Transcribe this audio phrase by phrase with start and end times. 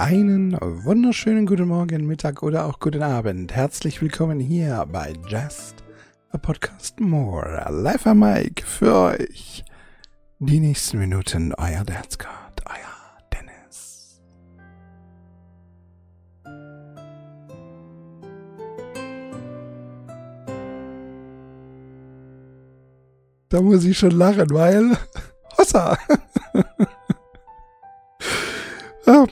[0.00, 3.54] Einen wunderschönen guten Morgen, Mittag oder auch guten Abend.
[3.54, 5.84] Herzlich willkommen hier bei Just
[6.30, 7.66] a Podcast More.
[7.68, 9.62] Live am Mike für euch.
[10.38, 14.22] Die nächsten Minuten, euer Dancecard, euer Dennis.
[23.50, 24.96] Da muss ich schon lachen, weil
[25.58, 25.98] Hossa!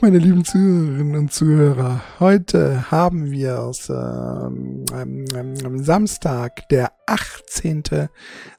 [0.01, 8.07] Meine lieben Zuhörerinnen und Zuhörer, heute haben wir es ähm, am Samstag, der 18.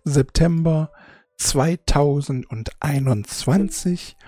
[0.05, 0.93] September
[1.39, 4.19] 2021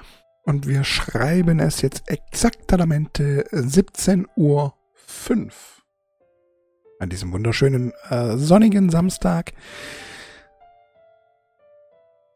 [0.44, 4.72] und wir schreiben es jetzt exaktamente 17.05 Uhr
[6.98, 9.52] an diesem wunderschönen äh, sonnigen Samstag.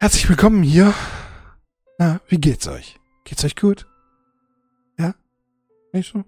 [0.01, 0.93] Herzlich willkommen hier.
[1.97, 3.01] Na, wie geht's euch?
[3.25, 3.87] Geht's euch gut?
[5.93, 6.25] Nicht so?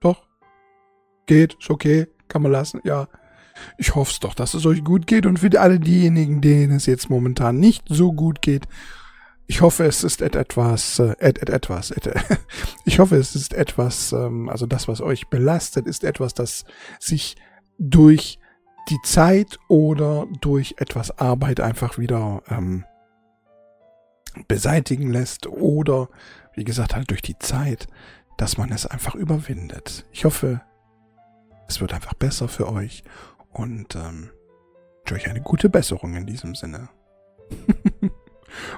[0.00, 0.26] Doch?
[1.26, 3.08] Geht, ist okay, kann man lassen, ja.
[3.76, 6.86] Ich hoffe es doch, dass es euch gut geht und für alle diejenigen, denen es
[6.86, 8.66] jetzt momentan nicht so gut geht,
[9.50, 12.08] ich hoffe, es ist etwas, äh, et, et, etwas, et,
[12.84, 16.64] ich hoffe, es ist etwas, ähm, also das, was euch belastet, ist etwas, das
[17.00, 17.34] sich
[17.76, 18.38] durch
[18.90, 22.84] die Zeit oder durch etwas Arbeit einfach wieder ähm,
[24.46, 26.08] beseitigen lässt oder,
[26.54, 27.88] wie gesagt, halt durch die Zeit,
[28.36, 30.06] dass man es einfach überwindet.
[30.12, 30.62] Ich hoffe,
[31.68, 33.04] es wird einfach besser für euch
[33.52, 34.30] und ähm,
[35.12, 36.88] euch eine gute Besserung in diesem Sinne.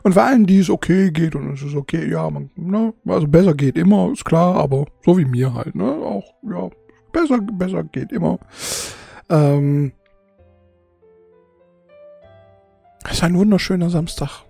[0.03, 3.29] und vor allem, die es okay geht und es ist okay, ja, man, ne, also
[3.29, 6.71] besser geht immer, ist klar, aber so wie mir halt, ne, auch, ja,
[7.13, 8.39] besser, besser geht immer.
[9.29, 9.93] Ähm,
[13.05, 14.45] es ist ein wunderschöner Samstag.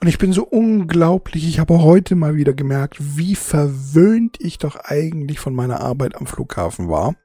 [0.00, 4.76] Und ich bin so unglaublich, ich habe heute mal wieder gemerkt, wie verwöhnt ich doch
[4.76, 7.16] eigentlich von meiner Arbeit am Flughafen war.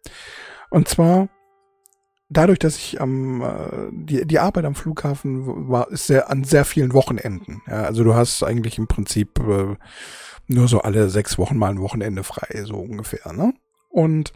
[0.69, 1.29] Und zwar
[2.29, 6.65] dadurch, dass ich am äh, die, die Arbeit am Flughafen war, ist sehr an sehr
[6.65, 7.61] vielen Wochenenden.
[7.67, 9.75] Ja, also du hast eigentlich im Prinzip äh,
[10.47, 13.53] nur so alle sechs Wochen mal ein Wochenende frei, so ungefähr, ne?
[13.89, 14.33] Und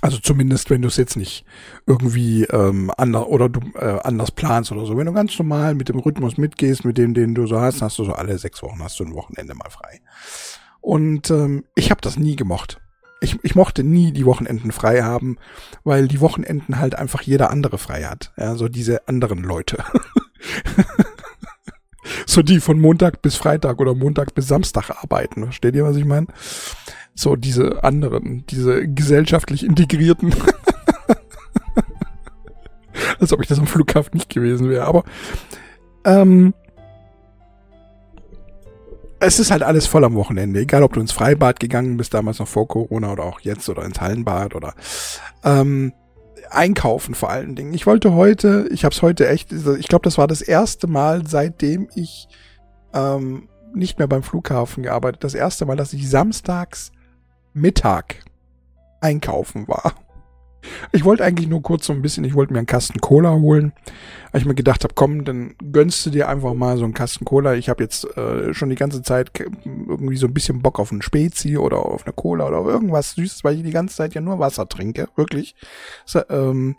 [0.00, 1.44] also zumindest, wenn du es jetzt nicht
[1.86, 4.96] irgendwie ähm, anders oder du äh, anders planst oder so.
[4.96, 7.98] Wenn du ganz normal mit dem Rhythmus mitgehst, mit dem, den du so hast, hast
[7.98, 10.00] du so alle sechs Wochen hast du ein Wochenende mal frei.
[10.80, 12.80] Und ähm, ich habe das nie gemocht.
[13.20, 15.38] Ich, ich mochte nie die Wochenenden frei haben,
[15.82, 18.32] weil die Wochenenden halt einfach jeder andere frei hat.
[18.36, 19.82] Ja, so diese anderen Leute.
[22.26, 25.44] so die von Montag bis Freitag oder Montag bis Samstag arbeiten.
[25.44, 26.28] Versteht ihr, was ich meine?
[27.18, 30.32] So diese anderen, diese gesellschaftlich integrierten.
[33.18, 34.84] Als ob ich das am Flughafen nicht gewesen wäre.
[34.84, 35.02] Aber
[36.04, 36.54] ähm,
[39.18, 40.60] es ist halt alles voll am Wochenende.
[40.60, 43.84] Egal, ob du ins Freibad gegangen bist, damals noch vor Corona oder auch jetzt oder
[43.84, 44.74] ins Hallenbad oder
[45.42, 45.92] ähm,
[46.50, 47.74] einkaufen vor allen Dingen.
[47.74, 51.26] Ich wollte heute, ich habe es heute echt, ich glaube, das war das erste Mal,
[51.26, 52.28] seitdem ich
[52.94, 56.92] ähm, nicht mehr beim Flughafen gearbeitet, das erste Mal, dass ich samstags
[57.52, 58.24] Mittag
[59.00, 59.94] einkaufen war.
[60.92, 63.72] Ich wollte eigentlich nur kurz so ein bisschen, ich wollte mir einen Kasten Cola holen,
[64.32, 67.24] weil ich mir gedacht habe, komm, dann gönnst du dir einfach mal so einen Kasten
[67.24, 67.54] Cola.
[67.54, 69.30] Ich habe jetzt äh, schon die ganze Zeit
[69.64, 73.44] irgendwie so ein bisschen Bock auf einen Spezi oder auf eine Cola oder irgendwas Süßes,
[73.44, 75.54] weil ich die ganze Zeit ja nur Wasser trinke, wirklich.
[76.04, 76.76] So, ähm,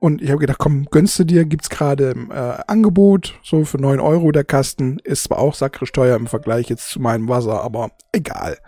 [0.00, 2.34] und ich habe gedacht, komm, gönnst du dir, gibt's gerade im äh,
[2.66, 4.98] Angebot, so für neun Euro der Kasten.
[5.02, 8.58] Ist zwar auch sakrisch teuer im Vergleich jetzt zu meinem Wasser, aber egal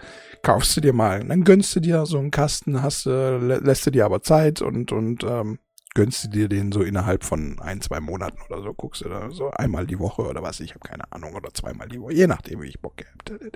[0.46, 1.24] kaufst du dir mal.
[1.24, 4.92] Dann gönnst du dir so einen Kasten, hast, äh, lässt du dir aber Zeit und,
[4.92, 5.58] und ähm,
[5.92, 9.28] gönnst du dir den so innerhalb von ein, zwei Monaten oder so, guckst du da
[9.32, 12.28] so einmal die Woche oder was, ich habe keine Ahnung, oder zweimal die Woche, je
[12.28, 12.94] nachdem, wie ich Bock
[13.28, 13.50] habe.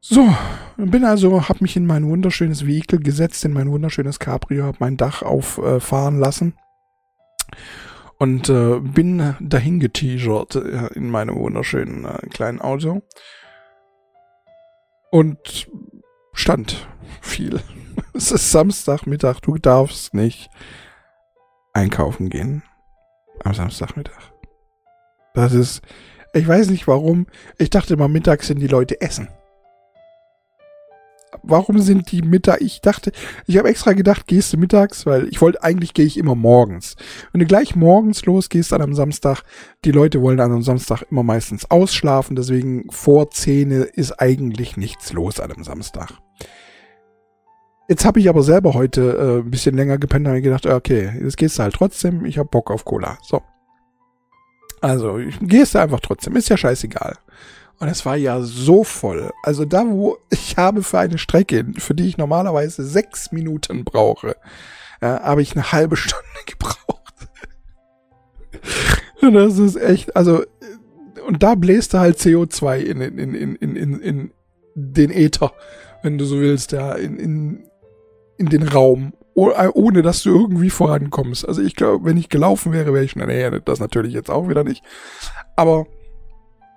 [0.00, 0.34] So,
[0.78, 4.96] bin also, hab mich in mein wunderschönes Vehikel gesetzt, in mein wunderschönes Cabrio, hab mein
[4.96, 6.54] Dach auffahren äh, lassen
[8.16, 13.02] und äh, bin dahin geteasert äh, in meinem wunderschönen äh, kleinen Auto
[15.12, 15.68] und
[16.32, 16.88] stand
[17.20, 17.60] viel.
[18.14, 20.50] Es ist Samstagmittag, du darfst nicht
[21.72, 22.62] einkaufen gehen
[23.42, 24.32] am Samstagmittag.
[25.34, 25.82] Das ist,
[26.34, 27.26] ich weiß nicht warum,
[27.58, 29.28] ich dachte mal mittags sind die Leute essen
[31.42, 32.60] warum sind die Mittag?
[32.60, 33.12] Ich dachte,
[33.46, 36.96] ich habe extra gedacht, gehst du mittags, weil ich wollte, eigentlich gehe ich immer morgens.
[37.32, 39.42] Wenn du gleich morgens losgehst an einem Samstag,
[39.84, 45.12] die Leute wollen an einem Samstag immer meistens ausschlafen, deswegen vor Zähne ist eigentlich nichts
[45.12, 46.12] los an einem Samstag.
[47.88, 51.36] Jetzt habe ich aber selber heute äh, ein bisschen länger gepennt und gedacht, okay, jetzt
[51.36, 53.18] gehst du halt trotzdem, ich habe Bock auf Cola.
[53.22, 53.42] So.
[54.80, 57.16] Also, gehst du einfach trotzdem, ist ja scheißegal.
[57.82, 59.32] Und es war ja so voll.
[59.42, 64.36] Also da, wo ich habe für eine Strecke, für die ich normalerweise sechs Minuten brauche,
[65.00, 67.12] ja, habe ich eine halbe Stunde gebraucht.
[69.20, 70.44] Und das ist echt, also,
[71.26, 74.32] und da bläst du halt CO2 in, in, in, in, in, in
[74.76, 75.52] den Äther,
[76.04, 77.68] wenn du so willst, ja, in, in,
[78.38, 81.48] in den Raum, ohne dass du irgendwie vorankommst.
[81.48, 84.48] Also ich glaube, wenn ich gelaufen wäre, wäre ich schon, nee, das natürlich jetzt auch
[84.48, 84.84] wieder nicht.
[85.56, 85.88] Aber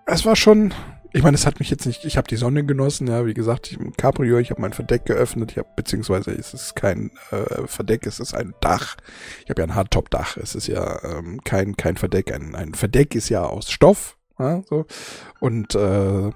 [0.07, 0.74] es war schon,
[1.16, 3.72] ich meine, es hat mich jetzt nicht, ich habe die Sonne genossen, ja, wie gesagt,
[3.72, 7.68] ich im Cabrio, ich habe mein Verdeck geöffnet, ich habe, beziehungsweise es ist kein äh,
[7.68, 8.98] Verdeck, es ist ein Dach.
[9.46, 13.16] Ich habe ja ein Hardtop-Dach, es ist ja ähm, kein, kein Verdeck, ein, ein Verdeck
[13.16, 14.88] ist ja aus Stoff, ja, so.
[15.40, 16.32] Und äh,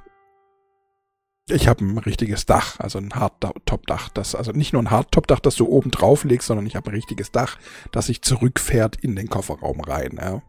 [1.49, 5.55] ich habe ein richtiges Dach, also ein Hardtop-Dach, das also nicht nur ein Hardtop-Dach, das
[5.55, 7.57] du oben drauf legst, sondern ich habe ein richtiges Dach,
[7.91, 10.41] das sich zurückfährt in den Kofferraum rein, ja.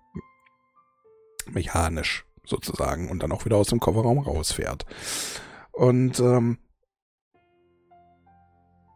[1.47, 4.87] Mechanisch sozusagen und dann auch wieder aus dem Kofferraum rausfährt.
[5.73, 6.59] Und ähm,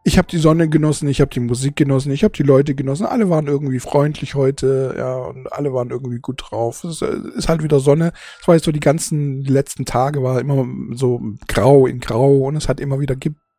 [0.07, 3.07] ich habe die Sonne genossen, ich habe die Musik genossen, ich habe die Leute genossen.
[3.07, 6.83] Alle waren irgendwie freundlich heute, ja, und alle waren irgendwie gut drauf.
[6.83, 8.13] Es äh, ist halt wieder Sonne.
[8.37, 12.55] Das war jetzt so die ganzen letzten Tage war immer so grau in grau und
[12.55, 13.15] es hat immer wieder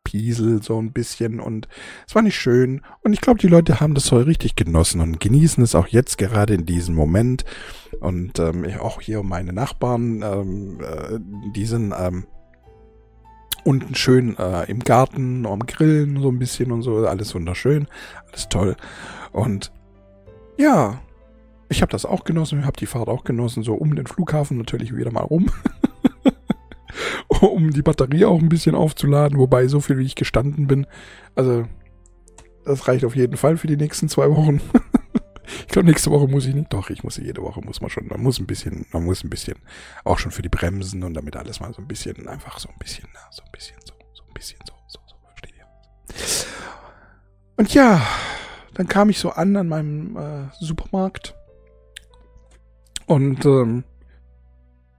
[0.07, 1.67] gepieselt so ein bisschen und
[2.07, 2.81] es war nicht schön.
[3.01, 6.17] Und ich glaube, die Leute haben das so richtig genossen und genießen es auch jetzt
[6.17, 7.45] gerade in diesem Moment.
[7.99, 11.19] Und ähm, auch hier meine Nachbarn, ähm, äh,
[11.55, 12.25] die sind ähm,
[13.63, 17.87] unten schön äh, im Garten, am Grillen so ein bisschen und so, alles wunderschön,
[18.29, 18.75] alles toll.
[19.31, 19.71] Und
[20.57, 20.99] ja,
[21.69, 24.95] ich habe das auch genossen, habe die Fahrt auch genossen, so um den Flughafen natürlich
[24.95, 25.47] wieder mal rum.
[27.27, 30.87] um die Batterie auch ein bisschen aufzuladen, wobei so viel wie ich gestanden bin,
[31.35, 31.65] also
[32.65, 34.61] das reicht auf jeden Fall für die nächsten zwei Wochen.
[35.61, 36.73] Ich glaube, nächste Woche muss ich nicht.
[36.73, 38.07] Doch, ich muss jede Woche muss man schon.
[38.07, 39.57] Man muss ein bisschen, man muss ein bisschen
[40.03, 42.77] auch schon für die Bremsen und damit alles mal so ein bisschen, einfach so ein
[42.79, 45.65] bisschen, so ein bisschen, so, so ein bisschen, so, so, so, versteht ihr?
[47.55, 48.05] Und ja,
[48.73, 51.33] dann kam ich so an an meinem äh, Supermarkt
[53.05, 53.85] und ähm,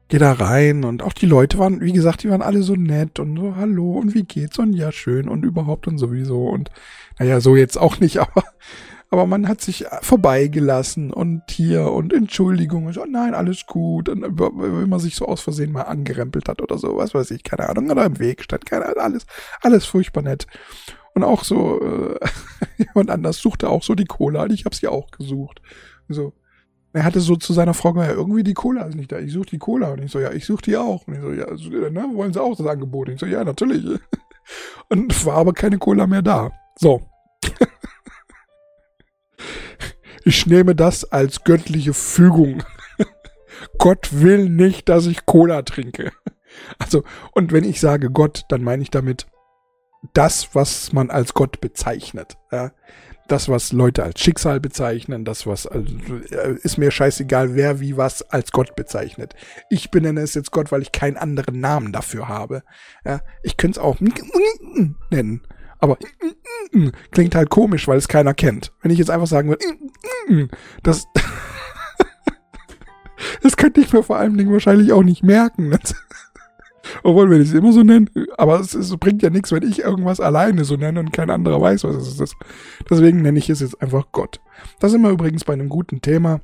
[0.08, 3.18] gehe da rein und auch die Leute waren, wie gesagt, die waren alle so nett
[3.18, 6.70] und so, hallo und wie geht's und ja, schön und überhaupt und sowieso und
[7.18, 8.44] naja, so jetzt auch nicht, aber
[9.10, 14.10] aber man hat sich vorbeigelassen und hier und Entschuldigung und so, nein, alles gut.
[14.10, 17.42] Und wenn man sich so aus Versehen mal angerempelt hat oder so, was weiß ich,
[17.42, 19.26] keine Ahnung, oder im Weg stand, keine Ahnung, alles,
[19.62, 20.46] alles furchtbar nett.
[21.14, 22.18] Und auch so, äh,
[22.76, 25.62] jemand anders suchte auch so die Cola und ich habe sie auch gesucht.
[26.08, 26.34] So.
[26.92, 29.18] Er hatte so zu seiner Frau gesagt, ja, irgendwie die Cola ist nicht da.
[29.18, 29.92] Ich suche die Cola.
[29.92, 31.06] Und ich so, ja, ich suche die auch.
[31.06, 33.08] Und ich so, ja, also, ne, wollen sie auch das Angebot?
[33.08, 33.84] Und ich so, ja, natürlich.
[34.88, 36.50] Und war aber keine Cola mehr da.
[36.76, 37.02] So.
[40.24, 42.62] Ich nehme das als göttliche Fügung.
[43.78, 46.12] Gott will nicht, dass ich Cola trinke.
[46.78, 47.02] Also,
[47.32, 49.26] und wenn ich sage Gott, dann meine ich damit
[50.12, 52.36] das, was man als Gott bezeichnet.
[52.50, 52.72] Ja?
[53.26, 55.86] Das, was Leute als Schicksal bezeichnen, das, was also,
[56.62, 59.34] ist mir scheißegal, wer wie was als Gott bezeichnet.
[59.68, 62.62] Ich benenne es jetzt Gott, weil ich keinen anderen Namen dafür habe.
[63.04, 63.20] Ja?
[63.42, 63.98] Ich könnte es auch
[65.10, 65.42] nennen.
[65.78, 65.98] Aber
[67.10, 68.72] klingt halt komisch, weil es keiner kennt.
[68.82, 69.64] Wenn ich jetzt einfach sagen würde,
[70.82, 71.06] das,
[73.42, 75.78] das könnte ich mir vor allen Dingen wahrscheinlich auch nicht merken.
[77.02, 79.80] Obwohl, wenn ich es immer so nenne, aber es, es, bringt ja nichts, wenn ich
[79.80, 82.36] irgendwas alleine so nenne und kein anderer weiß, was es ist.
[82.90, 84.40] Deswegen nenne ich es jetzt einfach Gott.
[84.80, 86.40] Das sind wir übrigens bei einem guten Thema.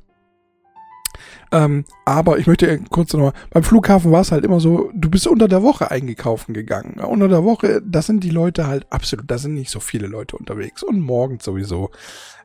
[1.51, 5.27] Ähm, aber ich möchte kurz nochmal, beim Flughafen war es halt immer so, du bist
[5.27, 6.99] unter der Woche eingekaufen gegangen.
[6.99, 10.37] Unter der Woche, da sind die Leute halt absolut, da sind nicht so viele Leute
[10.37, 11.91] unterwegs und morgens sowieso.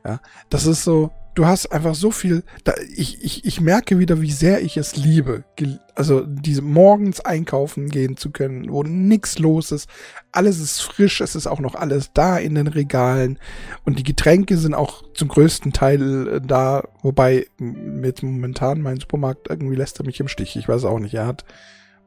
[0.05, 4.21] Ja, das ist so, du hast einfach so viel, da, ich, ich, ich merke wieder,
[4.21, 5.43] wie sehr ich es liebe,
[5.95, 9.89] also diese morgens einkaufen gehen zu können, wo nichts los ist,
[10.31, 13.39] alles ist frisch, es ist auch noch alles da in den Regalen.
[13.85, 19.49] Und die Getränke sind auch zum größten Teil äh, da, wobei mit momentan mein Supermarkt
[19.49, 21.45] irgendwie lässt er mich im Stich, ich weiß auch nicht, er hat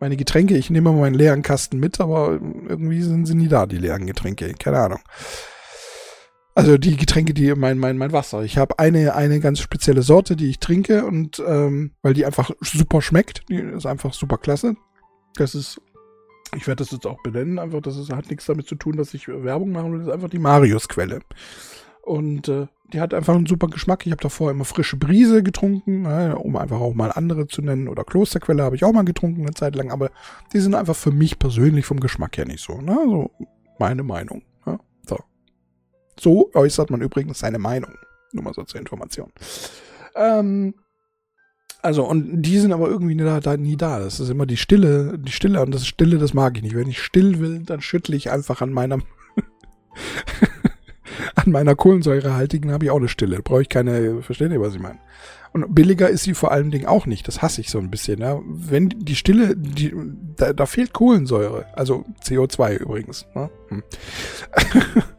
[0.00, 2.32] meine Getränke, ich nehme meinen leeren Kasten mit, aber
[2.68, 5.00] irgendwie sind sie nie da, die leeren Getränke, keine Ahnung.
[6.56, 8.42] Also die Getränke, die mein mein mein Wasser.
[8.42, 12.50] Ich habe eine eine ganz spezielle Sorte, die ich trinke und ähm, weil die einfach
[12.60, 13.42] super schmeckt.
[13.48, 14.76] Die ist einfach super klasse.
[15.34, 15.80] Das ist
[16.56, 19.14] ich werde das jetzt auch benennen, einfach das ist, hat nichts damit zu tun, dass
[19.14, 21.20] ich Werbung machen will, das ist einfach die Marius Quelle.
[22.02, 24.04] Und äh, die hat einfach einen super Geschmack.
[24.06, 27.88] Ich habe davor immer frische Brise getrunken, äh, um einfach auch mal andere zu nennen.
[27.88, 30.10] Oder Klosterquelle habe ich auch mal getrunken eine Zeit lang, aber
[30.52, 32.80] die sind einfach für mich persönlich vom Geschmack her nicht so.
[32.80, 32.96] Ne?
[33.06, 33.30] So
[33.78, 34.42] meine Meinung.
[36.18, 37.90] So äußert man übrigens seine Meinung.
[38.32, 39.30] Nur mal so zur Information.
[40.16, 40.74] Ähm,
[41.82, 43.98] Also, und die sind aber irgendwie nie da, da, nie da.
[43.98, 46.74] Das ist immer die Stille, die Stille, und das Stille, das mag ich nicht.
[46.74, 49.02] Wenn ich still will, dann schüttle ich einfach an meinem,
[51.34, 53.42] an meiner Kohlensäurehaltigen habe ich auch eine Stille.
[53.42, 54.98] Brauche ich keine, versteht ihr, was ich meine?
[55.52, 57.28] Und billiger ist sie vor allen Dingen auch nicht.
[57.28, 58.18] Das hasse ich so ein bisschen.
[58.20, 58.40] Ja.
[58.44, 59.94] Wenn die Stille, die,
[60.36, 61.66] da, da fehlt Kohlensäure.
[61.74, 63.26] Also CO2 übrigens.
[63.34, 63.50] Ne?
[63.68, 63.82] Hm.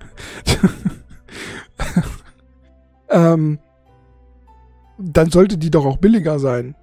[3.09, 3.59] ähm,
[4.97, 6.75] dann sollte die doch auch billiger sein.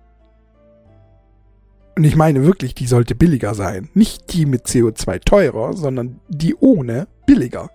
[1.96, 3.90] Und ich meine wirklich, die sollte billiger sein.
[3.94, 7.70] Nicht die mit CO2 teurer, sondern die ohne billiger.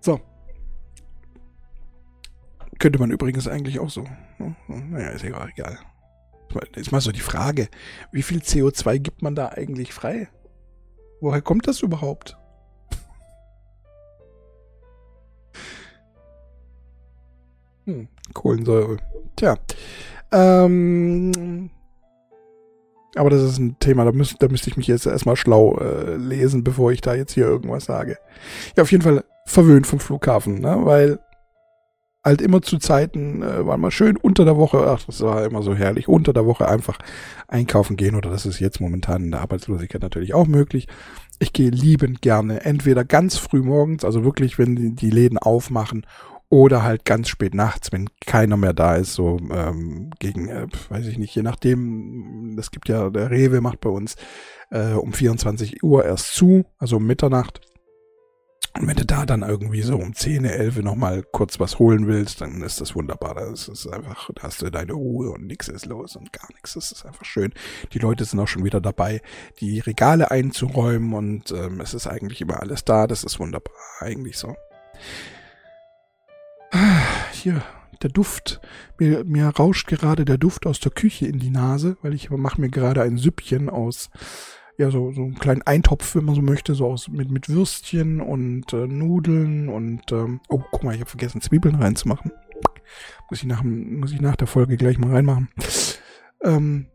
[0.00, 0.20] So.
[2.78, 4.04] Könnte man übrigens eigentlich auch so.
[4.68, 5.78] Naja, ist egal, egal.
[6.76, 7.68] Ist mal so die Frage,
[8.12, 10.28] wie viel CO2 gibt man da eigentlich frei?
[11.20, 12.37] Woher kommt das überhaupt?
[17.88, 18.98] Hm, Kohlensäure.
[19.34, 19.56] Tja.
[20.30, 21.70] Ähm,
[23.14, 26.16] aber das ist ein Thema, da, müß, da müsste ich mich jetzt erstmal schlau äh,
[26.16, 28.18] lesen, bevor ich da jetzt hier irgendwas sage.
[28.76, 30.80] Ja, auf jeden Fall verwöhnt vom Flughafen, ne?
[30.82, 31.18] weil
[32.22, 35.62] halt immer zu Zeiten, äh, waren mal schön unter der Woche, ach, das war immer
[35.62, 36.98] so herrlich, unter der Woche einfach
[37.46, 40.88] einkaufen gehen oder das ist jetzt momentan in der Arbeitslosigkeit natürlich auch möglich.
[41.38, 46.04] Ich gehe liebend gerne entweder ganz früh morgens, also wirklich, wenn die, die Läden aufmachen
[46.50, 51.06] oder halt ganz spät nachts, wenn keiner mehr da ist, so ähm, gegen, äh, weiß
[51.06, 54.16] ich nicht, je nachdem, es gibt ja, der Rewe macht bei uns
[54.70, 57.60] äh, um 24 Uhr erst zu, also um Mitternacht.
[58.78, 62.40] Und wenn du da dann irgendwie so um 10, 11 nochmal kurz was holen willst,
[62.40, 63.34] dann ist das wunderbar.
[63.34, 66.74] Das ist einfach, da hast du deine Ruhe und nichts ist los und gar nichts.
[66.74, 67.52] Das ist einfach schön.
[67.92, 69.20] Die Leute sind auch schon wieder dabei,
[69.60, 73.06] die Regale einzuräumen und ähm, es ist eigentlich immer alles da.
[73.06, 74.54] Das ist wunderbar, eigentlich so.
[77.32, 77.62] Hier,
[78.02, 78.60] der Duft.
[78.98, 82.60] Mir, mir rauscht gerade der Duft aus der Küche in die Nase, weil ich mache
[82.60, 84.10] mir gerade ein Süppchen aus,
[84.76, 88.20] ja, so, so einen kleinen Eintopf, wenn man so möchte, so aus mit, mit Würstchen
[88.20, 92.30] und äh, Nudeln und, ähm, oh, guck mal, ich habe vergessen, Zwiebeln reinzumachen.
[93.28, 95.48] Muss ich nach, muss ich nach der Folge gleich mal reinmachen.
[96.42, 96.86] Ähm,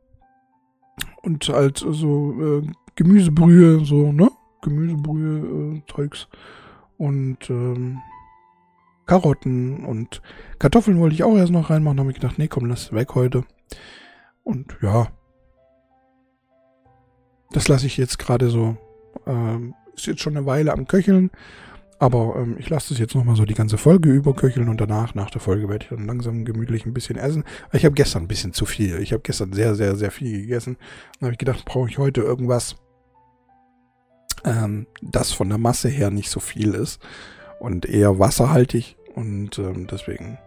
[1.22, 4.32] und halt so äh, Gemüsebrühe, so, ne?
[4.62, 6.28] Gemüsebrühe, äh, Zeugs.
[6.98, 8.00] Und, ähm,
[9.06, 10.22] Karotten und
[10.60, 11.98] Kartoffeln wollte ich auch erst noch reinmachen.
[11.98, 13.44] Da habe ich gedacht, nee, komm, lass weg heute.
[14.44, 15.08] Und ja,
[17.52, 18.78] das lasse ich jetzt gerade so.
[19.28, 21.32] Ähm, ist jetzt schon eine Weile am Köcheln.
[22.00, 25.30] Aber ähm, ich lasse das jetzt nochmal so die ganze Folge überköcheln und danach, nach
[25.30, 27.44] der Folge, werde ich dann langsam gemütlich ein bisschen essen.
[27.72, 29.00] Ich habe gestern ein bisschen zu viel.
[29.00, 30.78] Ich habe gestern sehr, sehr, sehr viel gegessen.
[31.20, 32.76] Dann habe ich gedacht, brauche ich heute irgendwas,
[34.44, 37.00] ähm, das von der Masse her nicht so viel ist
[37.64, 38.98] und eher wasserhaltig.
[39.16, 40.38] Und ähm, deswegen,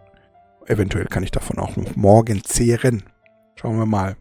[0.67, 3.03] eventuell kann ich davon auch noch morgen zehren.
[3.55, 4.15] Schauen wir mal.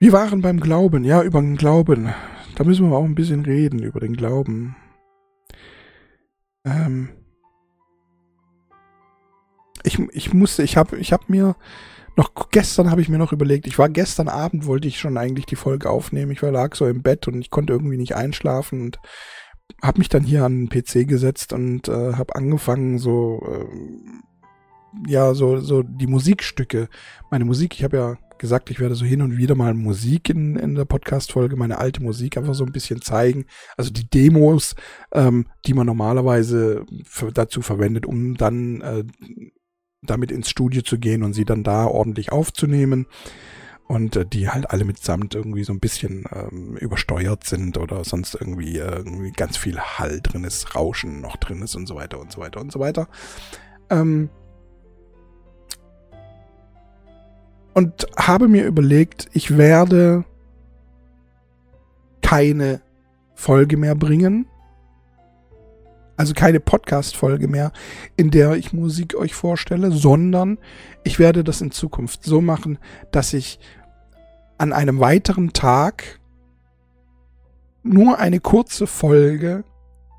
[0.00, 2.14] Wir waren beim Glauben, ja, über den Glauben.
[2.56, 4.74] Da müssen wir auch ein bisschen reden, über den Glauben.
[6.64, 7.10] Ähm
[9.82, 11.56] ich, ich musste, ich habe ich hab mir
[12.16, 15.46] noch gestern habe ich mir noch überlegt, ich war gestern Abend, wollte ich schon eigentlich
[15.46, 16.32] die Folge aufnehmen.
[16.32, 18.98] Ich war lag so im Bett und ich konnte irgendwie nicht einschlafen und
[19.82, 25.34] habe mich dann hier an den PC gesetzt und äh, habe angefangen so äh, ja
[25.34, 26.88] so so die Musikstücke,
[27.30, 30.56] meine Musik, ich habe ja gesagt, ich werde so hin und wieder mal Musik in,
[30.56, 33.46] in der Podcast-Folge, meine alte Musik einfach so ein bisschen zeigen.
[33.76, 34.74] Also die Demos,
[35.12, 39.04] ähm, die man normalerweise für, dazu verwendet, um dann äh,
[40.02, 43.06] damit ins Studio zu gehen und sie dann da ordentlich aufzunehmen
[43.88, 48.34] und äh, die halt alle mitsamt irgendwie so ein bisschen ähm, übersteuert sind oder sonst
[48.34, 52.20] irgendwie, äh, irgendwie ganz viel Hall drin ist, Rauschen noch drin ist und so weiter
[52.20, 53.08] und so weiter und so weiter.
[53.88, 54.28] Ähm,
[57.72, 60.24] und habe mir überlegt, ich werde
[62.20, 62.82] keine
[63.34, 64.46] Folge mehr bringen.
[66.16, 67.70] Also keine Podcast-Folge mehr,
[68.16, 70.58] in der ich Musik euch vorstelle, sondern
[71.04, 72.78] ich werde das in Zukunft so machen,
[73.12, 73.60] dass ich
[74.58, 76.20] an einem weiteren Tag
[77.82, 79.64] nur eine kurze Folge,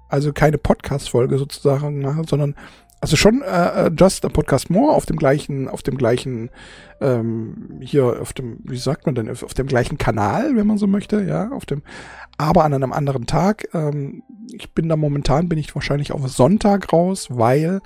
[0.07, 2.55] also keine Podcast-Folge sozusagen sondern
[3.01, 6.49] also schon äh, äh, Just a Podcast More auf dem gleichen, auf dem gleichen,
[6.99, 10.85] ähm, hier auf dem, wie sagt man denn, auf dem gleichen Kanal, wenn man so
[10.85, 11.81] möchte, ja, auf dem,
[12.37, 13.69] aber an einem anderen Tag.
[13.73, 17.79] Ähm, ich bin da momentan, bin ich wahrscheinlich auf Sonntag raus, weil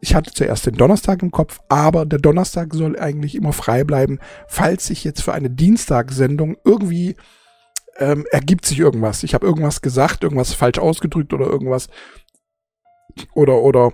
[0.00, 4.18] ich hatte zuerst den Donnerstag im Kopf, aber der Donnerstag soll eigentlich immer frei bleiben,
[4.46, 7.16] falls sich jetzt für eine Dienstagssendung irgendwie
[7.98, 9.24] ähm, ergibt sich irgendwas.
[9.24, 11.88] Ich habe irgendwas gesagt, irgendwas falsch ausgedrückt oder irgendwas
[13.34, 13.92] oder oder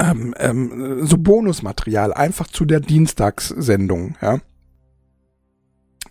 [0.00, 4.40] ähm, ähm, so Bonusmaterial einfach zu der Dienstagssendung, ja.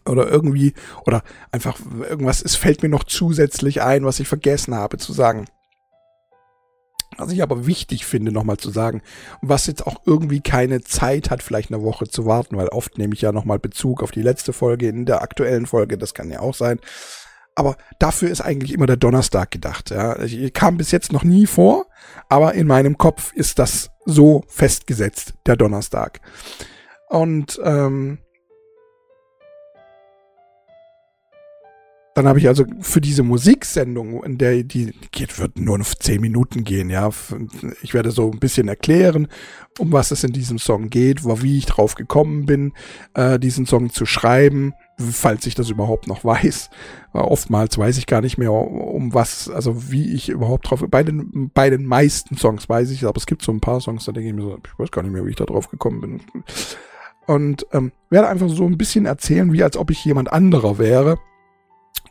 [0.05, 0.73] Oder irgendwie,
[1.05, 1.77] oder einfach
[2.09, 5.45] irgendwas, es fällt mir noch zusätzlich ein, was ich vergessen habe zu sagen.
[7.17, 9.01] Was ich aber wichtig finde, nochmal zu sagen,
[9.41, 13.13] was jetzt auch irgendwie keine Zeit hat, vielleicht eine Woche zu warten, weil oft nehme
[13.13, 16.39] ich ja nochmal Bezug auf die letzte Folge in der aktuellen Folge, das kann ja
[16.39, 16.79] auch sein.
[17.53, 19.89] Aber dafür ist eigentlich immer der Donnerstag gedacht.
[19.91, 20.17] Ja.
[20.19, 21.85] Ich kam bis jetzt noch nie vor,
[22.29, 26.21] aber in meinem Kopf ist das so festgesetzt, der Donnerstag.
[27.09, 28.19] Und ähm,
[32.21, 36.21] Dann habe ich also für diese Musiksendung, in der die geht, wird nur noch zehn
[36.21, 37.09] Minuten gehen, ja.
[37.81, 39.27] Ich werde so ein bisschen erklären,
[39.79, 42.73] um was es in diesem Song geht, wie ich drauf gekommen bin,
[43.15, 46.69] äh, diesen Song zu schreiben, falls ich das überhaupt noch weiß.
[47.13, 51.49] Oftmals weiß ich gar nicht mehr, um was, also wie ich überhaupt drauf, bei den,
[51.55, 54.29] bei den meisten Songs weiß ich, aber es gibt so ein paar Songs, da denke
[54.29, 56.21] ich mir so, ich weiß gar nicht mehr, wie ich da drauf gekommen bin.
[57.25, 61.17] Und ähm, werde einfach so ein bisschen erzählen, wie als ob ich jemand anderer wäre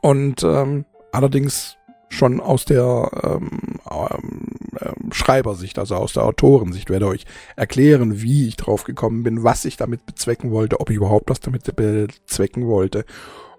[0.00, 1.76] und ähm, allerdings
[2.08, 7.24] schon aus der ähm, ähm, Schreibersicht, also aus der Autorensicht, werde euch
[7.56, 11.40] erklären, wie ich drauf gekommen bin, was ich damit bezwecken wollte, ob ich überhaupt was
[11.40, 13.04] damit bezwecken wollte.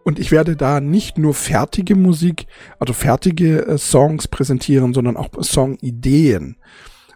[0.04, 2.48] Und ich werde da nicht nur fertige Musik,
[2.80, 6.58] also fertige äh, Songs präsentieren, sondern auch Songideen.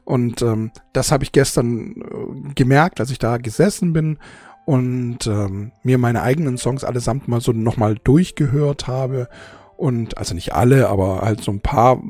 [0.03, 4.19] Und ähm, das habe ich gestern äh, gemerkt, als ich da gesessen bin
[4.65, 9.29] und ähm, mir meine eigenen Songs allesamt mal so nochmal durchgehört habe.
[9.77, 12.01] Und also nicht alle, aber halt so ein paar,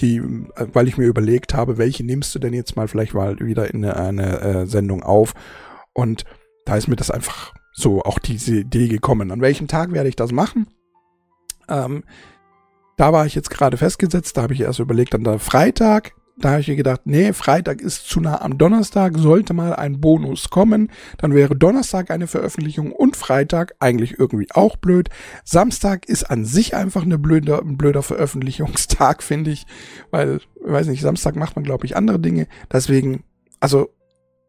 [0.00, 0.20] die,
[0.56, 2.88] weil ich mir überlegt habe, welche nimmst du denn jetzt mal?
[2.88, 5.34] Vielleicht mal wieder in eine, eine äh, Sendung auf.
[5.92, 6.24] Und
[6.66, 9.30] da ist mir das einfach so auch diese Idee gekommen.
[9.30, 10.66] An welchem Tag werde ich das machen?
[11.68, 12.02] Ähm,
[12.96, 16.50] da war ich jetzt gerade festgesetzt, da habe ich erst überlegt, an der Freitag, da
[16.50, 20.50] habe ich mir gedacht, nee, Freitag ist zu nah am Donnerstag, sollte mal ein Bonus
[20.50, 20.90] kommen.
[21.18, 25.08] Dann wäre Donnerstag eine Veröffentlichung und Freitag eigentlich irgendwie auch blöd.
[25.44, 29.66] Samstag ist an sich einfach eine blöde, ein blöder Veröffentlichungstag, finde ich.
[30.10, 32.46] Weil, weiß nicht, Samstag macht man, glaube ich, andere Dinge.
[32.72, 33.24] Deswegen,
[33.58, 33.88] also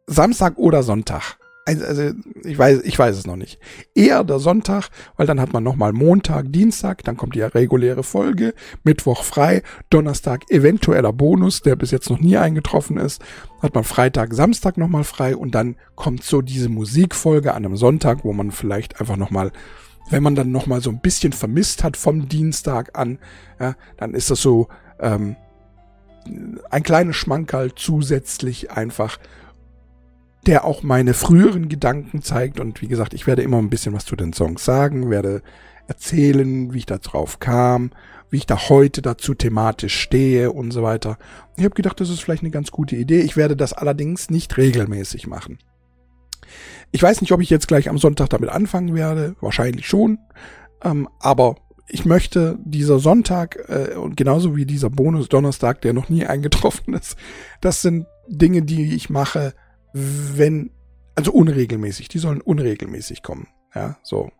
[0.05, 1.38] Samstag oder Sonntag.
[1.69, 3.59] Also, also ich weiß, ich weiß es noch nicht.
[3.93, 8.53] Eher der Sonntag, weil dann hat man nochmal Montag, Dienstag, dann kommt die reguläre Folge,
[8.83, 13.21] Mittwoch frei, Donnerstag eventueller Bonus, der bis jetzt noch nie eingetroffen ist,
[13.61, 18.23] hat man Freitag, Samstag nochmal frei und dann kommt so diese Musikfolge an einem Sonntag,
[18.23, 19.51] wo man vielleicht einfach nochmal
[20.11, 23.19] wenn man dann nochmal so ein bisschen vermisst hat vom Dienstag an,
[23.59, 24.67] ja, dann ist das so
[24.99, 25.35] ähm,
[26.69, 29.19] ein kleines Schmankerl zusätzlich einfach
[30.45, 32.59] der auch meine früheren Gedanken zeigt.
[32.59, 35.41] Und wie gesagt, ich werde immer ein bisschen was zu den Songs sagen, werde
[35.87, 37.91] erzählen, wie ich da drauf kam,
[38.29, 41.17] wie ich da heute dazu thematisch stehe und so weiter.
[41.57, 43.21] Ich habe gedacht, das ist vielleicht eine ganz gute Idee.
[43.21, 45.57] Ich werde das allerdings nicht regelmäßig machen.
[46.91, 49.35] Ich weiß nicht, ob ich jetzt gleich am Sonntag damit anfangen werde.
[49.41, 50.19] Wahrscheinlich schon.
[50.83, 51.55] Ähm, aber
[51.87, 56.93] ich möchte dieser Sonntag äh, und genauso wie dieser Bonus Donnerstag, der noch nie eingetroffen
[56.95, 57.17] ist,
[57.61, 59.53] das sind Dinge, die ich mache,
[59.93, 60.71] wenn,
[61.15, 63.47] also unregelmäßig, die sollen unregelmäßig kommen.
[63.75, 64.31] Ja, so.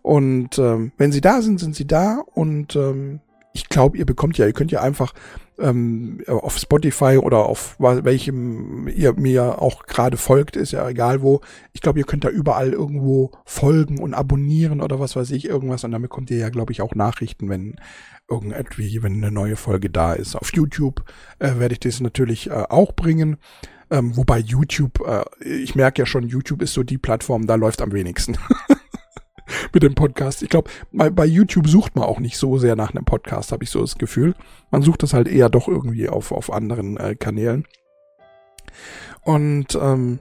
[0.00, 3.20] Und ähm, wenn sie da sind, sind sie da und ähm,
[3.54, 5.12] ich glaube, ihr bekommt ja, ihr könnt ja einfach
[5.58, 11.40] ähm, auf Spotify oder auf welchem ihr mir auch gerade folgt, ist ja egal wo.
[11.72, 15.84] Ich glaube, ihr könnt da überall irgendwo folgen und abonnieren oder was weiß ich, irgendwas.
[15.84, 17.76] Und damit bekommt ihr ja, glaube ich, auch Nachrichten, wenn
[18.28, 20.34] irgendwie, wenn eine neue Folge da ist.
[20.34, 21.04] Auf YouTube
[21.38, 23.36] äh, werde ich das natürlich äh, auch bringen.
[23.92, 27.82] Ähm, wobei YouTube, äh, ich merke ja schon, YouTube ist so die Plattform, da läuft
[27.82, 28.38] am wenigsten.
[29.74, 30.42] Mit dem Podcast.
[30.42, 33.64] Ich glaube, bei, bei YouTube sucht man auch nicht so sehr nach einem Podcast, habe
[33.64, 34.34] ich so das Gefühl.
[34.70, 37.66] Man sucht das halt eher doch irgendwie auf, auf anderen äh, Kanälen.
[39.24, 40.20] Und ähm,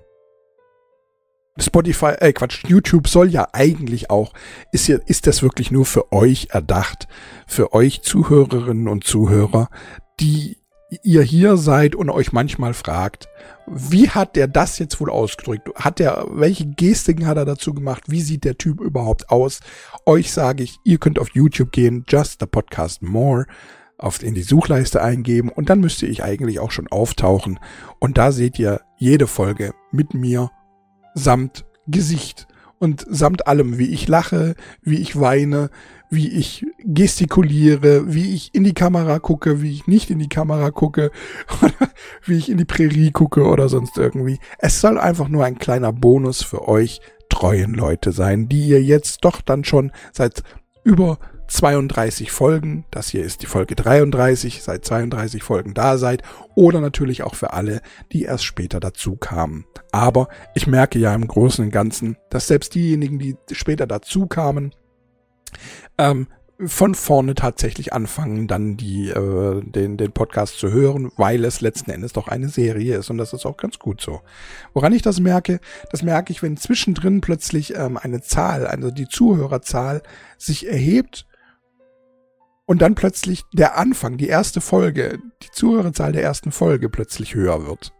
[1.57, 4.33] Spotify, äh Quatsch, YouTube soll ja eigentlich auch,
[4.73, 7.07] ist ja, ist das wirklich nur für euch erdacht,
[7.47, 9.69] für euch Zuhörerinnen und Zuhörer,
[10.19, 10.57] die
[11.03, 13.29] ihr hier seid und euch manchmal fragt,
[13.73, 15.69] wie hat der das jetzt wohl ausgedrückt?
[15.75, 18.03] Hat der, welche Gestiken hat er dazu gemacht?
[18.07, 19.61] Wie sieht der Typ überhaupt aus?
[20.05, 23.45] Euch sage ich, ihr könnt auf YouTube gehen, Just the Podcast More,
[23.97, 27.59] auf, in die Suchleiste eingeben und dann müsste ich eigentlich auch schon auftauchen.
[27.99, 30.51] Und da seht ihr jede Folge mit mir
[31.13, 32.47] samt Gesicht
[32.79, 35.69] und samt allem, wie ich lache, wie ich weine,
[36.11, 40.69] wie ich gestikuliere, wie ich in die Kamera gucke, wie ich nicht in die Kamera
[40.69, 41.09] gucke,
[41.61, 41.89] oder
[42.25, 44.37] wie ich in die Prärie gucke oder sonst irgendwie.
[44.59, 49.23] Es soll einfach nur ein kleiner Bonus für euch treuen Leute sein, die ihr jetzt
[49.23, 50.43] doch dann schon seit
[50.83, 52.85] über 32 Folgen.
[52.91, 56.23] Das hier ist die Folge 33, seit 32 Folgen da seid.
[56.55, 59.65] Oder natürlich auch für alle, die erst später dazu kamen.
[59.91, 64.73] Aber ich merke ja im Großen und Ganzen, dass selbst diejenigen, die später dazu kamen,
[65.97, 66.27] ähm,
[66.65, 71.91] von vorne tatsächlich anfangen, dann die, äh, den, den Podcast zu hören, weil es letzten
[71.91, 74.21] Endes doch eine Serie ist und das ist auch ganz gut so.
[74.73, 75.59] Woran ich das merke,
[75.91, 80.03] das merke ich, wenn zwischendrin plötzlich ähm, eine Zahl, also die Zuhörerzahl
[80.37, 81.25] sich erhebt
[82.65, 87.65] und dann plötzlich der Anfang, die erste Folge, die Zuhörerzahl der ersten Folge plötzlich höher
[87.65, 87.93] wird.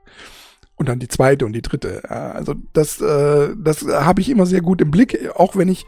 [0.76, 2.10] Und dann die zweite und die dritte.
[2.10, 5.86] Also das, äh, das habe ich immer sehr gut im Blick, auch wenn ich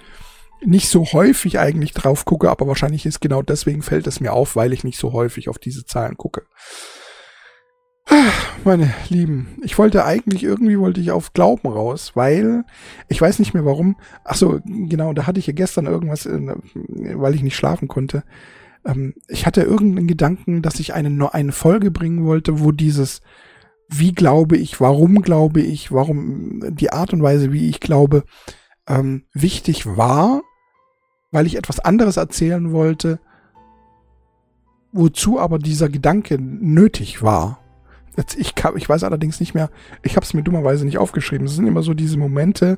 [0.65, 4.56] nicht so häufig eigentlich drauf gucke, aber wahrscheinlich ist genau deswegen fällt es mir auf,
[4.56, 6.43] weil ich nicht so häufig auf diese Zahlen gucke.
[8.65, 12.63] Meine Lieben, ich wollte eigentlich, irgendwie wollte ich auf Glauben raus, weil
[13.08, 13.97] ich weiß nicht mehr warum.
[14.23, 18.23] Ach so, genau, da hatte ich ja gestern irgendwas, weil ich nicht schlafen konnte.
[18.86, 23.21] Ähm, ich hatte irgendeinen Gedanken, dass ich eine, eine Folge bringen wollte, wo dieses,
[23.89, 28.23] wie glaube ich, warum glaube ich, warum die Art und Weise, wie ich glaube,
[28.88, 30.41] ähm, wichtig war
[31.34, 33.19] weil ich etwas anderes erzählen wollte,
[34.93, 37.60] wozu aber dieser Gedanke nötig war.
[38.15, 39.72] Jetzt, ich, kann, ich weiß allerdings nicht mehr,
[40.04, 41.48] ich habe es mir dummerweise nicht aufgeschrieben.
[41.48, 42.78] Es sind immer so diese Momente,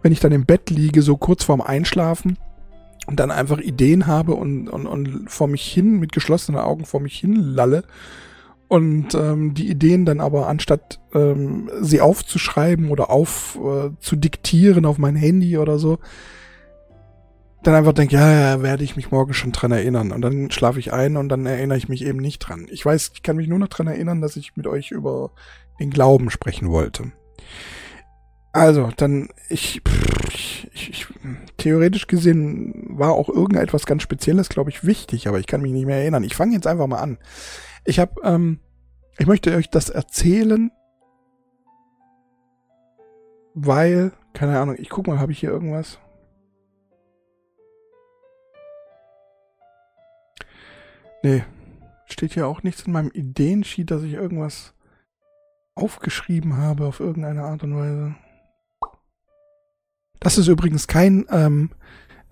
[0.00, 2.38] wenn ich dann im Bett liege, so kurz vorm Einschlafen
[3.06, 7.00] und dann einfach Ideen habe und, und, und vor mich hin, mit geschlossenen Augen vor
[7.00, 7.82] mich hin lalle
[8.68, 14.86] und ähm, die Ideen dann aber anstatt ähm, sie aufzuschreiben oder auf äh, zu diktieren
[14.86, 15.98] auf mein Handy oder so,
[17.62, 20.12] dann einfach denke, ja, ja, werde ich mich morgen schon dran erinnern.
[20.12, 22.66] Und dann schlafe ich ein und dann erinnere ich mich eben nicht dran.
[22.70, 25.32] Ich weiß, ich kann mich nur noch dran erinnern, dass ich mit euch über
[25.78, 27.12] den Glauben sprechen wollte.
[28.52, 29.80] Also, dann, ich,
[30.32, 31.06] ich, ich,
[31.56, 35.86] theoretisch gesehen war auch irgendetwas ganz Spezielles, glaube ich, wichtig, aber ich kann mich nicht
[35.86, 36.24] mehr erinnern.
[36.24, 37.18] Ich fange jetzt einfach mal an.
[37.84, 38.58] Ich habe, ähm,
[39.18, 40.72] ich möchte euch das erzählen,
[43.54, 45.98] weil, keine Ahnung, ich guck mal, habe ich hier irgendwas?
[51.22, 51.44] Nee,
[52.06, 54.74] steht hier auch nichts in meinem Ideensheet, dass ich irgendwas
[55.74, 58.14] aufgeschrieben habe auf irgendeine Art und Weise.
[60.18, 61.70] Das ist übrigens kein, ähm,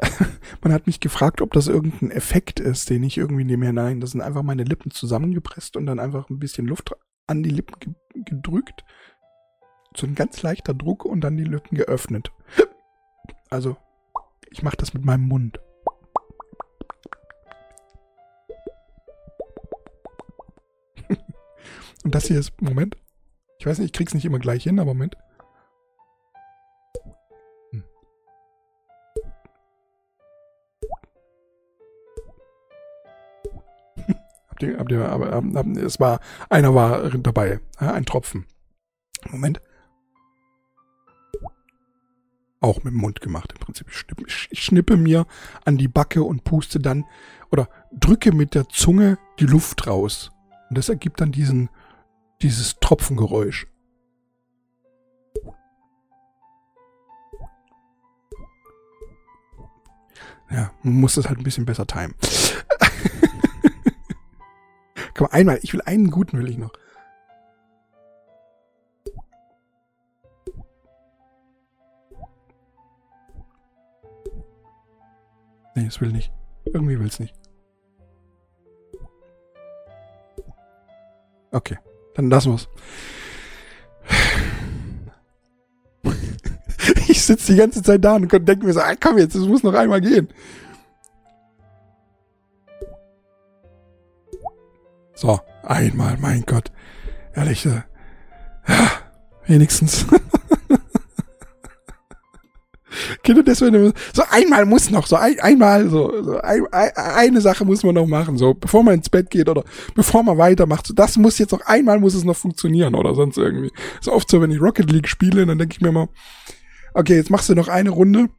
[0.63, 4.01] man hat mich gefragt, ob das irgendein Effekt ist, den ich irgendwie nehme hinein.
[4.01, 6.95] Das sind einfach meine Lippen zusammengepresst und dann einfach ein bisschen Luft
[7.27, 8.85] an die Lippen ge gedrückt.
[9.95, 12.33] So ein ganz leichter Druck und dann die Lippen geöffnet.
[13.49, 13.77] Also,
[14.51, 15.61] ich mache das mit meinem Mund.
[22.09, 22.97] Und das hier ist, Moment.
[23.59, 25.15] Ich weiß nicht, ich krieg's nicht immer gleich hin, aber Moment.
[27.71, 27.85] Hm.
[34.49, 38.47] habt ihr, habt ihr, aber, aber, es war, einer war dabei, ein Tropfen.
[39.29, 39.61] Moment.
[42.63, 43.87] Auch mit dem Mund gemacht im Prinzip.
[44.49, 45.27] Ich schnippe mir
[45.67, 47.05] an die Backe und puste dann
[47.51, 50.31] oder drücke mit der Zunge die Luft raus.
[50.71, 51.69] Und das ergibt dann diesen
[52.43, 53.67] dieses Tropfengeräusch.
[60.51, 62.15] Ja, man muss das halt ein bisschen besser timen.
[65.15, 66.73] Komm, einmal, ich will einen guten will ich noch.
[75.75, 76.33] Nee, es will nicht.
[76.65, 77.35] Irgendwie will es nicht.
[81.53, 81.79] Okay.
[82.19, 82.69] Dann lassen wir's.
[87.07, 89.63] Ich sitze die ganze Zeit da und denke mir so, ah, komm jetzt, es muss
[89.63, 90.29] noch einmal gehen.
[95.15, 96.73] So, einmal, mein Gott.
[97.35, 97.83] Ehrlich, äh,
[98.67, 98.91] ja,
[99.47, 100.05] wenigstens.
[103.29, 107.67] Kinder, deswegen so einmal muss noch, so ein, einmal, so, so ein, ein, eine Sache
[107.67, 109.65] muss man noch machen, so bevor man ins Bett geht oder
[109.95, 110.87] bevor man weitermacht.
[110.87, 113.71] So, das muss jetzt noch einmal muss es noch funktionieren oder sonst irgendwie.
[114.01, 116.09] So oft so, wenn ich Rocket League spiele, dann denke ich mir mal,
[116.95, 118.31] okay, jetzt machst du noch eine Runde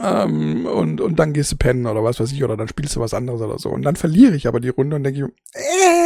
[0.00, 3.00] ähm, und, und dann gehst du pennen oder was weiß ich, oder dann spielst du
[3.00, 3.70] was anderes oder so.
[3.70, 6.05] Und dann verliere ich aber die Runde und denke ich, äh,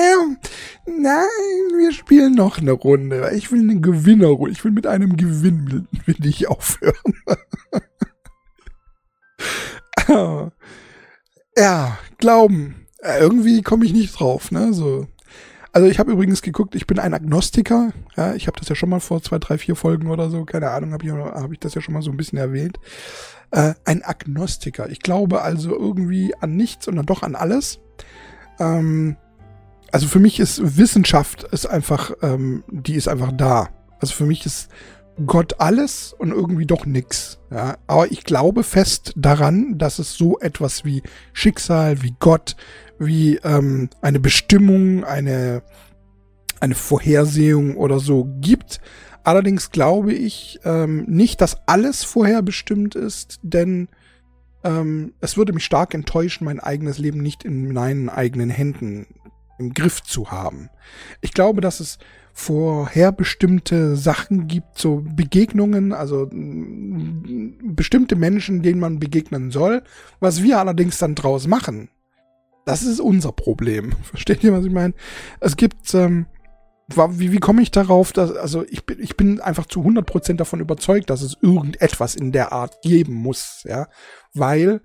[0.87, 3.31] nein, wir spielen noch eine Runde.
[3.35, 4.53] Ich will eine Gewinnerrunde.
[4.53, 6.95] Ich will mit einem Gewinn will ich aufhören.
[11.57, 12.87] ja, glauben.
[13.03, 14.73] Irgendwie komme ich nicht drauf, ne?
[14.73, 15.07] So.
[15.73, 17.93] Also ich habe übrigens geguckt, ich bin ein Agnostiker.
[18.17, 20.71] Ja, ich habe das ja schon mal vor zwei, drei, vier Folgen oder so, keine
[20.71, 22.79] Ahnung, habe ich, hab ich das ja schon mal so ein bisschen erwähnt.
[23.53, 24.91] Äh, ein Agnostiker.
[24.91, 27.79] Ich glaube also irgendwie an nichts und dann doch an alles.
[28.59, 29.17] Ähm,
[29.93, 33.69] also für mich ist Wissenschaft ist einfach, ähm, die ist einfach da.
[34.01, 34.71] Also für mich ist
[35.27, 37.39] Gott alles und irgendwie doch nix.
[37.51, 42.57] Ja, aber ich glaube fest daran, dass es so etwas wie Schicksal, wie Gott,
[42.99, 45.63] wie ähm, eine Bestimmung, eine,
[46.61, 48.81] eine Vorhersehung oder so gibt.
[49.25, 53.89] Allerdings glaube ich ähm, nicht, dass alles vorherbestimmt ist, denn
[54.65, 59.07] ähm, es würde mich stark enttäuschen, mein eigenes Leben nicht in meinen eigenen Händen
[59.61, 60.71] im Griff zu haben.
[61.21, 61.99] Ich glaube, dass es
[62.33, 69.83] vorherbestimmte Sachen gibt, so Begegnungen, also mm, bestimmte Menschen, denen man begegnen soll.
[70.21, 71.91] Was wir allerdings dann draus machen,
[72.65, 73.93] das ist unser Problem.
[74.03, 74.95] Versteht ihr, was ich meine?
[75.41, 76.27] Es gibt, ähm,
[76.89, 80.61] wie, wie komme ich darauf, dass, also ich bin, ich bin einfach zu 100% davon
[80.61, 83.87] überzeugt, dass es irgendetwas in der Art geben muss, ja,
[84.35, 84.81] weil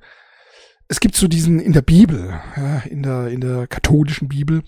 [0.88, 4.64] es gibt so diesen, in der Bibel, ja, in der, in der katholischen Bibel,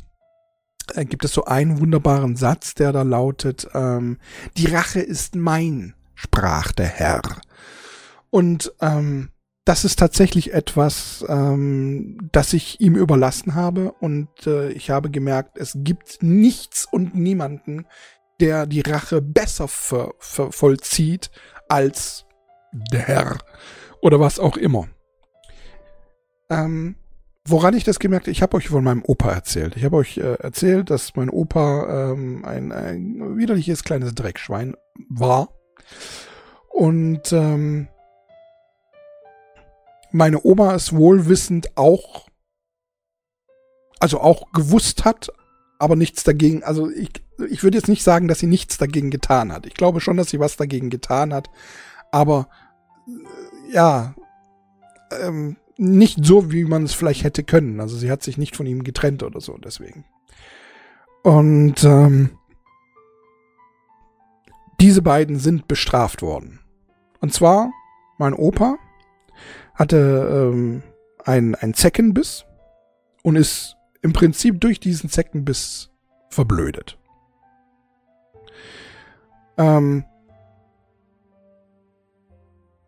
[0.93, 4.17] äh, gibt es so einen wunderbaren Satz, der da lautet, ähm,
[4.58, 7.21] die Rache ist mein, sprach der Herr.
[8.30, 9.30] Und ähm,
[9.65, 13.91] das ist tatsächlich etwas, ähm, das ich ihm überlassen habe.
[13.99, 17.86] Und äh, ich habe gemerkt, es gibt nichts und niemanden,
[18.39, 21.32] der die Rache besser ver ver vollzieht
[21.67, 22.25] als
[22.71, 23.38] der Herr.
[24.01, 24.88] Oder was auch immer.
[26.49, 26.95] Ähm,
[27.45, 29.75] woran ich das gemerkt habe, ich habe euch von meinem Opa erzählt.
[29.75, 34.75] Ich habe euch äh, erzählt, dass mein Opa ähm, ein, ein widerliches kleines Dreckschwein
[35.10, 35.49] war.
[36.69, 37.88] Und ähm,
[40.12, 42.27] meine Oma es wohlwissend auch,
[43.99, 45.31] also auch gewusst hat,
[45.79, 47.12] aber nichts dagegen, also ich,
[47.49, 49.65] ich würde jetzt nicht sagen, dass sie nichts dagegen getan hat.
[49.65, 51.49] Ich glaube schon, dass sie was dagegen getan hat,
[52.12, 52.49] aber
[53.07, 54.15] äh, ja,
[55.21, 57.79] ähm, nicht so, wie man es vielleicht hätte können.
[57.79, 60.05] Also sie hat sich nicht von ihm getrennt oder so, deswegen.
[61.23, 62.31] Und ähm,
[64.79, 66.59] diese beiden sind bestraft worden.
[67.19, 67.71] Und zwar
[68.17, 68.77] mein Opa
[69.75, 70.83] hatte ähm,
[71.23, 72.45] einen, einen Zeckenbiss
[73.23, 75.91] und ist im Prinzip durch diesen Zeckenbiss
[76.29, 76.97] verblödet.
[79.57, 80.05] Ähm,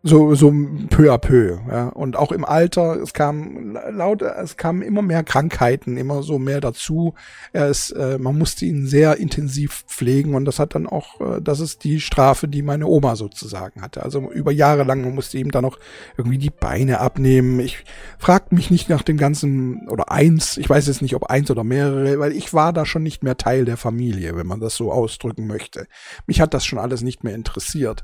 [0.02, 0.50] so, so
[0.88, 1.88] peu à peu, ja.
[1.88, 6.62] Und auch im Alter, es kam laut, es kamen immer mehr Krankheiten, immer so mehr
[6.62, 7.12] dazu.
[7.52, 11.42] Er ist, äh, man musste ihn sehr intensiv pflegen und das hat dann auch, äh,
[11.42, 14.02] das ist die Strafe, die meine Oma sozusagen hatte.
[14.02, 15.78] Also über Jahre lang, man musste ihm dann noch
[16.16, 17.60] irgendwie die Beine abnehmen.
[17.60, 17.84] Ich
[18.18, 21.62] frag mich nicht nach dem ganzen, oder eins, ich weiß jetzt nicht, ob eins oder
[21.62, 24.92] mehrere, weil ich war da schon nicht mehr Teil der Familie, wenn man das so
[24.92, 25.86] ausdrücken möchte.
[26.26, 28.02] Mich hat das schon alles nicht mehr interessiert.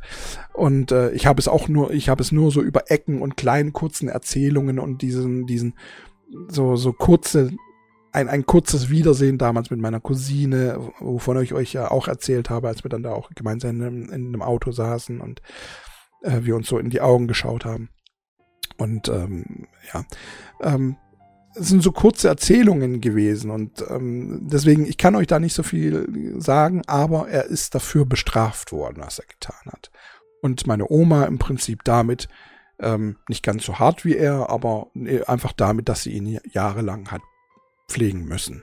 [0.53, 3.37] Und äh, ich habe es auch nur ich habe es nur so über Ecken und
[3.37, 5.75] kleinen kurzen Erzählungen und diesen, diesen
[6.49, 7.53] so, so kurze,
[8.13, 12.69] ein, ein kurzes Wiedersehen damals mit meiner Cousine, wovon ich euch ja auch erzählt habe,
[12.69, 15.43] als wir dann da auch gemeinsam in, in einem Auto saßen und
[16.23, 17.91] äh, wir uns so in die Augen geschaut haben.
[18.79, 20.05] Und ähm, ja,
[20.61, 20.97] ähm,
[21.55, 25.63] es sind so kurze Erzählungen gewesen und ähm, deswegen, ich kann euch da nicht so
[25.63, 29.91] viel sagen, aber er ist dafür bestraft worden, was er getan hat
[30.47, 32.29] und meine Oma im Prinzip damit,
[32.79, 34.89] ähm, nicht ganz so hart wie er, aber
[35.27, 37.23] einfach damit, dass sie ihn jahrelang hat
[37.89, 38.63] pflegen müssen.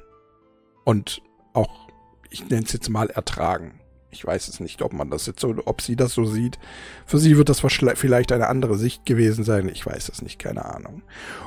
[0.84, 1.22] Und
[1.54, 1.88] auch,
[2.30, 3.80] ich nenne es jetzt mal ertragen.
[4.12, 6.60] Ich weiß es nicht, ob man das jetzt so, ob sie das so sieht.
[7.06, 9.69] Für sie wird das vielleicht eine andere Sicht gewesen sein.
[9.69, 11.02] Ich weiß es nicht, keine Ahnung.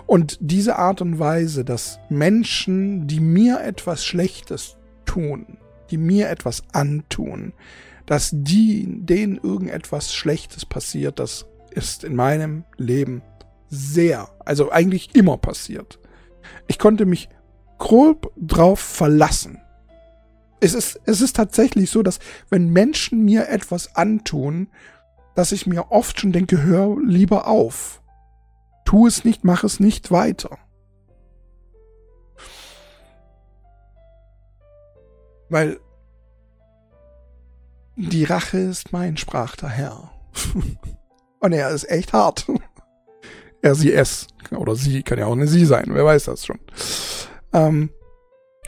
[0.07, 5.59] Und diese Art und Weise, dass Menschen, die mir etwas Schlechtes tun,
[5.91, 7.53] die mir etwas antun,
[8.07, 13.23] dass die, denen irgendetwas Schlechtes passiert, das ist in meinem Leben
[13.69, 15.99] sehr, also eigentlich immer passiert.
[16.69, 17.29] Ich konnte mich
[17.79, 19.61] grob drauf verlassen.
[20.61, 24.69] Es ist, es ist tatsächlich so, dass wenn Menschen mir etwas antun,
[25.35, 28.03] dass ich mir oft schon denke, hör lieber auf.
[28.85, 30.59] Tu es nicht, mach es nicht weiter.
[35.49, 35.79] Weil
[37.97, 40.11] die Rache ist mein, sprach der Herr.
[41.41, 42.47] Und er ist echt hart.
[43.63, 44.29] er, sie, es.
[44.51, 46.59] Oder sie, kann ja auch eine sie sein, wer weiß das schon.
[47.53, 47.91] Ähm,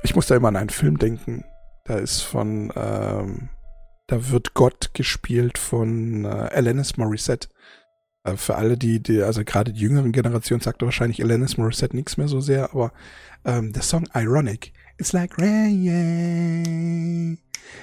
[0.02, 1.44] ich muss da immer an einen Film denken.
[1.84, 3.48] Da ist von, ähm,
[4.06, 7.48] da wird Gott gespielt von äh, Alanis Morissette.
[8.24, 12.16] Äh, für alle, die, die also gerade die jüngeren Generation sagt wahrscheinlich Alanis Morissette nichts
[12.16, 12.92] mehr so sehr, aber
[13.44, 17.38] ähm, der Song Ironic It's like rain.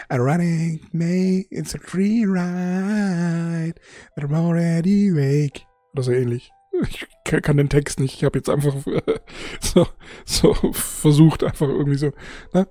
[0.10, 3.80] A running May, it's a free ride.
[4.16, 5.66] But I'm already awake.
[5.94, 6.52] Oder so ähnlich.
[6.90, 8.16] Ich kann den Text nicht.
[8.16, 8.76] Ich habe jetzt einfach
[9.62, 9.88] so,
[10.26, 12.12] so versucht, einfach irgendwie so.
[12.54, 12.68] Ne?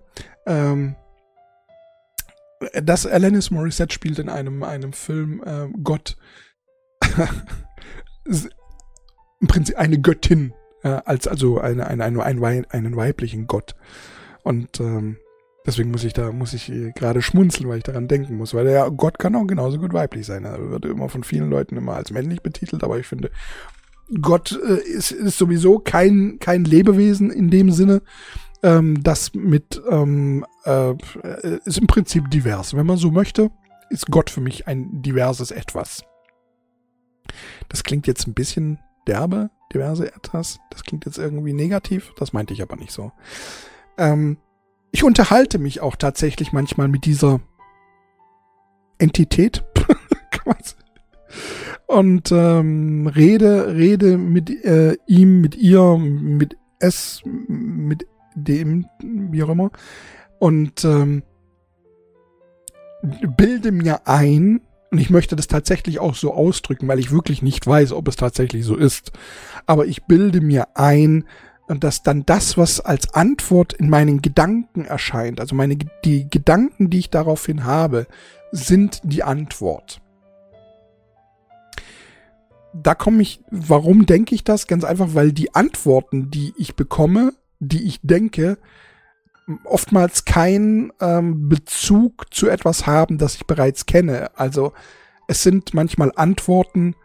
[0.47, 0.97] Ähm,
[2.83, 6.19] das Alanis Morissette spielt in einem, einem Film äh, Gott.
[9.41, 10.53] Im Prinzip eine Göttin.
[10.83, 13.75] Äh, als also eine, eine, eine, einen, einen weiblichen Gott.
[14.45, 15.17] Und ähm,
[15.67, 18.55] deswegen muss ich da, muss ich gerade schmunzeln, weil ich daran denken muss.
[18.55, 20.45] Weil der Gott kann auch genauso gut weiblich sein.
[20.45, 23.31] Er wird immer von vielen Leuten immer als männlich betitelt, aber ich finde,
[24.21, 28.03] Gott äh, ist, ist sowieso kein, kein Lebewesen in dem Sinne.
[28.63, 30.95] Ähm, das mit ähm, äh,
[31.65, 32.75] ist im Prinzip divers.
[32.75, 33.51] Wenn man so möchte,
[33.91, 36.03] ist Gott für mich ein diverses Etwas.
[37.69, 40.59] Das klingt jetzt ein bisschen derbe, diverse Etwas.
[40.71, 42.13] Das klingt jetzt irgendwie negativ.
[42.19, 43.13] Das meinte ich aber nicht so.
[43.99, 44.39] Ähm,
[44.93, 47.41] ich unterhalte mich auch tatsächlich manchmal mit dieser
[48.99, 49.65] Entität.
[51.87, 59.49] und ähm, rede, rede mit äh, ihm, mit ihr, mit es, mit dem, wie auch
[59.49, 59.71] immer.
[60.39, 61.23] Und ähm,
[63.37, 67.67] bilde mir ein, und ich möchte das tatsächlich auch so ausdrücken, weil ich wirklich nicht
[67.67, 69.13] weiß, ob es tatsächlich so ist.
[69.67, 71.25] Aber ich bilde mir ein,
[71.69, 76.99] dass dann das, was als Antwort in meinen Gedanken erscheint, also meine, die Gedanken, die
[76.99, 78.07] ich daraufhin habe,
[78.53, 80.01] sind die Antwort
[82.75, 84.67] da komme ich, warum denke ich das?
[84.67, 88.59] Ganz einfach, weil die Antworten, die ich bekomme, die ich denke,
[89.65, 94.37] oftmals keinen ähm, Bezug zu etwas haben, das ich bereits kenne.
[94.37, 94.73] Also
[95.29, 96.97] es sind manchmal Antworten,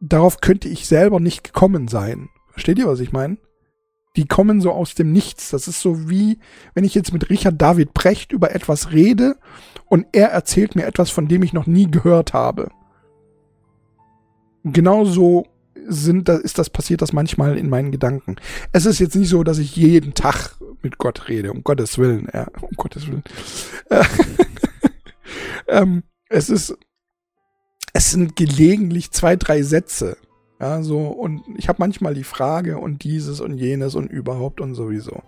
[0.00, 2.28] darauf könnte ich selber nicht gekommen sein.
[2.56, 3.36] Versteht ihr, was ich meine?
[4.16, 5.50] Die kommen so aus dem Nichts.
[5.50, 6.38] Das ist so wie,
[6.72, 9.36] wenn ich jetzt mit Richard David Brecht über etwas rede
[9.84, 12.70] und er erzählt mir etwas, von dem ich noch nie gehört habe
[14.72, 15.46] genauso
[15.88, 18.36] sind, da ist das passiert das manchmal in meinen Gedanken.
[18.72, 22.28] Es ist jetzt nicht so, dass ich jeden Tag mit Gott rede, um Gottes Willen,
[22.32, 23.22] ja, um Gottes Willen.
[25.68, 26.76] ähm, es ist,
[27.92, 30.16] es sind gelegentlich zwei, drei Sätze,
[30.60, 34.74] ja, so, und ich habe manchmal die Frage und dieses und jenes und überhaupt und
[34.74, 35.22] sowieso.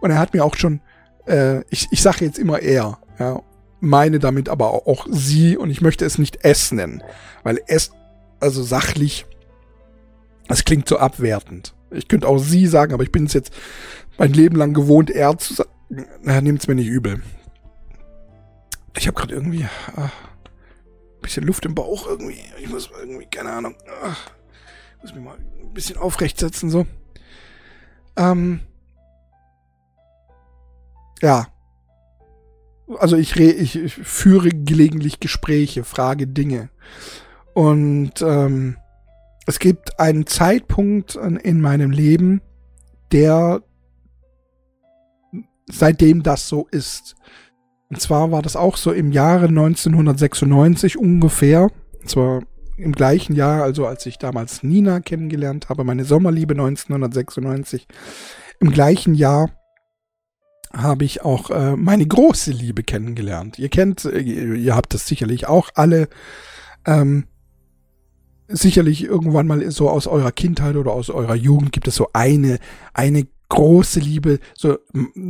[0.00, 0.80] Und er hat mir auch schon,
[1.26, 3.42] äh, ich, ich sage jetzt immer er, ja,
[3.80, 7.02] meine damit aber auch sie und ich möchte es nicht es nennen,
[7.44, 7.92] weil es
[8.40, 9.26] also sachlich,
[10.48, 11.74] das klingt so abwertend.
[11.90, 13.52] Ich könnte auch sie sagen, aber ich bin es jetzt
[14.18, 15.70] mein Leben lang gewohnt, er zu sagen.
[16.22, 17.22] Na, nehmt's mir nicht übel.
[18.96, 20.12] Ich habe gerade irgendwie ach,
[21.20, 22.40] bisschen Luft im Bauch irgendwie.
[22.60, 23.74] Ich muss irgendwie, keine Ahnung.
[24.02, 24.30] Ach,
[25.06, 26.84] muss mich mal ein bisschen aufrecht setzen, so.
[28.16, 28.60] Ähm.
[31.22, 31.46] Ja.
[32.98, 36.70] Also ich, re ich, führe gelegentlich Gespräche, frage Dinge.
[37.54, 38.76] Und ähm,
[39.46, 42.42] es gibt einen Zeitpunkt in meinem Leben,
[43.12, 43.62] der
[45.70, 47.14] seitdem das so ist.
[47.90, 51.68] Und zwar war das auch so im Jahre 1996 ungefähr.
[52.00, 52.42] Und zwar
[52.76, 57.86] im gleichen Jahr, also als ich damals Nina kennengelernt habe, meine Sommerliebe 1996.
[58.60, 59.50] Im gleichen Jahr
[60.72, 63.58] habe ich auch äh, meine große Liebe kennengelernt.
[63.58, 66.08] Ihr kennt, äh, ihr habt das sicherlich auch alle.
[66.84, 67.24] Ähm,
[68.48, 72.58] sicherlich irgendwann mal so aus eurer Kindheit oder aus eurer Jugend gibt es so eine,
[72.94, 74.78] eine große Liebe, so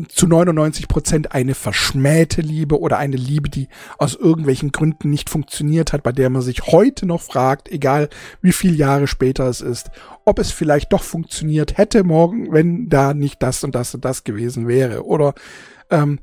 [0.09, 5.93] zu 99 Prozent eine verschmähte Liebe oder eine Liebe, die aus irgendwelchen Gründen nicht funktioniert
[5.93, 8.09] hat, bei der man sich heute noch fragt, egal
[8.41, 9.91] wie viele Jahre später es ist,
[10.25, 14.25] ob es vielleicht doch funktioniert hätte morgen, wenn da nicht das und das und das
[14.25, 15.35] gewesen wäre oder
[15.91, 16.21] ähm,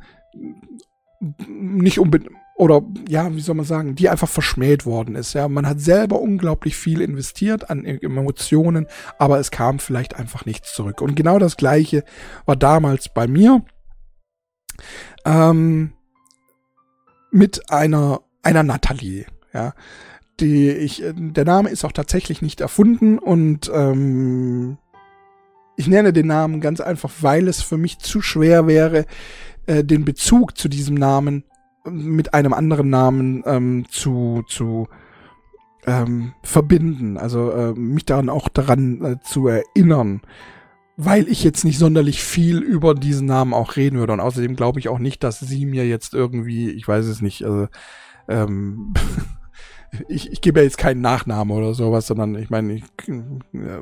[1.48, 5.34] nicht unbedingt oder ja, wie soll man sagen, die einfach verschmäht worden ist.
[5.34, 8.88] Ja, man hat selber unglaublich viel investiert an e-, Emotionen,
[9.18, 11.02] aber es kam vielleicht einfach nichts zurück.
[11.02, 12.04] Und genau das Gleiche
[12.46, 13.64] war damals bei mir
[15.26, 15.94] ähm,
[17.32, 19.26] mit einer einer Natalie.
[19.54, 19.74] Ja,
[20.40, 24.78] die ich, der Name ist auch tatsächlich nicht erfunden und ähm,
[25.76, 29.06] ich nenne den Namen ganz einfach, weil es für mich zu schwer wäre,
[29.66, 31.44] äh, den Bezug zu diesem Namen
[31.86, 34.88] mit einem anderen Namen ähm, zu, zu
[35.86, 40.22] ähm, verbinden, also äh, mich daran auch daran äh, zu erinnern,
[40.96, 44.14] weil ich jetzt nicht sonderlich viel über diesen Namen auch reden würde.
[44.14, 47.44] Und außerdem glaube ich auch nicht, dass sie mir jetzt irgendwie, ich weiß es nicht,
[47.44, 47.68] also
[48.28, 48.94] ähm,
[50.08, 53.82] ich, ich gebe ja jetzt keinen Nachnamen oder sowas, sondern ich meine, ich, äh,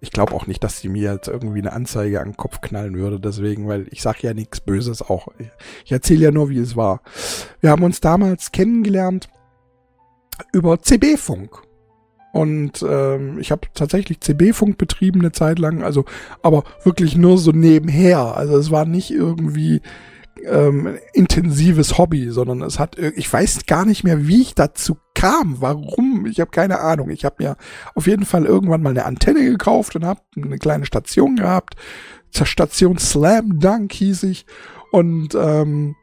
[0.00, 2.94] ich glaube auch nicht, dass sie mir jetzt irgendwie eine Anzeige an den Kopf knallen
[2.94, 5.28] würde, deswegen, weil ich sage ja nichts Böses auch.
[5.84, 7.02] Ich erzähle ja nur, wie es war.
[7.60, 9.28] Wir haben uns damals kennengelernt
[10.52, 11.62] über CB-Funk.
[12.32, 16.04] Und ähm, ich habe tatsächlich CB-Funk betrieben eine Zeit lang, also
[16.42, 18.36] aber wirklich nur so nebenher.
[18.36, 19.80] Also es war nicht irgendwie
[20.44, 25.60] ähm, intensives Hobby, sondern es hat, ich weiß gar nicht mehr, wie ich dazu kam,
[25.60, 27.10] warum, ich habe keine Ahnung.
[27.10, 27.56] Ich habe mir
[27.94, 31.74] auf jeden Fall irgendwann mal eine Antenne gekauft und habe eine kleine Station gehabt.
[32.30, 34.46] Station Slam Dunk hieß ich
[34.92, 35.96] und ähm,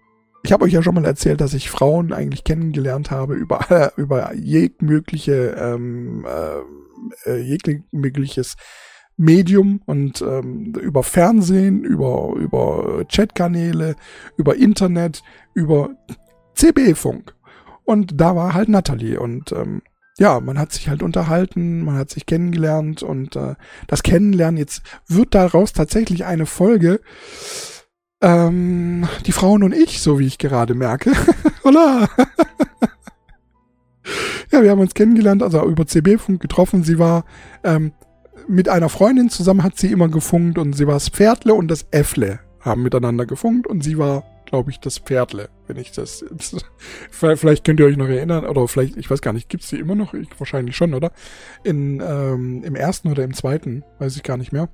[0.44, 4.34] ich habe euch ja schon mal erzählt, dass ich Frauen eigentlich kennengelernt habe über über
[4.36, 6.26] jegliche ähm,
[7.26, 8.56] äh, jegliches
[9.18, 13.95] Medium und ähm, über Fernsehen, über, über Chatkanäle,
[14.38, 15.91] über Internet, über
[16.55, 17.34] CB-Funk.
[17.84, 19.82] Und da war halt Natalie und ähm,
[20.18, 23.55] ja, man hat sich halt unterhalten, man hat sich kennengelernt und äh,
[23.88, 27.01] das Kennenlernen, jetzt wird daraus tatsächlich eine Folge,
[28.22, 31.11] ähm, die Frauen und ich, so wie ich gerade merke.
[31.63, 32.07] Hola!
[34.51, 36.84] ja, wir haben uns kennengelernt, also über CB-Funk getroffen.
[36.84, 37.26] Sie war
[37.63, 37.91] ähm,
[38.48, 41.86] mit einer Freundin zusammen hat sie immer gefunkt und sie war das Pferdle und das
[41.91, 46.26] Äffle haben miteinander gefunkt und sie war, glaube ich, das Pferdle, wenn ich das
[47.12, 49.96] vielleicht könnt ihr euch noch erinnern oder vielleicht, ich weiß gar nicht, gibt's die immer
[49.96, 50.14] noch?
[50.14, 51.12] Ich, wahrscheinlich schon, oder?
[51.64, 54.70] In, ähm, Im ersten oder im zweiten, weiß ich gar nicht mehr.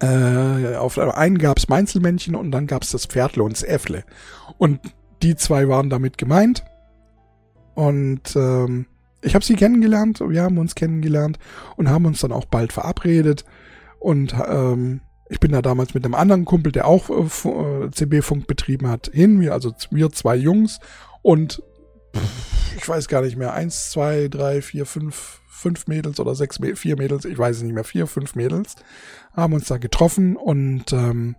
[0.00, 4.04] Äh, auf einen gab's Meinzelmännchen und dann gab's das Pferdle und das Äffle.
[4.56, 4.80] Und
[5.22, 6.64] die zwei waren damit gemeint.
[7.74, 8.86] Und ähm,
[9.22, 11.38] ich habe sie kennengelernt, wir haben uns kennengelernt
[11.76, 13.44] und haben uns dann auch bald verabredet.
[13.98, 18.46] Und ähm, ich bin da damals mit einem anderen Kumpel, der auch äh, äh CB-Funk
[18.46, 19.40] betrieben hat, hin.
[19.40, 20.78] Wir, also wir zwei Jungs
[21.22, 21.62] und
[22.76, 26.96] ich weiß gar nicht mehr, eins, zwei, drei, vier, fünf, fünf Mädels oder sechs, vier
[26.96, 28.76] Mädels, ich weiß es nicht mehr, vier, fünf Mädels,
[29.34, 31.36] haben uns da getroffen und ähm,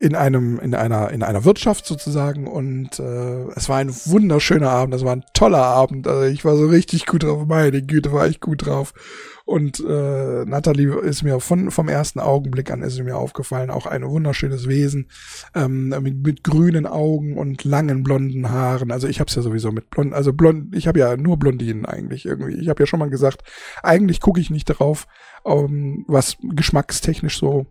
[0.00, 2.46] in einem in einer in einer Wirtschaft sozusagen.
[2.46, 6.56] Und äh, es war ein wunderschöner Abend, es war ein toller Abend, also ich war
[6.56, 8.94] so richtig gut drauf, meine Güte, war ich gut drauf.
[9.44, 13.84] Und äh, Natalie ist mir von vom ersten Augenblick an ist sie mir aufgefallen, auch
[13.84, 15.10] ein wunderschönes Wesen
[15.54, 19.70] ähm, mit, mit grünen Augen und langen blonden Haaren, also ich habe es ja sowieso
[19.70, 23.00] mit blond, also blond, ich habe ja nur Blondinen eigentlich irgendwie, ich habe ja schon
[23.00, 23.42] mal gesagt,
[23.82, 25.06] eigentlich gucke ich nicht darauf,
[25.42, 27.66] um, was geschmackstechnisch so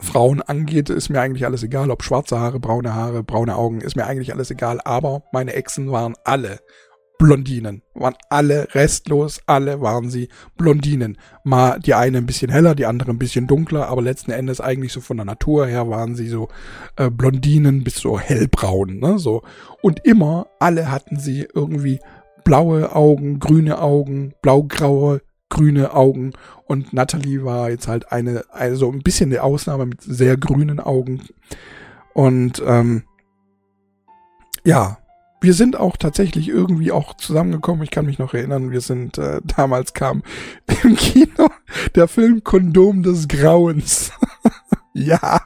[0.00, 3.96] Frauen angeht, ist mir eigentlich alles egal, ob schwarze Haare, braune Haare, braune Augen, ist
[3.96, 4.80] mir eigentlich alles egal.
[4.84, 6.60] Aber meine Exen waren alle
[7.20, 11.18] Blondinen, waren alle restlos, alle waren sie Blondinen.
[11.44, 14.94] Mal die eine ein bisschen heller, die andere ein bisschen dunkler, aber letzten Endes eigentlich
[14.94, 16.48] so von der Natur her waren sie so
[16.96, 19.42] äh, Blondinen bis so hellbraun, ne, so.
[19.82, 22.00] Und immer alle hatten sie irgendwie
[22.42, 25.20] blaue Augen, grüne Augen, blaugraue,
[25.50, 26.32] grüne Augen
[26.64, 31.22] und Natalie war jetzt halt eine, also ein bisschen eine Ausnahme mit sehr grünen Augen.
[32.14, 33.02] Und ähm,
[34.64, 34.98] ja,
[35.40, 37.82] wir sind auch tatsächlich irgendwie auch zusammengekommen.
[37.82, 40.22] Ich kann mich noch erinnern, wir sind äh, damals kam
[40.82, 41.48] im Kino
[41.94, 44.12] der Film Kondom des Grauens.
[44.94, 45.40] ja.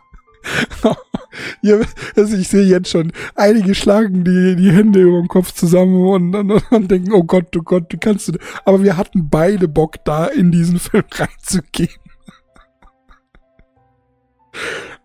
[2.17, 6.35] Also ich sehe jetzt schon, einige schlagen die, die Hände über den Kopf zusammen und,
[6.35, 8.39] und, und denken, oh Gott, oh Gott, du kannst du.
[8.65, 11.91] Aber wir hatten beide Bock, da in diesen Film reinzugehen.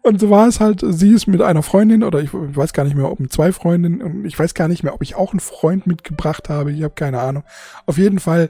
[0.02, 2.96] Und so war es halt, sie ist mit einer Freundin oder ich weiß gar nicht
[2.96, 5.88] mehr, ob mit zwei Freundinnen, ich weiß gar nicht mehr, ob ich auch einen Freund
[5.88, 7.44] mitgebracht habe, ich habe keine Ahnung.
[7.86, 8.50] Auf jeden Fall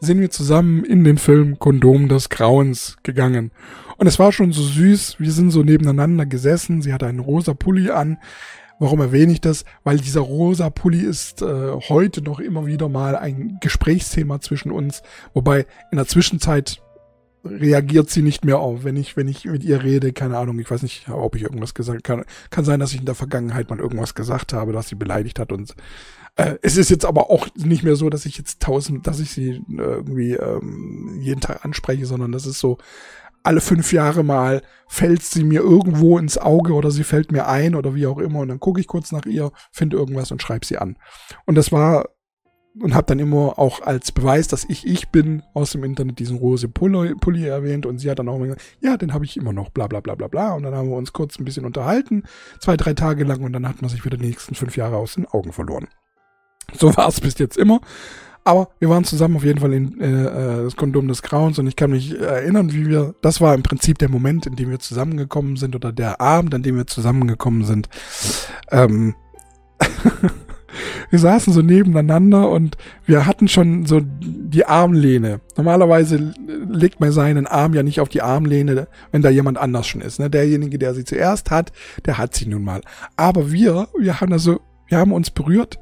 [0.00, 3.50] sind wir zusammen in den Film Kondom des Grauens gegangen.
[3.96, 7.54] Und es war schon so süß, wir sind so nebeneinander gesessen, sie hatte einen rosa
[7.54, 8.18] Pulli an.
[8.78, 9.64] Warum erwähne ich das?
[9.82, 15.02] Weil dieser rosa Pulli ist äh, heute noch immer wieder mal ein Gesprächsthema zwischen uns.
[15.34, 16.80] Wobei in der Zwischenzeit
[17.44, 20.70] reagiert sie nicht mehr auf, wenn ich, wenn ich mit ihr rede, keine Ahnung, ich
[20.70, 22.24] weiß nicht, ob ich irgendwas gesagt kann.
[22.50, 25.50] Kann sein, dass ich in der Vergangenheit mal irgendwas gesagt habe, dass sie beleidigt hat
[25.50, 25.74] und
[26.62, 29.50] es ist jetzt aber auch nicht mehr so, dass ich jetzt tausend, dass ich sie
[29.50, 32.78] äh, irgendwie ähm, jeden Tag anspreche, sondern das ist so,
[33.42, 37.74] alle fünf Jahre mal fällt sie mir irgendwo ins Auge oder sie fällt mir ein
[37.74, 40.66] oder wie auch immer und dann gucke ich kurz nach ihr, finde irgendwas und schreibe
[40.66, 40.96] sie an.
[41.46, 42.08] Und das war
[42.80, 46.38] und habe dann immer auch als Beweis, dass ich ich bin, aus dem Internet diesen
[46.38, 49.52] rose Pulli erwähnt und sie hat dann auch immer gesagt, ja, den habe ich immer
[49.52, 50.54] noch, bla bla bla bla bla.
[50.54, 52.22] Und dann haben wir uns kurz ein bisschen unterhalten,
[52.60, 55.14] zwei, drei Tage lang und dann hat man sich wieder die nächsten fünf Jahre aus
[55.14, 55.88] den Augen verloren.
[56.76, 57.80] So war es bis jetzt immer.
[58.48, 61.66] Aber wir waren zusammen auf jeden Fall in äh, äh, das Kondom des Grauens und
[61.66, 64.78] ich kann mich erinnern, wie wir, das war im Prinzip der Moment, in dem wir
[64.78, 67.90] zusammengekommen sind oder der Abend, an dem wir zusammengekommen sind.
[68.70, 69.14] Ähm,
[71.10, 75.40] wir saßen so nebeneinander und wir hatten schon so die Armlehne.
[75.58, 76.32] Normalerweise
[76.70, 80.20] legt man seinen Arm ja nicht auf die Armlehne, wenn da jemand anders schon ist.
[80.20, 80.30] Ne?
[80.30, 81.70] Derjenige, der sie zuerst hat,
[82.06, 82.80] der hat sie nun mal.
[83.16, 85.78] Aber wir, wir haben also, wir haben uns berührt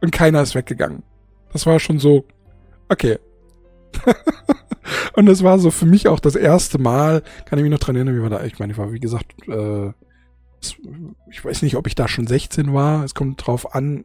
[0.00, 1.02] und keiner ist weggegangen.
[1.52, 2.24] Das war schon so,
[2.88, 3.18] okay.
[5.14, 7.96] und das war so für mich auch das erste Mal, kann ich mich noch dran
[7.96, 9.92] erinnern, wie war da, ich meine, ich war wie gesagt, äh,
[11.30, 13.04] ich weiß nicht, ob ich da schon 16 war.
[13.04, 14.04] Es kommt drauf an.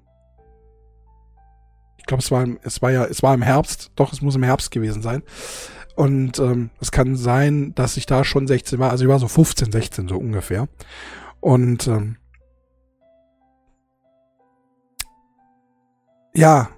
[1.97, 3.91] Ich glaube, es war, es war ja, es war im Herbst.
[3.95, 5.23] Doch, es muss im Herbst gewesen sein.
[5.95, 8.91] Und ähm, es kann sein, dass ich da schon 16 war.
[8.91, 10.67] Also ich war so 15, 16 so ungefähr.
[11.39, 12.17] Und ähm,
[16.33, 16.69] ja,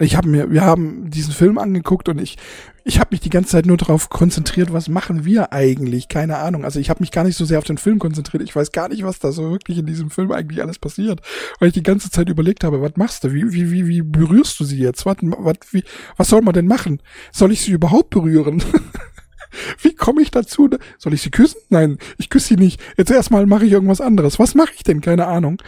[0.00, 2.38] ich habe mir, wir haben diesen Film angeguckt und ich,
[2.84, 6.08] ich habe mich die ganze Zeit nur darauf konzentriert, was machen wir eigentlich?
[6.08, 6.64] Keine Ahnung.
[6.64, 8.42] Also ich habe mich gar nicht so sehr auf den Film konzentriert.
[8.42, 11.20] Ich weiß gar nicht, was da so wirklich in diesem Film eigentlich alles passiert,
[11.58, 13.34] weil ich die ganze Zeit überlegt habe, was machst du?
[13.34, 15.04] Wie wie wie wie berührst du sie jetzt?
[15.04, 15.84] Was was wie
[16.16, 17.02] was soll man denn machen?
[17.30, 18.62] Soll ich sie überhaupt berühren?
[19.82, 20.70] Wie komme ich dazu?
[20.96, 21.60] Soll ich sie küssen?
[21.70, 22.80] Nein, ich küsse sie nicht.
[22.96, 24.38] Jetzt erstmal mache ich irgendwas anderes.
[24.38, 25.00] Was mache ich denn?
[25.00, 25.60] Keine Ahnung.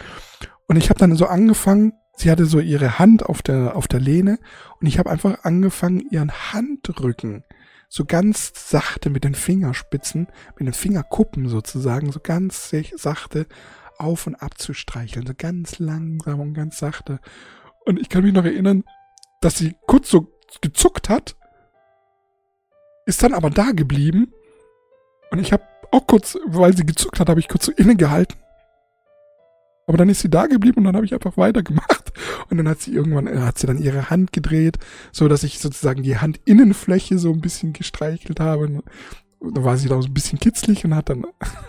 [0.67, 3.99] Und ich habe dann so angefangen, sie hatte so ihre Hand auf der, auf der
[3.99, 4.39] Lehne
[4.79, 7.43] und ich habe einfach angefangen, ihren Handrücken
[7.89, 13.45] so ganz sachte mit den Fingerspitzen, mit den Fingerkuppen sozusagen, so ganz sachte
[13.97, 17.19] auf und ab zu streicheln, so ganz langsam und ganz sachte.
[17.85, 18.83] Und ich kann mich noch erinnern,
[19.41, 21.35] dass sie kurz so gezuckt hat,
[23.05, 24.33] ist dann aber da geblieben
[25.31, 28.37] und ich habe auch kurz, weil sie gezuckt hat, habe ich kurz so innegehalten
[29.85, 32.13] aber dann ist sie da geblieben und dann habe ich einfach weitergemacht.
[32.49, 34.77] Und dann hat sie irgendwann, äh, hat sie dann ihre Hand gedreht,
[35.11, 38.65] so dass ich sozusagen die Handinnenfläche so ein bisschen gestreichelt habe.
[38.65, 38.83] Und
[39.55, 41.25] da war sie da so ein bisschen kitzlig und hat dann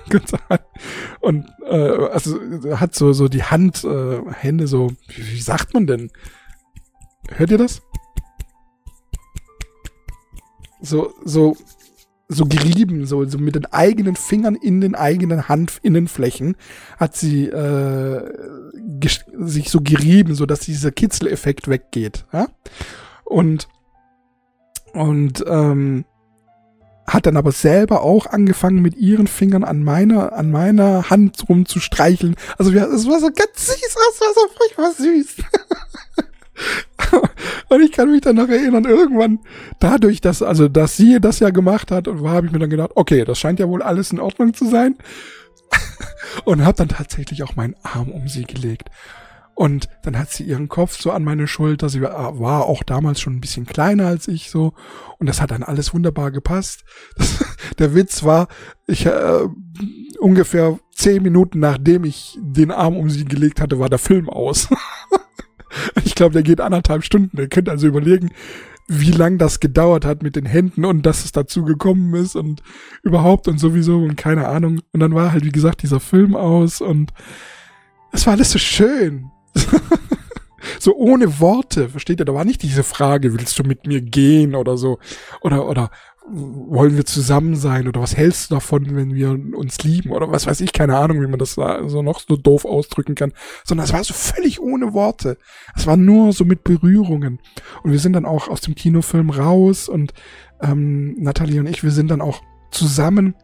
[1.20, 2.38] und äh, also
[2.78, 6.10] hat so so die Hand äh, Hände so wie, wie sagt man denn
[7.32, 7.82] hört ihr das
[10.80, 11.56] so so
[12.28, 16.56] so gerieben, so, so mit den eigenen Fingern in den eigenen Handinnenflächen
[16.96, 18.32] hat sie äh,
[19.38, 22.24] sich so gerieben, so dass dieser Kitzeleffekt weggeht.
[22.32, 22.48] Ja?
[23.24, 23.68] Und
[24.94, 26.04] und ähm,
[27.06, 32.36] hat dann aber selber auch angefangen mit ihren Fingern an meiner an meiner Hand rumzustreicheln.
[32.56, 35.36] Also es war so ganz süß, es war so furchtbar süß.
[37.68, 39.40] und ich kann mich dann noch erinnern, irgendwann
[39.80, 43.24] dadurch, dass, also, dass sie das ja gemacht hat, habe ich mir dann gedacht, okay,
[43.24, 44.97] das scheint ja wohl alles in Ordnung zu sein.
[46.45, 48.90] und habe dann tatsächlich auch meinen Arm um sie gelegt.
[49.55, 51.88] Und dann hat sie ihren Kopf so an meine Schulter.
[51.88, 54.72] Sie war, war auch damals schon ein bisschen kleiner als ich so.
[55.18, 56.84] Und das hat dann alles wunderbar gepasst.
[57.16, 57.45] Das,
[57.78, 58.49] der Witz war,
[58.86, 59.49] ich äh,
[60.18, 64.68] ungefähr zehn Minuten nachdem ich den Arm um sie gelegt hatte, war der Film aus.
[66.04, 67.38] Ich glaube, der geht anderthalb Stunden.
[67.38, 68.30] Ihr könnt also überlegen,
[68.86, 72.62] wie lang das gedauert hat mit den Händen und dass es dazu gekommen ist und
[73.02, 74.80] überhaupt und sowieso und keine Ahnung.
[74.92, 77.12] Und dann war halt, wie gesagt, dieser Film aus und
[78.12, 79.30] es war alles so schön.
[80.78, 82.26] so ohne Worte, versteht ihr?
[82.26, 84.98] Da war nicht diese Frage, willst du mit mir gehen oder so?
[85.40, 85.90] Oder, oder
[86.26, 90.46] wollen wir zusammen sein oder was hältst du davon, wenn wir uns lieben oder was
[90.46, 93.92] weiß ich, keine Ahnung, wie man das so noch so doof ausdrücken kann, sondern es
[93.92, 95.36] war so völlig ohne Worte.
[95.76, 97.40] Es war nur so mit Berührungen.
[97.82, 100.14] Und wir sind dann auch aus dem Kinofilm raus und
[100.62, 103.34] ähm, Nathalie und ich, wir sind dann auch zusammen,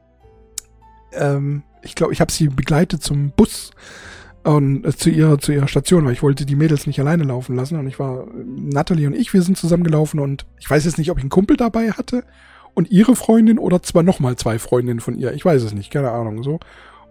[1.13, 3.73] ähm, ich glaube, ich habe sie begleitet zum Bus
[4.43, 7.57] und äh, zu ihrer zu ihrer Station, weil ich wollte die Mädels nicht alleine laufen
[7.57, 11.11] lassen und ich war Natalie und ich, wir sind zusammengelaufen und ich weiß jetzt nicht,
[11.11, 12.25] ob ich einen Kumpel dabei hatte
[12.75, 15.33] und ihre Freundin oder zwar nochmal zwei Freundinnen von ihr.
[15.33, 16.61] Ich weiß es nicht, keine Ahnung, so.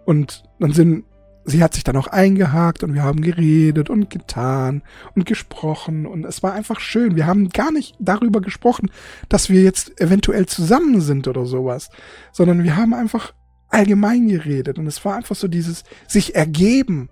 [0.04, 1.04] Und dann sind,
[1.44, 4.82] sie hat sich dann auch eingehakt und wir haben geredet und getan
[5.14, 7.16] und gesprochen und es war einfach schön.
[7.16, 8.90] Wir haben gar nicht darüber gesprochen,
[9.28, 11.90] dass wir jetzt eventuell zusammen sind oder sowas,
[12.32, 13.32] sondern wir haben einfach
[13.68, 17.08] allgemein geredet und es war einfach so dieses sich ergeben,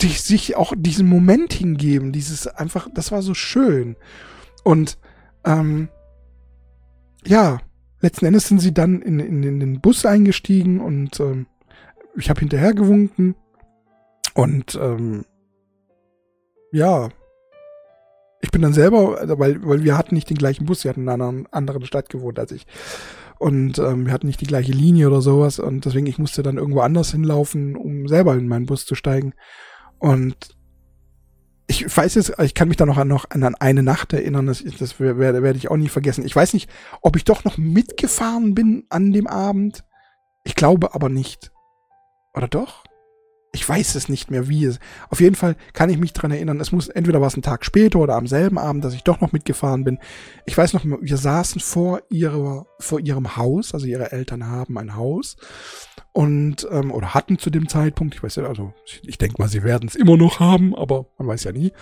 [0.00, 3.96] sich auch diesen Moment hingeben, dieses einfach, das war so schön.
[4.62, 4.98] Und
[5.44, 5.88] ähm,
[7.26, 7.60] ja,
[8.00, 11.46] letzten Endes sind sie dann in, in, in den Bus eingestiegen und ähm,
[12.16, 13.34] ich habe hinterher gewunken.
[14.34, 15.24] Und ähm,
[16.72, 17.08] ja,
[18.40, 21.02] ich bin dann selber, also weil, weil wir hatten nicht den gleichen Bus, wir hatten
[21.02, 22.66] in einer anderen Stadt gewohnt als ich.
[23.38, 25.58] Und ähm, wir hatten nicht die gleiche Linie oder sowas.
[25.58, 29.32] Und deswegen, ich musste dann irgendwo anders hinlaufen, um selber in meinen Bus zu steigen.
[29.98, 30.56] Und
[31.70, 34.64] ich weiß jetzt, ich kann mich da noch an, noch an eine Nacht erinnern, das,
[34.64, 36.26] das werde, werde ich auch nie vergessen.
[36.26, 36.68] Ich weiß nicht,
[37.00, 39.84] ob ich doch noch mitgefahren bin an dem Abend.
[40.42, 41.52] Ich glaube aber nicht.
[42.34, 42.82] Oder doch?
[43.52, 44.78] ich weiß es nicht mehr, wie es.
[45.08, 47.64] Auf jeden Fall kann ich mich dran erinnern, es muss, entweder war es ein Tag
[47.64, 49.98] später oder am selben Abend, dass ich doch noch mitgefahren bin.
[50.46, 54.94] Ich weiß noch, wir saßen vor ihrer, vor ihrem Haus, also ihre Eltern haben ein
[54.94, 55.36] Haus
[56.12, 59.48] und, ähm, oder hatten zu dem Zeitpunkt, ich weiß ja, also ich, ich denke mal,
[59.48, 61.72] sie werden es immer noch haben, aber man weiß ja nie.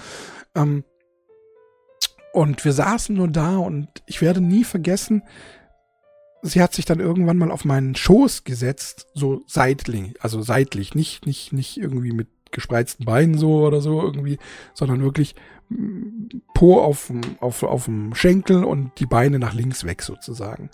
[0.54, 0.84] Ähm,
[2.32, 5.22] und wir saßen nur da und ich werde nie vergessen,
[6.42, 11.26] sie hat sich dann irgendwann mal auf meinen Schoß gesetzt, so seitlich, also seitlich, nicht,
[11.26, 14.38] nicht, nicht irgendwie mit gespreizten Beinen so oder so irgendwie,
[14.74, 15.34] sondern wirklich
[15.68, 20.70] mm, Po auf, auf, auf dem Schenkel und die Beine nach links weg sozusagen.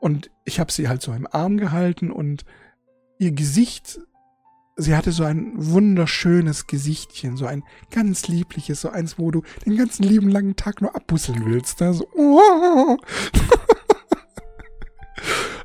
[0.00, 2.44] Und ich habe sie halt so im Arm gehalten und
[3.22, 4.00] ihr Gesicht,
[4.76, 9.76] sie hatte so ein wunderschönes Gesichtchen, so ein ganz liebliches, so eins, wo du den
[9.76, 11.80] ganzen lieben langen Tag nur abbusseln willst.
[11.80, 11.94] Ne?
[11.94, 12.98] So, oh.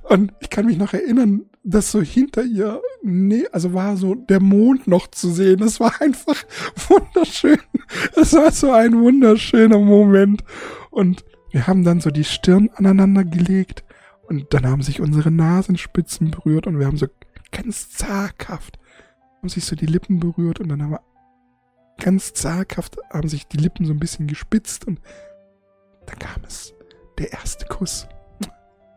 [0.03, 4.39] Und ich kann mich noch erinnern, dass so hinter ihr, nee, also war so der
[4.39, 5.57] Mond noch zu sehen.
[5.57, 6.45] Das war einfach
[6.87, 7.57] wunderschön.
[8.15, 10.43] Das war so ein wunderschöner Moment.
[10.91, 13.83] Und wir haben dann so die Stirn aneinander gelegt
[14.27, 17.07] und dann haben sich unsere Nasenspitzen berührt und wir haben so
[17.51, 18.79] ganz zaghaft,
[19.37, 21.01] haben sich so die Lippen berührt und dann haben wir
[21.99, 24.99] ganz zaghaft, haben sich die Lippen so ein bisschen gespitzt und
[26.05, 26.73] dann kam es,
[27.17, 28.07] der erste Kuss.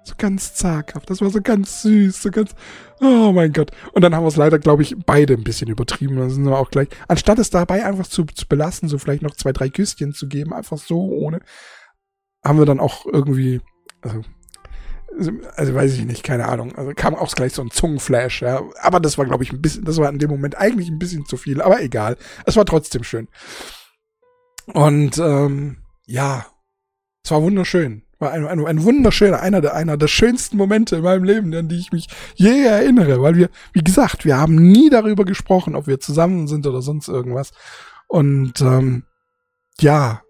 [0.02, 1.10] So ganz zaghaft.
[1.10, 2.54] Das war so ganz süß, so ganz,
[3.00, 3.70] oh mein Gott.
[3.92, 6.16] Und dann haben wir es leider, glaube ich, beide ein bisschen übertrieben.
[6.16, 9.36] Dann sind wir auch gleich, anstatt es dabei einfach zu, zu belassen, so vielleicht noch
[9.36, 11.40] zwei, drei Küsschen zu geben, einfach so ohne,
[12.42, 13.60] haben wir dann auch irgendwie,
[14.00, 14.22] also,
[15.56, 16.74] also weiß ich nicht, keine Ahnung.
[16.76, 18.62] Also kam auch gleich so ein Zungenflash, ja.
[18.80, 21.26] Aber das war, glaube ich, ein bisschen, das war in dem Moment eigentlich ein bisschen
[21.26, 22.16] zu viel, aber egal.
[22.46, 23.28] Es war trotzdem schön.
[24.72, 26.46] Und ähm, ja,
[27.24, 28.02] es war wunderschön.
[28.18, 31.68] War ein, ein, ein wunderschöner, einer der, einer der schönsten Momente in meinem Leben, an
[31.68, 35.86] die ich mich je erinnere, weil wir, wie gesagt, wir haben nie darüber gesprochen, ob
[35.86, 37.52] wir zusammen sind oder sonst irgendwas.
[38.08, 39.04] Und ähm,
[39.78, 40.22] ja,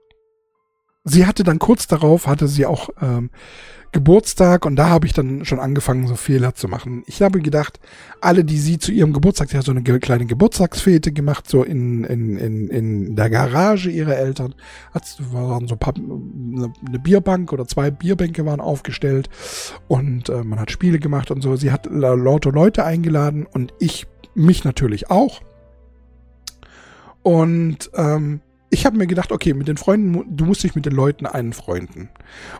[1.04, 3.30] sie hatte dann kurz darauf, hatte sie auch ähm,
[3.92, 7.02] Geburtstag und da habe ich dann schon angefangen, so Fehler zu machen.
[7.06, 7.80] Ich habe gedacht,
[8.20, 12.04] alle, die sie zu ihrem Geburtstag, sie hat so eine kleine Geburtstagsfete gemacht, so in,
[12.04, 14.54] in, in, in der Garage ihrer Eltern,
[14.94, 19.28] hat, waren so eine Bierbank oder zwei Bierbänke waren aufgestellt
[19.88, 21.56] und äh, man hat Spiele gemacht und so.
[21.56, 25.40] Sie hat lauter Leute eingeladen und ich mich natürlich auch.
[27.22, 28.40] Und ähm,
[28.70, 32.08] ich habe mir gedacht, okay, mit den Freunden, du musst dich mit den Leuten einfreunden.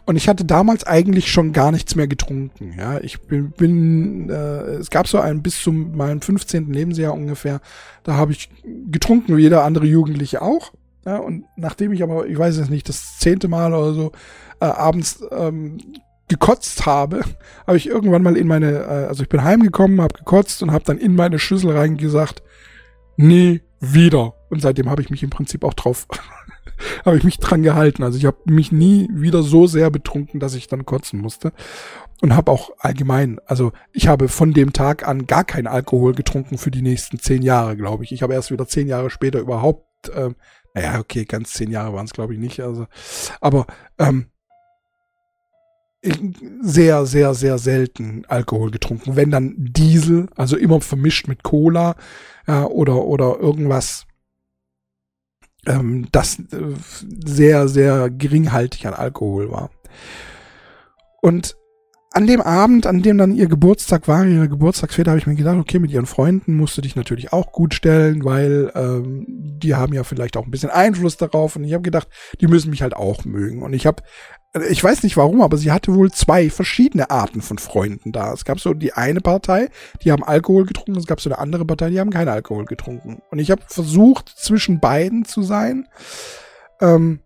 [0.06, 2.74] Und ich hatte damals eigentlich schon gar nichts mehr getrunken.
[2.76, 6.72] Ja, ich bin, bin äh, es gab so einen bis zu meinem 15.
[6.72, 7.60] Lebensjahr ungefähr,
[8.02, 8.50] da habe ich
[8.90, 10.72] getrunken, wie jeder andere Jugendliche auch.
[11.06, 14.12] Ja, und nachdem ich aber, ich weiß es nicht, das zehnte Mal oder so
[14.60, 15.78] äh, abends ähm,
[16.28, 17.20] gekotzt habe,
[17.66, 20.84] habe ich irgendwann mal in meine, äh, also ich bin heimgekommen, habe gekotzt und habe
[20.84, 22.42] dann in meine Schüssel reingesagt,
[23.16, 24.34] nie wieder.
[24.50, 26.06] Und seitdem habe ich mich im Prinzip auch drauf,
[27.04, 28.02] habe ich mich dran gehalten.
[28.02, 31.52] Also ich habe mich nie wieder so sehr betrunken, dass ich dann kotzen musste.
[32.22, 36.58] Und habe auch allgemein, also ich habe von dem Tag an gar keinen Alkohol getrunken
[36.58, 38.12] für die nächsten zehn Jahre, glaube ich.
[38.12, 40.30] Ich habe erst wieder zehn Jahre später überhaupt, äh,
[40.74, 42.60] naja, okay, ganz zehn Jahre waren es, glaube ich, nicht.
[42.60, 42.86] Also,
[43.40, 43.66] aber
[43.98, 44.26] ähm,
[46.60, 49.16] sehr, sehr, sehr selten Alkohol getrunken.
[49.16, 51.96] Wenn dann Diesel, also immer vermischt mit Cola
[52.46, 54.06] ja, oder, oder irgendwas,
[55.66, 56.74] ähm, das äh,
[57.24, 59.70] sehr, sehr geringhaltig an Alkohol war.
[61.20, 61.56] Und
[62.12, 65.58] an dem Abend, an dem dann ihr Geburtstag war, ihre Geburtstagsfete, habe ich mir gedacht,
[65.58, 69.92] okay, mit ihren Freunden musst du dich natürlich auch gut stellen, weil ähm, die haben
[69.92, 71.54] ja vielleicht auch ein bisschen Einfluss darauf.
[71.54, 72.08] Und ich habe gedacht,
[72.40, 73.62] die müssen mich halt auch mögen.
[73.62, 74.02] Und ich habe
[74.68, 78.32] ich weiß nicht warum, aber sie hatte wohl zwei verschiedene Arten von Freunden da.
[78.32, 79.68] Es gab so die eine Partei,
[80.02, 83.22] die haben Alkohol getrunken, es gab so eine andere Partei, die haben keinen Alkohol getrunken.
[83.30, 85.86] Und ich habe versucht, zwischen beiden zu sein.
[86.80, 87.20] Ähm,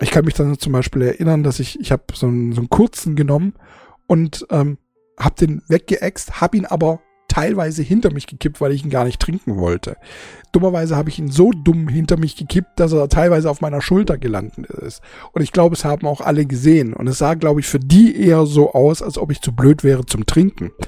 [0.00, 2.70] ich kann mich dann zum Beispiel erinnern, dass ich, ich habe so einen, so einen
[2.70, 3.54] kurzen genommen
[4.06, 4.78] und ähm,
[5.18, 7.00] habe den weggeext, habe ihn aber
[7.30, 9.96] teilweise hinter mich gekippt, weil ich ihn gar nicht trinken wollte.
[10.52, 14.18] Dummerweise habe ich ihn so dumm hinter mich gekippt, dass er teilweise auf meiner Schulter
[14.18, 15.00] gelandet ist.
[15.32, 16.92] Und ich glaube, es haben auch alle gesehen.
[16.92, 19.84] Und es sah, glaube ich, für die eher so aus, als ob ich zu blöd
[19.84, 20.72] wäre zum Trinken.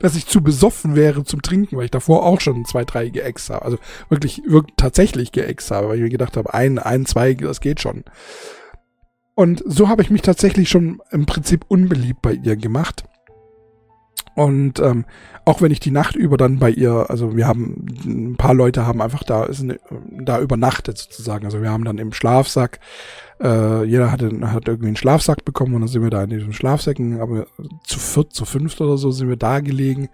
[0.00, 3.48] dass ich zu besoffen wäre zum Trinken, weil ich davor auch schon zwei, drei geext
[3.50, 3.64] habe.
[3.64, 3.78] Also
[4.10, 7.80] wirklich, wirklich tatsächlich geext habe, weil ich mir gedacht habe, ein, ein, zwei, das geht
[7.80, 8.04] schon.
[9.34, 13.04] Und so habe ich mich tatsächlich schon im Prinzip unbeliebt bei ihr gemacht.
[14.40, 15.04] Und ähm,
[15.44, 18.86] auch wenn ich die Nacht über dann bei ihr, also wir haben, ein paar Leute
[18.86, 21.44] haben einfach da, ist da übernachtet sozusagen.
[21.44, 22.80] Also wir haben dann im Schlafsack,
[23.42, 26.54] äh, jeder hatte, hat irgendwie einen Schlafsack bekommen und dann sind wir da in diesem
[26.54, 27.48] Schlafsäcken, aber
[27.84, 30.08] zu viert, zu fünft oder so sind wir da gelegen.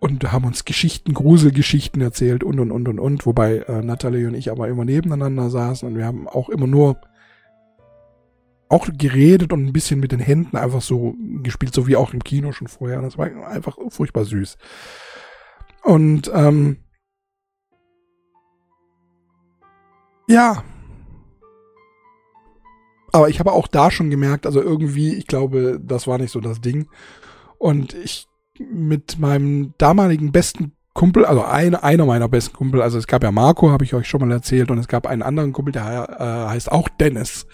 [0.00, 4.34] und haben uns Geschichten, Gruselgeschichten erzählt und und und und und, wobei äh, Natalie und
[4.34, 6.96] ich aber immer nebeneinander saßen und wir haben auch immer nur
[8.72, 12.24] auch geredet und ein bisschen mit den Händen einfach so gespielt, so wie auch im
[12.24, 13.02] Kino schon vorher.
[13.02, 14.56] Das war einfach furchtbar süß.
[15.82, 16.78] Und ähm,
[20.26, 20.64] ja.
[23.12, 26.40] Aber ich habe auch da schon gemerkt, also irgendwie, ich glaube, das war nicht so
[26.40, 26.88] das Ding.
[27.58, 28.26] Und ich
[28.58, 33.32] mit meinem damaligen besten Kumpel, also ein, einer meiner besten Kumpel, also es gab ja
[33.32, 36.50] Marco, habe ich euch schon mal erzählt, und es gab einen anderen Kumpel, der äh,
[36.50, 37.46] heißt auch Dennis.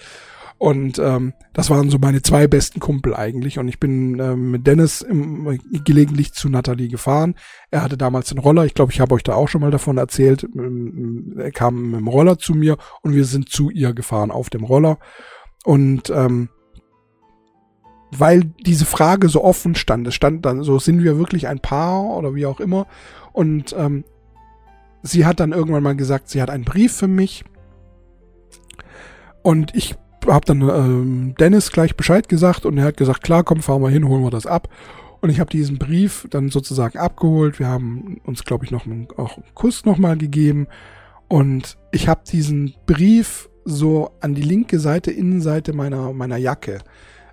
[0.59, 3.61] Und ähm, das waren so meine zwei besten Kumpel eigentlich.
[3.61, 7.37] Und ich bin ähm, mit Dennis im, gelegentlich zu Natalie gefahren.
[7.71, 8.65] Er hatte damals den Roller.
[8.65, 10.43] Ich glaube, ich habe euch da auch schon mal davon erzählt.
[10.43, 14.51] Ähm, er kam mit dem Roller zu mir und wir sind zu ihr gefahren auf
[14.51, 14.99] dem Roller.
[15.65, 16.49] Und ähm,
[18.11, 20.09] weil diese Frage so offen stand.
[20.09, 22.89] Es stand dann so, sind wir wirklich ein Paar oder wie auch immer.
[23.33, 24.05] Und ähm,
[25.03, 27.45] sie hat dann irgendwann mal gesagt, sie hat einen Brief für mich.
[29.43, 29.95] Und ich
[30.35, 33.91] habe dann ähm, Dennis gleich Bescheid gesagt und er hat gesagt, klar, komm, fahren wir
[33.91, 34.69] hin, holen wir das ab.
[35.21, 37.59] Und ich habe diesen Brief dann sozusagen abgeholt.
[37.59, 40.69] Wir haben uns, glaube ich, noch einen, auch einen Kuss nochmal gegeben.
[41.27, 46.79] Und ich habe diesen Brief so an die linke Seite, Innenseite meiner, meiner Jacke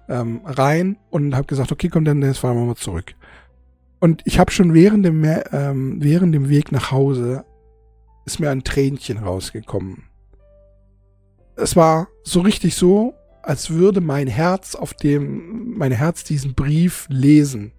[0.09, 3.15] ähm, rein und habe gesagt, okay, komm, dann fahren wir mal zurück.
[3.99, 7.45] Und ich habe schon während dem, ähm, während dem Weg nach Hause
[8.25, 10.03] ist mir ein Tränchen rausgekommen.
[11.55, 17.05] Es war so richtig so, als würde mein Herz auf dem, mein Herz diesen Brief
[17.09, 17.71] lesen.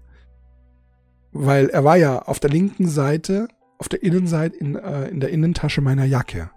[1.32, 3.48] Weil er war ja auf der linken Seite,
[3.78, 6.50] auf der Innenseite, in, äh, in der Innentasche meiner Jacke.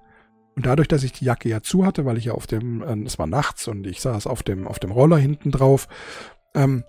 [0.56, 3.06] Und dadurch, dass ich die Jacke ja zu hatte, weil ich ja auf dem, äh,
[3.06, 5.88] es war nachts und ich saß auf dem, auf dem Roller hinten drauf,
[6.54, 6.84] ähm,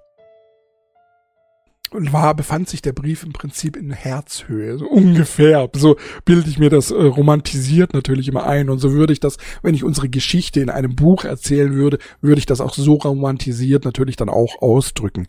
[1.93, 5.69] und war, befand sich der Brief im Prinzip in Herzhöhe, so ungefähr.
[5.73, 8.71] So bilde ich mir das äh, romantisiert natürlich immer ein.
[8.71, 12.39] Und so würde ich das, wenn ich unsere Geschichte in einem Buch erzählen würde, würde
[12.39, 15.29] ich das auch so romantisiert natürlich dann auch ausdrücken.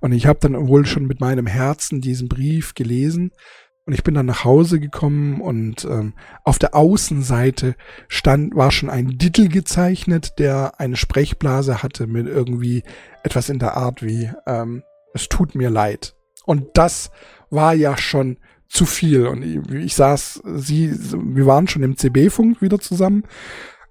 [0.00, 3.32] Und ich habe dann wohl schon mit meinem Herzen diesen Brief gelesen
[3.88, 6.12] und ich bin dann nach Hause gekommen und ähm,
[6.44, 7.74] auf der Außenseite
[8.06, 12.82] stand, war schon ein Dittel gezeichnet, der eine Sprechblase hatte mit irgendwie
[13.22, 14.82] etwas in der Art wie, ähm,
[15.14, 16.14] es tut mir leid.
[16.44, 17.10] Und das
[17.50, 18.38] war ja schon
[18.68, 19.26] zu viel.
[19.26, 23.24] Und ich, ich saß, sie, wir waren schon im CB-Funk wieder zusammen.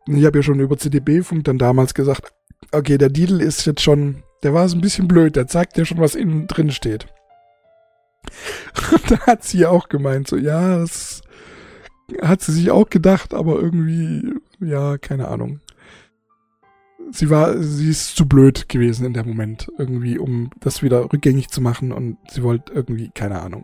[0.07, 2.33] Ich habe ja schon über CDB-Funk dann damals gesagt,
[2.71, 5.85] okay, der Dittel ist jetzt schon, der war so ein bisschen blöd, der zeigt ja
[5.85, 7.07] schon, was innen drin steht.
[8.91, 11.21] Und da hat sie auch gemeint, so, ja, das
[12.21, 15.59] hat sie sich auch gedacht, aber irgendwie, ja, keine Ahnung.
[17.11, 21.49] Sie war, sie ist zu blöd gewesen in dem Moment, irgendwie, um das wieder rückgängig
[21.49, 23.63] zu machen und sie wollte irgendwie, keine Ahnung.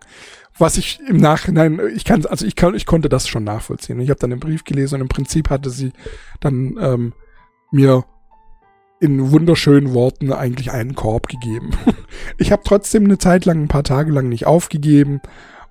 [0.58, 4.00] Was ich im Nachhinein, ich kann, also ich kann, ich konnte das schon nachvollziehen.
[4.00, 5.92] Ich habe dann den Brief gelesen und im Prinzip hatte sie
[6.40, 7.14] dann ähm,
[7.72, 8.06] mir
[9.00, 11.72] in wunderschönen Worten eigentlich einen Korb gegeben.
[12.38, 15.20] ich habe trotzdem eine Zeit lang, ein paar Tage lang nicht aufgegeben.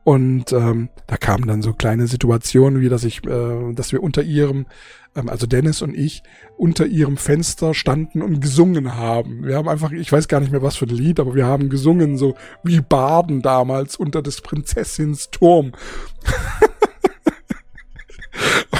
[0.04, 4.22] Und ähm, da kamen dann so kleine Situationen, wie dass ich, äh, dass wir unter
[4.22, 4.66] ihrem,
[5.14, 6.24] ähm, also Dennis und ich,
[6.56, 9.44] unter ihrem Fenster standen und gesungen haben.
[9.44, 11.68] Wir haben einfach, ich weiß gar nicht mehr was für ein Lied, aber wir haben
[11.68, 12.34] gesungen, so
[12.64, 15.72] wie Baden damals unter des Prinzessins Turm.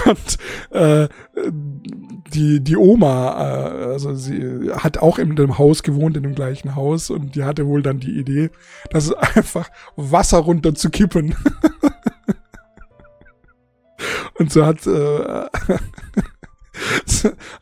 [0.06, 0.38] Und
[0.70, 1.08] äh,
[2.32, 6.74] die, die Oma, äh, also sie hat auch in dem Haus gewohnt, in dem gleichen
[6.74, 8.50] Haus, und die hatte wohl dann die Idee,
[8.90, 11.34] das ist einfach Wasser runter zu kippen.
[14.38, 14.90] und so hat, äh,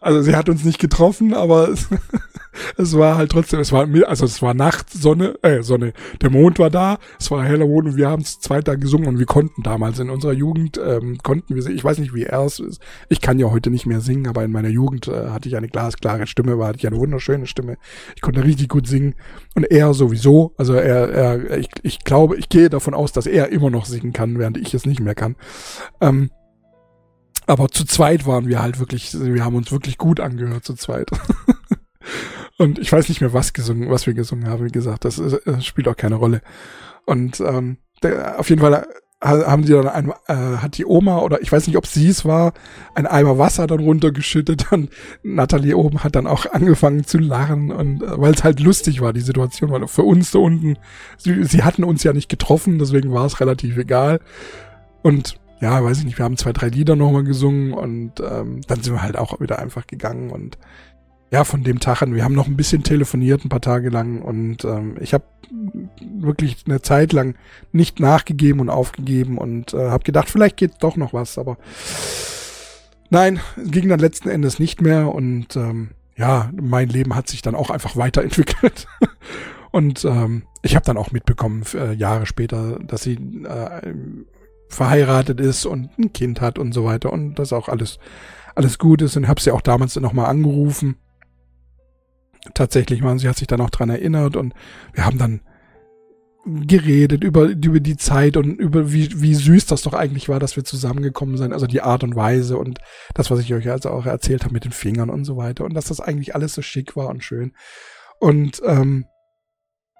[0.00, 1.74] also sie hat uns nicht getroffen, aber
[2.76, 6.58] es war halt trotzdem, es war, also es war Nacht, Sonne, äh, Sonne, der Mond
[6.58, 9.26] war da, es war heller Mond und wir haben es zwei Tage gesungen und wir
[9.26, 12.80] konnten damals in unserer Jugend, ähm, konnten wir, ich weiß nicht, wie er es ist,
[13.08, 15.68] ich kann ja heute nicht mehr singen, aber in meiner Jugend äh, hatte ich eine
[15.68, 17.76] glasklare Stimme, war, hatte ich eine wunderschöne Stimme,
[18.14, 19.14] ich konnte richtig gut singen
[19.54, 23.50] und er sowieso, also er, er, ich, ich glaube, ich gehe davon aus, dass er
[23.50, 25.36] immer noch singen kann, während ich es nicht mehr kann.
[26.00, 26.30] Ähm,
[27.50, 31.10] aber zu zweit waren wir halt wirklich, wir haben uns wirklich gut angehört zu zweit.
[32.60, 35.64] Und ich weiß nicht mehr, was gesungen, was wir gesungen haben, wie gesagt, das, das
[35.64, 36.42] spielt auch keine Rolle.
[37.06, 38.86] Und ähm, der, auf jeden Fall
[39.22, 42.08] äh, haben die dann ein, äh, hat die Oma oder ich weiß nicht, ob sie
[42.08, 42.52] es war,
[42.94, 44.72] ein Eimer Wasser dann runtergeschüttet.
[44.72, 44.90] Und
[45.22, 47.72] Nathalie oben hat dann auch angefangen zu lachen.
[47.72, 50.76] Und äh, weil es halt lustig war, die Situation, weil für uns da unten,
[51.16, 54.20] sie, sie hatten uns ja nicht getroffen, deswegen war es relativ egal.
[55.00, 57.72] Und ja, weiß ich nicht, wir haben zwei, drei Lieder nochmal gesungen.
[57.72, 60.28] Und ähm, dann sind wir halt auch wieder einfach gegangen.
[60.28, 60.58] Und
[61.30, 64.20] ja, von dem Tag an, wir haben noch ein bisschen telefoniert, ein paar Tage lang.
[64.20, 65.24] Und ähm, ich habe
[66.00, 67.36] wirklich eine Zeit lang
[67.72, 71.56] nicht nachgegeben und aufgegeben und äh, habe gedacht, vielleicht geht doch noch was, aber
[73.10, 75.14] nein, ging dann letzten Endes nicht mehr.
[75.14, 78.86] Und ähm, ja, mein Leben hat sich dann auch einfach weiterentwickelt.
[79.72, 83.14] Und ähm, ich habe dann auch mitbekommen, äh, Jahre später, dass sie
[83.44, 83.94] äh,
[84.68, 87.12] verheiratet ist und ein Kind hat und so weiter.
[87.12, 88.00] Und das auch alles
[88.56, 89.16] alles gut ist.
[89.16, 90.96] Und habe sie auch damals nochmal angerufen
[92.54, 93.18] tatsächlich mal.
[93.18, 94.54] Sie hat sich dann auch dran erinnert und
[94.92, 95.40] wir haben dann
[96.46, 100.56] geredet über, über die Zeit und über wie, wie süß das doch eigentlich war, dass
[100.56, 101.52] wir zusammengekommen sind.
[101.52, 102.78] Also die Art und Weise und
[103.14, 105.64] das, was ich euch also auch erzählt habe mit den Fingern und so weiter.
[105.64, 107.52] Und dass das eigentlich alles so schick war und schön.
[108.18, 109.04] Und ähm,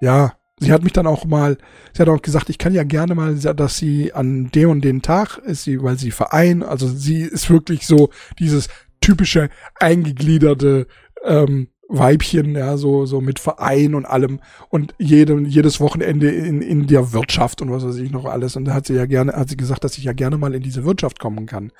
[0.00, 1.58] ja, sie hat mich dann auch mal,
[1.92, 5.02] sie hat auch gesagt, ich kann ja gerne mal, dass sie an dem und den
[5.02, 8.68] Tag ist sie, weil sie Verein, also sie ist wirklich so dieses
[9.02, 10.86] typische eingegliederte
[11.24, 16.86] ähm, Weibchen, ja, so, so mit Verein und allem und jedem, jedes Wochenende in, in
[16.86, 18.54] der Wirtschaft und was weiß ich noch alles.
[18.54, 20.62] Und da hat sie ja gerne, hat sie gesagt, dass ich ja gerne mal in
[20.62, 21.72] diese Wirtschaft kommen kann.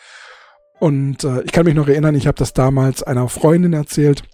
[0.81, 4.25] Und äh, ich kann mich noch erinnern, ich habe das damals einer Freundin erzählt.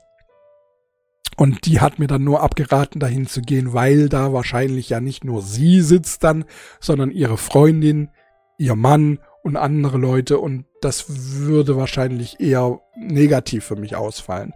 [1.36, 5.24] Und die hat mir dann nur abgeraten, dahin zu gehen, weil da wahrscheinlich ja nicht
[5.24, 6.46] nur sie sitzt dann,
[6.80, 8.08] sondern ihre Freundin,
[8.56, 10.38] ihr Mann und andere Leute.
[10.38, 14.54] Und das würde wahrscheinlich eher negativ für mich ausfallen.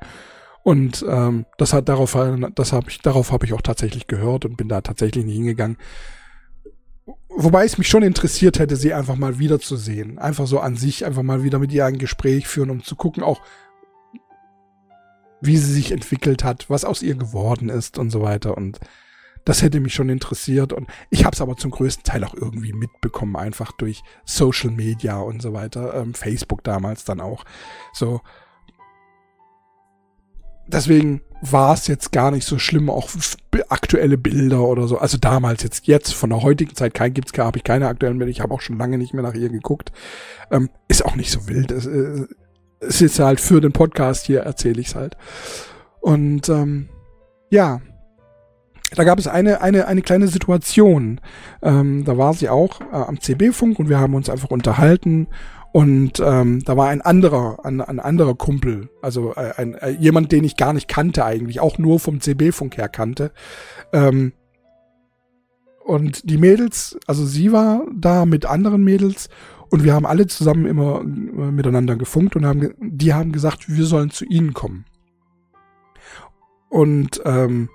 [0.62, 2.16] Und ähm, das hat darauf,
[2.54, 5.78] das habe ich, darauf habe ich auch tatsächlich gehört und bin da tatsächlich nicht hingegangen.
[7.28, 10.18] Wobei es mich schon interessiert hätte, sie einfach mal wiederzusehen.
[10.18, 13.22] Einfach so an sich, einfach mal wieder mit ihr ein Gespräch führen, um zu gucken,
[13.22, 13.40] auch
[15.40, 18.56] wie sie sich entwickelt hat, was aus ihr geworden ist und so weiter.
[18.56, 18.78] Und
[19.44, 20.72] das hätte mich schon interessiert.
[20.72, 25.18] Und ich habe es aber zum größten Teil auch irgendwie mitbekommen, einfach durch Social Media
[25.18, 25.94] und so weiter.
[25.94, 27.44] Ähm, Facebook damals dann auch.
[27.94, 28.20] So,
[30.70, 33.10] deswegen war es jetzt gar nicht so schlimm, auch
[33.68, 34.98] aktuelle Bilder oder so.
[34.98, 38.30] Also damals, jetzt, jetzt, von der heutigen Zeit kein, gibt's habe ich keine aktuellen Bilder.
[38.30, 39.92] Ich habe auch schon lange nicht mehr nach ihr geguckt.
[40.50, 41.70] Ähm, ist auch nicht so wild.
[41.70, 42.26] Es, äh,
[42.80, 45.16] ist halt für den Podcast hier, erzähle ich's halt.
[46.00, 46.88] Und ähm,
[47.50, 47.80] ja,
[48.94, 51.20] da gab es eine, eine, eine kleine Situation.
[51.62, 55.28] Ähm, da war sie auch äh, am CB-Funk und wir haben uns einfach unterhalten
[55.72, 60.32] und ähm, da war ein anderer, ein, ein anderer Kumpel, also äh, ein, äh, jemand,
[60.32, 63.30] den ich gar nicht kannte eigentlich, auch nur vom CB-Funk her kannte.
[63.92, 64.32] Ähm,
[65.84, 69.28] und die Mädels, also sie war da mit anderen Mädels
[69.70, 73.84] und wir haben alle zusammen immer äh, miteinander gefunkt und haben, die haben gesagt, wir
[73.84, 74.84] sollen zu ihnen kommen.
[76.68, 77.68] Und ähm,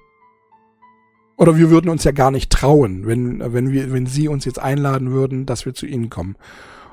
[1.37, 4.59] oder wir würden uns ja gar nicht trauen, wenn wenn wir wenn sie uns jetzt
[4.59, 6.37] einladen würden, dass wir zu ihnen kommen.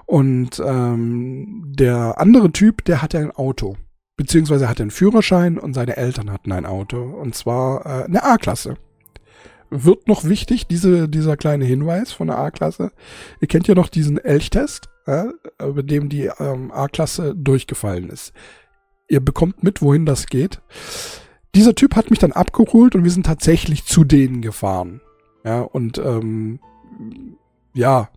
[0.07, 3.77] Und ähm, der andere Typ, der hatte ein Auto.
[4.17, 7.01] Beziehungsweise hatte einen Führerschein und seine Eltern hatten ein Auto.
[7.03, 8.77] Und zwar äh, eine A-Klasse.
[9.71, 12.93] Wird noch wichtig, diese, dieser kleine Hinweis von der A-Klasse.
[13.41, 15.25] Ihr kennt ja noch diesen Elchtest, äh,
[15.63, 18.35] über dem die ähm, A-Klasse durchgefallen ist.
[19.09, 20.61] Ihr bekommt mit, wohin das geht.
[21.55, 25.01] Dieser Typ hat mich dann abgeholt und wir sind tatsächlich zu denen gefahren.
[25.45, 26.61] Ja, und ähm,
[27.75, 28.09] ja,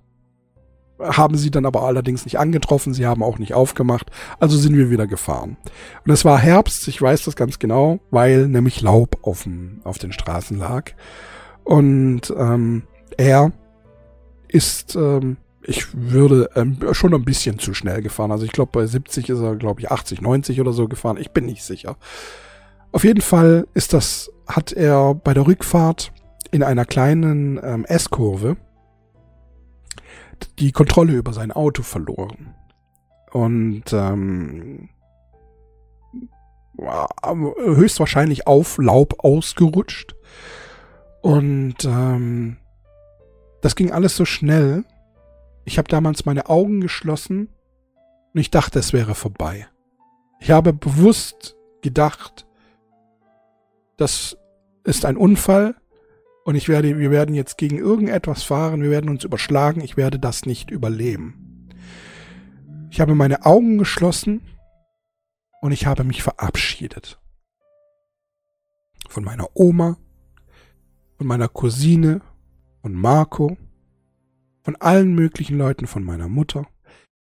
[0.99, 4.89] haben sie dann aber allerdings nicht angetroffen, sie haben auch nicht aufgemacht, also sind wir
[4.89, 5.57] wieder gefahren.
[6.05, 9.97] Und es war Herbst, ich weiß das ganz genau, weil nämlich Laub auf, dem, auf
[9.97, 10.91] den Straßen lag.
[11.63, 12.83] Und ähm,
[13.17, 13.51] er
[14.47, 18.31] ist, ähm, ich würde ähm, schon ein bisschen zu schnell gefahren.
[18.31, 21.17] Also ich glaube, bei 70 ist er, glaube ich, 80, 90 oder so gefahren.
[21.17, 21.97] Ich bin nicht sicher.
[22.91, 26.13] Auf jeden Fall ist das, hat er bei der Rückfahrt
[26.51, 28.55] in einer kleinen ähm, S-Kurve
[30.59, 32.55] die Kontrolle über sein Auto verloren.
[33.31, 34.89] Und ähm,
[36.77, 40.15] höchstwahrscheinlich auf Laub ausgerutscht.
[41.21, 42.57] Und ähm,
[43.61, 44.85] das ging alles so schnell.
[45.63, 47.49] Ich habe damals meine Augen geschlossen
[48.33, 49.67] und ich dachte, es wäre vorbei.
[50.39, 52.45] Ich habe bewusst gedacht,
[53.97, 54.37] das
[54.83, 55.75] ist ein Unfall
[56.45, 60.19] und ich werde, wir werden jetzt gegen irgendetwas fahren, wir werden uns überschlagen, ich werde
[60.19, 61.67] das nicht überleben.
[62.91, 64.41] Ich habe meine Augen geschlossen
[65.61, 67.19] und ich habe mich verabschiedet.
[69.09, 69.97] Von meiner Oma,
[71.17, 72.21] von meiner Cousine,
[72.83, 73.57] von Marco,
[74.63, 76.67] von allen möglichen Leuten, von meiner Mutter.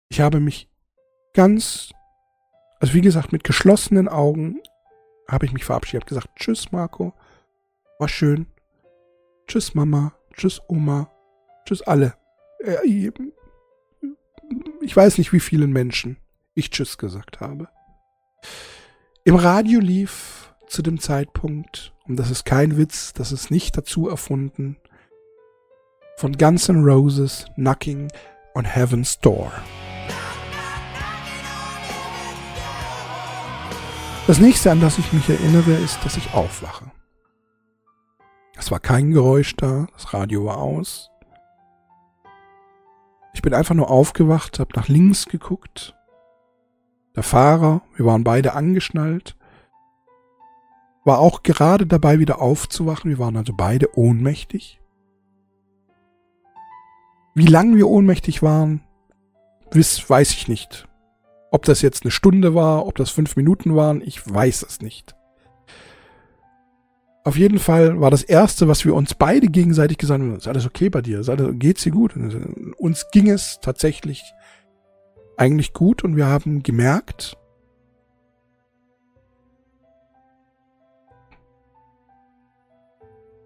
[0.09, 0.71] Ich habe mich
[1.35, 1.91] ganz,
[2.79, 4.61] also wie gesagt, mit geschlossenen Augen
[5.27, 6.05] habe ich mich verabschiedet.
[6.05, 7.13] Habe gesagt, tschüss Marco,
[7.99, 8.47] war schön,
[9.51, 11.11] Tschüss Mama, tschüss Oma,
[11.65, 12.15] tschüss alle.
[12.61, 13.11] Äh,
[14.81, 16.19] ich weiß nicht, wie vielen Menschen
[16.55, 17.69] ich Tschüss gesagt habe.
[19.25, 24.09] Im Radio lief zu dem Zeitpunkt, und das ist kein Witz, das ist nicht dazu
[24.09, 24.77] erfunden,
[26.17, 28.07] von Guns N' Roses Knocking
[28.55, 29.51] on Heaven's Door.
[34.29, 36.90] Das nächste, an das ich mich erinnere, ist, dass ich aufwache.
[38.57, 41.11] Es war kein Geräusch da, das Radio war aus.
[43.33, 45.97] Ich bin einfach nur aufgewacht, habe nach links geguckt.
[47.17, 49.37] Der Fahrer, wir waren beide angeschnallt,
[51.05, 53.11] war auch gerade dabei, wieder aufzuwachen.
[53.11, 54.81] Wir waren also beide ohnmächtig.
[57.35, 58.83] Wie lange wir ohnmächtig waren,
[59.73, 60.89] weiß ich nicht.
[61.51, 65.17] Ob das jetzt eine Stunde war, ob das fünf Minuten waren, ich weiß es nicht.
[67.31, 70.67] Auf jeden Fall war das erste, was wir uns beide gegenseitig gesagt haben, ist alles
[70.67, 71.21] okay bei dir?
[71.21, 72.17] Ist alles, geht's dir gut?
[72.17, 74.25] Und uns ging es tatsächlich
[75.37, 77.37] eigentlich gut und wir haben gemerkt,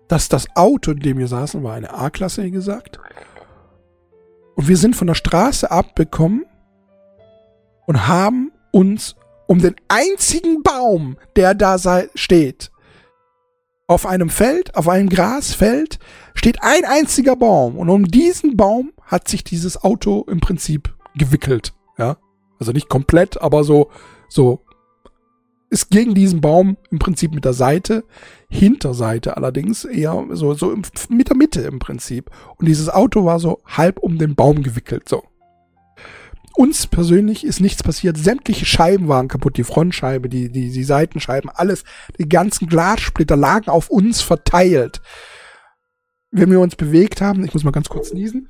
[0.09, 2.99] dass das Auto, in dem wir saßen, war eine A-Klasse, wie gesagt.
[4.55, 6.47] Und wir sind von der Straße abbekommen
[7.85, 9.15] und haben uns
[9.47, 11.77] um den einzigen Baum, der da
[12.15, 12.71] steht,
[13.87, 15.99] auf einem Feld, auf einem Grasfeld,
[16.35, 17.77] steht ein einziger Baum.
[17.77, 21.75] Und um diesen Baum hat sich dieses Auto im Prinzip gewickelt.
[21.99, 22.17] Ja.
[22.59, 23.91] Also nicht komplett, aber so,
[24.29, 24.65] so,
[25.71, 28.05] ist gegen diesen Baum im Prinzip mit der Seite,
[28.49, 30.75] Hinterseite allerdings eher so, so
[31.09, 32.31] mit der Mitte im Prinzip.
[32.57, 35.25] Und dieses Auto war so halb um den Baum gewickelt, so.
[36.57, 38.17] Uns persönlich ist nichts passiert.
[38.17, 39.57] Sämtliche Scheiben waren kaputt.
[39.57, 41.85] Die Frontscheibe, die, die, die Seitenscheiben, alles.
[42.19, 45.03] Die ganzen Glassplitter lagen auf uns verteilt.
[46.31, 48.49] Wenn wir uns bewegt haben, ich muss mal ganz kurz niesen.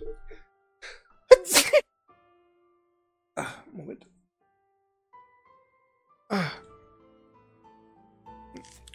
[3.37, 4.07] ah, Moment.
[6.29, 6.51] Ah.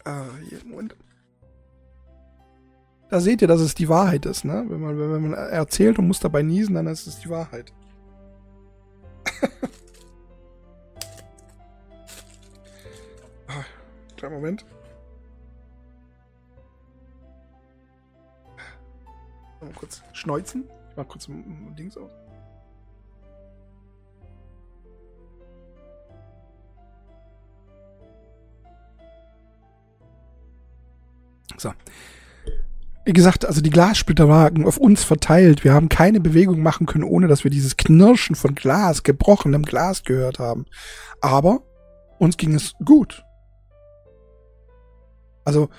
[0.06, 0.96] Ah, hier, Moment.
[3.10, 4.66] Da seht ihr, dass es die Wahrheit ist, ne?
[4.68, 7.74] Wenn man, wenn man erzählt und muss dabei niesen, dann ist es die Wahrheit.
[13.48, 13.66] Ah,
[14.18, 14.66] kleinen Moment.
[19.62, 20.70] Mal kurz schneuzen.
[20.90, 22.12] Ich mach kurz Dings aus.
[31.58, 31.74] So.
[33.06, 35.64] Wie gesagt, also die Glassplitter waren auf uns verteilt.
[35.64, 40.04] Wir haben keine Bewegung machen können, ohne dass wir dieses Knirschen von Glas, gebrochenem Glas
[40.04, 40.66] gehört haben.
[41.22, 41.64] Aber
[42.20, 43.24] uns ging es gut.
[45.46, 45.70] Also,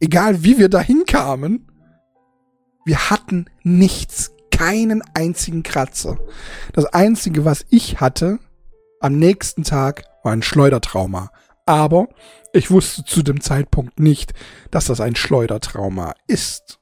[0.00, 1.70] egal wie wir dahin kamen,
[2.86, 6.18] wir hatten nichts, keinen einzigen Kratzer.
[6.72, 8.38] Das einzige, was ich hatte
[9.00, 11.30] am nächsten Tag, war ein Schleudertrauma.
[11.66, 12.08] Aber
[12.52, 14.32] ich wusste zu dem Zeitpunkt nicht,
[14.70, 16.78] dass das ein Schleudertrauma ist.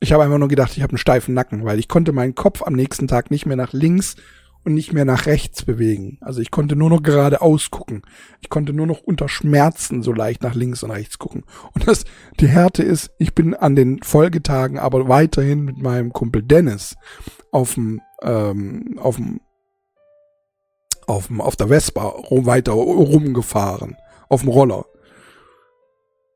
[0.00, 2.62] Ich habe einfach nur gedacht, ich habe einen steifen Nacken, weil ich konnte meinen Kopf
[2.62, 4.16] am nächsten Tag nicht mehr nach links
[4.64, 6.18] und nicht mehr nach rechts bewegen.
[6.20, 8.02] Also ich konnte nur noch geradeaus gucken.
[8.40, 11.44] Ich konnte nur noch unter Schmerzen so leicht nach links und rechts gucken.
[11.72, 12.04] Und das,
[12.40, 16.96] die Härte ist, ich bin an den Folgetagen aber weiterhin mit meinem Kumpel Dennis
[17.52, 19.40] auf dem, ähm, auf dem,
[21.10, 23.96] auf auf der Vespa weiter rumgefahren
[24.28, 24.86] auf dem Roller.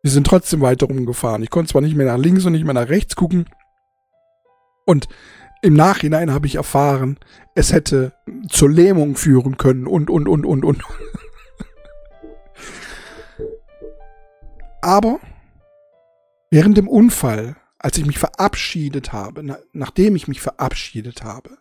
[0.03, 1.43] Wir sind trotzdem weiter rumgefahren.
[1.43, 3.47] Ich konnte zwar nicht mehr nach links und nicht mehr nach rechts gucken.
[4.85, 5.09] Und
[5.63, 7.19] im Nachhinein habe ich erfahren,
[7.55, 8.13] es hätte
[8.51, 10.83] zur Lähmung führen können und, und, und, und, und.
[14.83, 15.21] Aber
[16.51, 21.57] während dem Unfall, als ich mich verabschiedet habe, na, nachdem ich mich verabschiedet habe,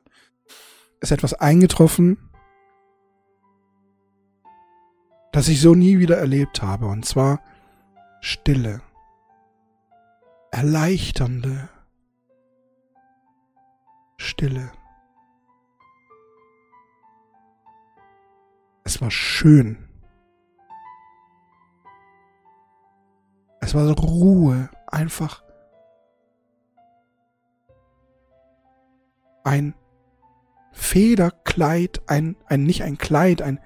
[1.00, 2.33] ist etwas eingetroffen,
[5.34, 7.42] das ich so nie wieder erlebt habe, und zwar
[8.22, 8.82] Stille,
[10.52, 11.70] erleichternde
[14.18, 14.72] Stille.
[18.84, 19.90] Es war schön.
[23.60, 25.44] Es war so Ruhe, einfach
[29.44, 29.74] ein
[30.74, 33.60] Federkleid, ein, ein, nicht ein Kleid, ein,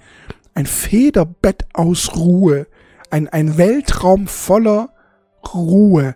[0.58, 2.66] ein Federbett aus Ruhe,
[3.12, 4.89] ein, ein Weltraum voller
[5.53, 6.16] Ruhe,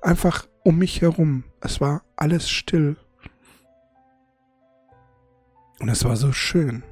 [0.00, 1.42] einfach um mich herum.
[1.60, 2.96] Es war alles still.
[5.80, 6.84] Und es war so schön.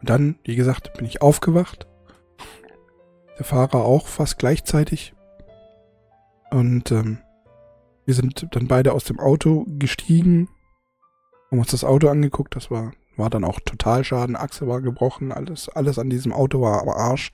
[0.00, 1.86] Und dann, wie gesagt, bin ich aufgewacht.
[3.38, 5.14] Der Fahrer auch fast gleichzeitig.
[6.50, 7.16] Und ähm,
[8.04, 10.50] wir sind dann beide aus dem Auto gestiegen,
[11.50, 12.54] haben uns das Auto angeguckt.
[12.56, 16.80] Das war war dann auch Totalschaden, Achse war gebrochen, alles, alles an diesem Auto war
[16.80, 17.32] aber Arsch.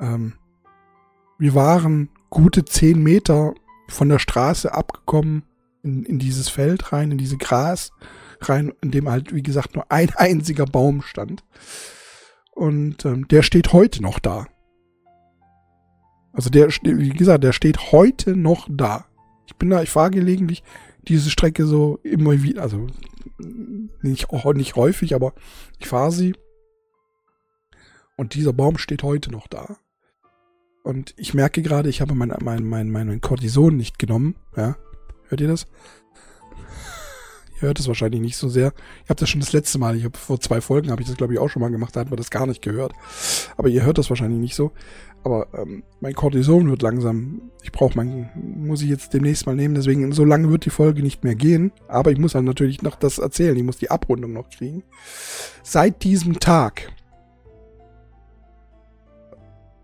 [0.00, 0.34] Ähm,
[1.38, 3.54] wir waren gute zehn Meter
[3.88, 5.44] von der Straße abgekommen
[5.82, 7.90] in, in dieses Feld rein, in diese Gras
[8.40, 11.44] rein, in dem halt, wie gesagt, nur ein einziger Baum stand.
[12.52, 14.46] Und ähm, der steht heute noch da.
[16.32, 19.06] Also der, wie gesagt, der steht heute noch da.
[19.46, 20.62] Ich bin da, ich fahre gelegentlich
[21.08, 22.86] diese Strecke so immer wieder, also
[24.02, 25.32] nicht, nicht häufig, aber
[25.78, 26.34] ich fahre sie.
[28.16, 29.76] Und dieser Baum steht heute noch da.
[30.82, 34.36] Und ich merke gerade, ich habe mein, mein, mein, mein Cortison nicht genommen.
[34.56, 34.76] Ja,
[35.28, 35.66] hört ihr das?
[37.56, 38.72] Ihr hört es wahrscheinlich nicht so sehr.
[39.04, 41.16] Ich habe das schon das letzte Mal, ich habe vor zwei Folgen habe ich das
[41.16, 42.92] glaube ich auch schon mal gemacht, da hat man das gar nicht gehört.
[43.56, 44.72] Aber ihr hört das wahrscheinlich nicht so.
[45.24, 47.50] Aber ähm, mein Cortison wird langsam.
[47.62, 49.74] Ich brauche mein, muss ich jetzt demnächst mal nehmen.
[49.74, 51.72] Deswegen so lange wird die Folge nicht mehr gehen.
[51.88, 53.56] Aber ich muss dann natürlich noch das erzählen.
[53.56, 54.84] Ich muss die Abrundung noch kriegen.
[55.62, 56.92] Seit diesem Tag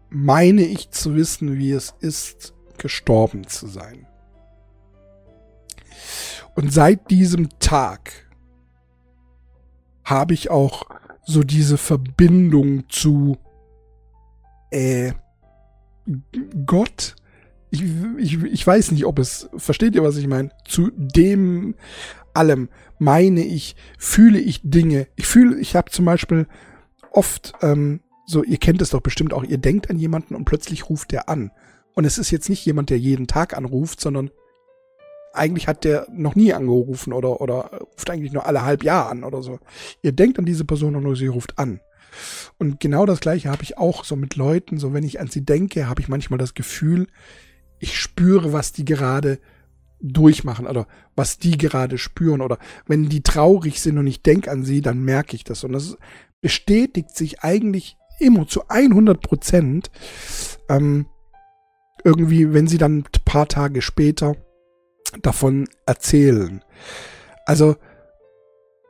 [0.09, 4.07] meine ich zu wissen, wie es ist, gestorben zu sein.
[6.55, 8.13] Und seit diesem Tag
[10.05, 10.85] habe ich auch
[11.25, 13.39] so diese Verbindung zu
[14.71, 15.13] äh,
[16.67, 17.17] Gott.
[17.71, 17.83] Ich,
[18.19, 20.51] ich, ich weiß nicht, ob es, versteht ihr, was ich meine?
[20.65, 21.75] Zu dem
[22.33, 25.07] allem meine ich, fühle ich Dinge.
[25.17, 26.47] Ich fühle, ich habe zum Beispiel
[27.11, 30.89] oft, ähm, so, ihr kennt es doch bestimmt auch, ihr denkt an jemanden und plötzlich
[30.89, 31.51] ruft der an.
[31.95, 34.31] Und es ist jetzt nicht jemand, der jeden Tag anruft, sondern
[35.33, 39.25] eigentlich hat der noch nie angerufen oder, oder ruft eigentlich nur alle halb Jahr an
[39.25, 39.59] oder so.
[40.03, 41.81] Ihr denkt an diese Person und nur sie ruft an.
[42.59, 45.45] Und genau das gleiche habe ich auch so mit Leuten, so wenn ich an sie
[45.45, 47.07] denke, habe ich manchmal das Gefühl,
[47.79, 49.39] ich spüre, was die gerade
[50.01, 50.87] durchmachen oder
[51.17, 55.03] was die gerade spüren oder wenn die traurig sind und ich denke an sie, dann
[55.03, 55.65] merke ich das.
[55.65, 55.97] Und das
[56.41, 59.91] bestätigt sich eigentlich immer zu 100 Prozent
[60.69, 61.07] ähm,
[62.05, 64.37] irgendwie, wenn sie dann ein paar Tage später
[65.23, 66.63] davon erzählen.
[67.47, 67.77] Also,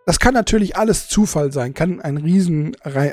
[0.06, 3.12] das kann natürlich alles Zufall sein, kann ein Riesen, äh,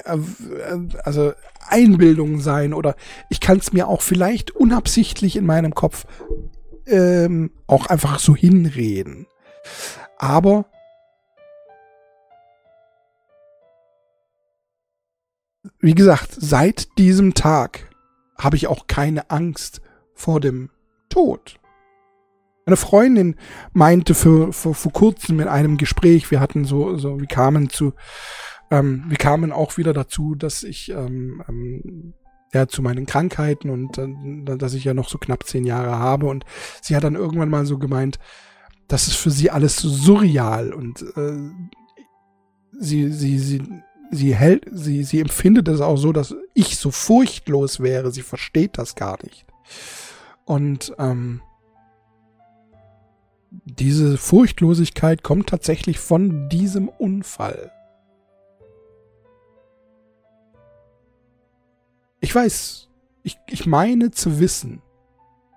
[1.04, 1.34] also
[1.68, 2.96] Einbildung sein oder
[3.30, 6.06] ich kann es mir auch vielleicht unabsichtlich in meinem Kopf
[6.86, 9.28] ähm, auch einfach so hinreden.
[10.18, 10.66] Aber
[15.80, 17.90] wie gesagt, seit diesem Tag
[18.38, 19.82] habe ich auch keine Angst
[20.14, 20.70] vor dem
[21.10, 21.61] Tod.
[22.66, 23.36] Eine Freundin
[23.74, 27.94] meinte für, für, vor kurzem in einem Gespräch, wir hatten so, so, wir kamen zu,
[28.70, 32.14] ähm, wir kamen auch wieder dazu, dass ich ähm, ähm,
[32.54, 36.28] ja zu meinen Krankheiten und äh, dass ich ja noch so knapp zehn Jahre habe
[36.28, 36.46] und
[36.82, 38.20] sie hat dann irgendwann mal so gemeint,
[38.88, 41.50] das ist für sie alles so surreal und äh,
[42.80, 43.62] sie, sie, sie,
[44.12, 48.12] sie hält, sie, sie empfindet es auch so, dass ich so furchtlos wäre.
[48.12, 49.46] Sie versteht das gar nicht.
[50.46, 51.42] Und ähm,
[53.52, 57.72] diese Furchtlosigkeit kommt tatsächlich von diesem Unfall.
[62.22, 62.90] Ich weiß,
[63.24, 64.82] ich, ich meine zu wissen,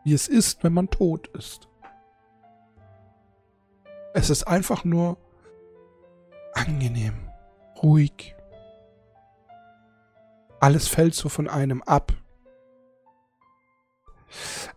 [0.05, 1.69] wie es ist, wenn man tot ist.
[4.13, 5.17] Es ist einfach nur
[6.53, 7.15] angenehm,
[7.83, 8.35] ruhig.
[10.59, 12.13] Alles fällt so von einem ab.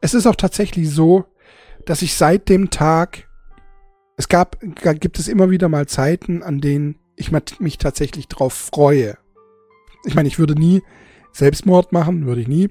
[0.02, 1.26] Es ist auch tatsächlich so,
[1.88, 3.30] dass ich seit dem Tag,
[4.18, 4.58] es gab,
[5.00, 9.18] gibt es immer wieder mal Zeiten, an denen ich mich tatsächlich drauf freue.
[10.06, 10.84] Ich meine, ich würde nie
[11.32, 12.70] Selbstmord machen, würde ich nie.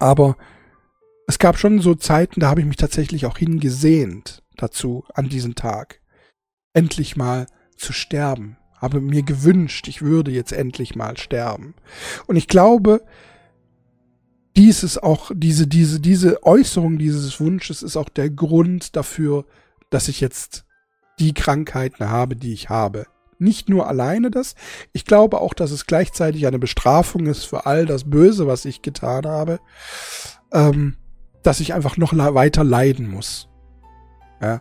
[0.00, 0.36] Aber
[1.28, 5.54] es gab schon so Zeiten, da habe ich mich tatsächlich auch hingesehnt dazu, an diesen
[5.54, 6.00] Tag.
[6.72, 8.56] Endlich mal zu sterben.
[8.76, 11.74] Habe mir gewünscht, ich würde jetzt endlich mal sterben.
[12.26, 13.04] Und ich glaube,
[14.58, 19.44] dies ist auch, diese, diese, diese Äußerung dieses Wunsches ist auch der Grund dafür,
[19.88, 20.64] dass ich jetzt
[21.20, 23.06] die Krankheiten habe, die ich habe.
[23.38, 24.56] Nicht nur alleine das,
[24.92, 28.82] ich glaube auch, dass es gleichzeitig eine Bestrafung ist für all das Böse, was ich
[28.82, 29.60] getan habe,
[30.52, 30.96] ähm,
[31.44, 33.48] dass ich einfach noch weiter leiden muss.
[34.42, 34.60] Ja.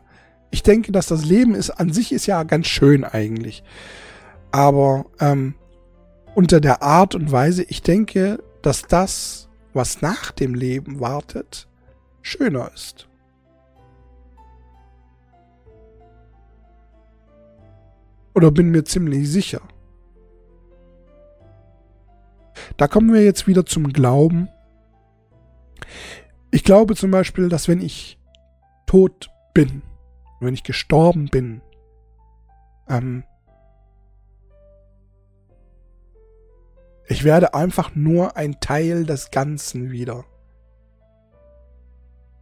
[0.52, 3.64] Ich denke, dass das Leben ist an sich ist ja ganz schön eigentlich.
[4.52, 5.56] Aber ähm,
[6.36, 9.47] unter der Art und Weise, ich denke, dass das
[9.78, 11.70] was nach dem Leben wartet,
[12.22, 13.08] schöner ist.
[18.34, 19.62] Oder bin mir ziemlich sicher.
[22.76, 24.50] Da kommen wir jetzt wieder zum Glauben.
[26.52, 28.20] Ich glaube zum Beispiel, dass wenn ich
[28.86, 29.82] tot bin,
[30.40, 31.62] wenn ich gestorben bin,
[32.90, 33.24] ähm,
[37.08, 40.26] Ich werde einfach nur ein Teil des Ganzen wieder.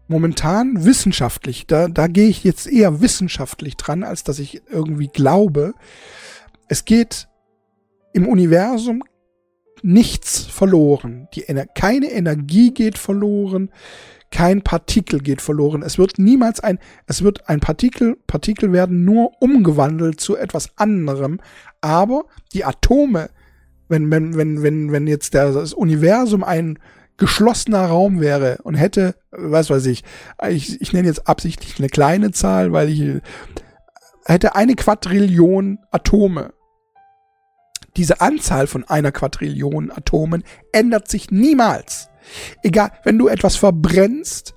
[0.07, 5.73] Momentan wissenschaftlich, da, da gehe ich jetzt eher wissenschaftlich dran, als dass ich irgendwie glaube.
[6.67, 7.27] Es geht
[8.13, 9.03] im Universum
[9.81, 11.27] nichts verloren.
[11.33, 11.43] Die,
[11.75, 13.71] keine Energie geht verloren,
[14.31, 15.83] kein Partikel geht verloren.
[15.83, 21.39] Es wird niemals ein, es wird ein Partikel, Partikel werden nur umgewandelt zu etwas anderem,
[21.81, 23.29] aber die Atome,
[23.87, 26.79] wenn, wenn, wenn, wenn, wenn jetzt das Universum ein
[27.17, 30.03] geschlossener Raum wäre und hätte, was weiß ich,
[30.49, 33.21] ich, ich nenne jetzt absichtlich eine kleine Zahl, weil ich
[34.25, 36.53] hätte eine Quadrillion Atome.
[37.95, 40.43] Diese Anzahl von einer Quadrillion Atomen
[40.73, 42.09] ändert sich niemals.
[42.63, 44.53] Egal, wenn du etwas verbrennst,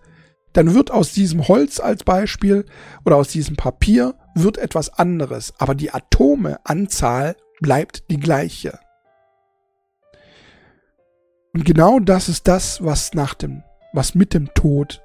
[0.52, 2.64] dann wird aus diesem Holz als Beispiel
[3.04, 8.78] oder aus diesem Papier wird etwas anderes, aber die Atomeanzahl bleibt die gleiche.
[11.58, 15.02] Und genau das ist das, was nach dem, was mit dem Tod,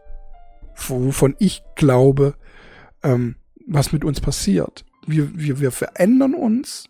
[0.75, 2.35] wovon ich glaube,
[3.01, 4.85] ähm, was mit uns passiert.
[5.07, 6.89] Wir, wir, wir verändern uns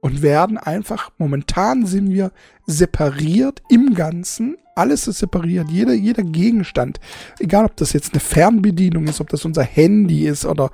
[0.00, 2.32] und werden einfach, momentan sind wir
[2.66, 6.98] separiert im Ganzen, alles ist separiert, jeder, jeder Gegenstand,
[7.40, 10.70] egal ob das jetzt eine Fernbedienung ist, ob das unser Handy ist oder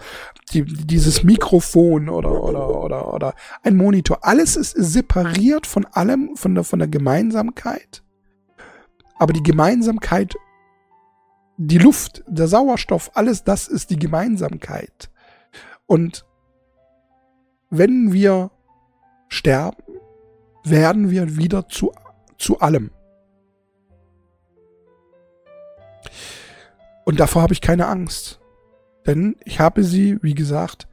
[0.52, 6.54] die, dieses Mikrofon oder, oder, oder, oder ein Monitor, alles ist separiert von allem, von
[6.54, 8.02] der, von der Gemeinsamkeit.
[9.18, 10.34] Aber die Gemeinsamkeit,
[11.56, 15.10] die Luft, der Sauerstoff, alles das ist die Gemeinsamkeit.
[15.86, 16.26] Und
[17.70, 18.50] wenn wir
[19.28, 19.82] sterben,
[20.64, 21.92] werden wir wieder zu,
[22.38, 22.90] zu allem.
[27.04, 28.40] Und davor habe ich keine Angst.
[29.06, 30.88] Denn ich habe sie, wie gesagt,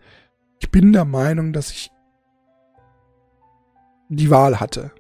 [0.59, 1.91] ich bin der Meinung, dass ich
[4.09, 4.91] die Wahl hatte.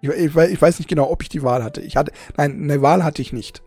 [0.00, 1.80] Ich, ich, ich, weiß nicht genau, ob ich die Wahl hatte.
[1.80, 3.62] Ich hatte, nein, eine Wahl hatte ich nicht.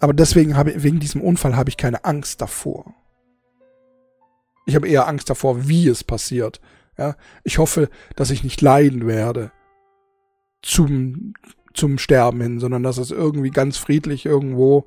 [0.00, 2.94] Aber deswegen habe, wegen diesem Unfall habe ich keine Angst davor.
[4.66, 6.60] Ich habe eher Angst davor, wie es passiert.
[6.98, 9.50] Ja, ich hoffe, dass ich nicht leiden werde
[10.62, 11.32] zum,
[11.72, 14.86] zum Sterben hin, sondern dass es irgendwie ganz friedlich irgendwo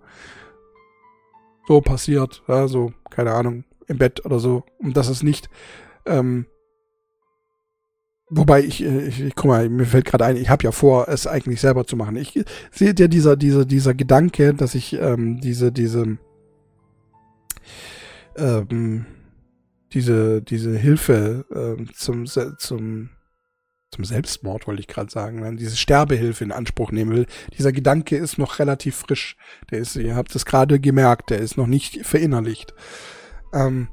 [1.71, 2.43] so passiert.
[2.47, 4.63] Ja, so, keine Ahnung, im Bett oder so.
[4.79, 5.49] Und dass es nicht,
[6.05, 6.45] ähm,
[8.33, 11.27] Wobei ich, ich, ich guck mal, mir fällt gerade ein, ich habe ja vor, es
[11.27, 12.15] eigentlich selber zu machen.
[12.15, 12.41] Ich
[12.71, 16.17] sehe ja dieser, dieser, dieser Gedanke, dass ich ähm, diese, diese,
[18.37, 19.05] ähm,
[19.91, 23.09] diese, diese Hilfe äh, zum, zum,
[23.91, 27.25] zum Selbstmord, wollte ich gerade sagen, wenn diese Sterbehilfe in Anspruch nehmen will.
[27.57, 29.35] Dieser Gedanke ist noch relativ frisch.
[29.69, 32.73] Der ist, ihr habt es gerade gemerkt, der ist noch nicht verinnerlicht.
[33.53, 33.89] Ähm,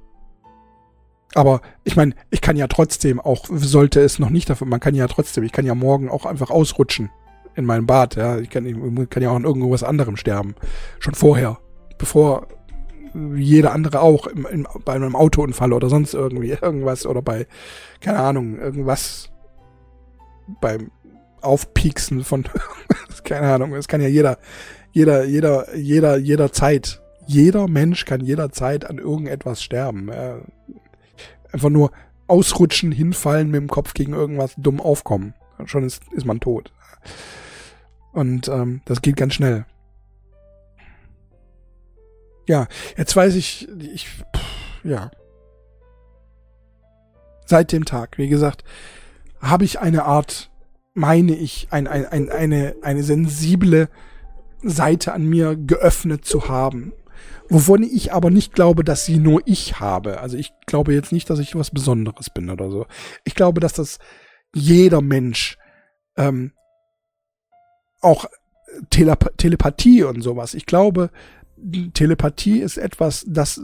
[1.34, 4.94] aber ich meine, ich kann ja trotzdem auch, sollte es noch nicht dafür, man kann
[4.94, 7.10] ja trotzdem, ich kann ja morgen auch einfach ausrutschen
[7.54, 8.38] in meinem Bad, ja.
[8.38, 10.54] Ich kann, ich kann ja auch an irgendwas anderem sterben.
[11.00, 11.58] Schon vorher.
[11.98, 12.46] Bevor
[13.34, 17.48] jeder andere auch im, im, bei einem Autounfall oder sonst irgendwie irgendwas oder bei,
[18.00, 19.30] keine Ahnung, irgendwas
[20.60, 20.90] beim
[21.40, 22.44] Aufpieksen von,
[23.24, 24.38] keine Ahnung, es kann ja jeder,
[24.92, 30.08] jeder, jeder, jeder, jederzeit, jeder Mensch kann jederzeit an irgendetwas sterben.
[30.08, 30.36] Äh,
[31.52, 31.92] einfach nur
[32.26, 35.34] ausrutschen, hinfallen, mit dem Kopf gegen irgendwas dumm aufkommen.
[35.64, 36.72] Schon ist, ist man tot.
[38.12, 39.66] Und ähm, das geht ganz schnell
[42.48, 42.66] ja,
[42.96, 45.10] jetzt weiß ich, ich, pff, ja.
[47.44, 48.64] Seit dem Tag, wie gesagt,
[49.40, 50.50] habe ich eine Art,
[50.94, 53.88] meine ich, ein, ein, ein, eine, eine sensible
[54.62, 56.92] Seite an mir geöffnet zu haben.
[57.48, 60.20] Wovon ich aber nicht glaube, dass sie nur ich habe.
[60.20, 62.86] Also ich glaube jetzt nicht, dass ich was Besonderes bin oder so.
[63.24, 63.98] Ich glaube, dass das
[64.54, 65.56] jeder Mensch
[66.16, 66.52] ähm,
[68.00, 68.26] auch
[68.90, 70.54] Telep Telepathie und sowas.
[70.54, 71.10] Ich glaube,
[71.94, 73.60] Telepathie ist etwas, das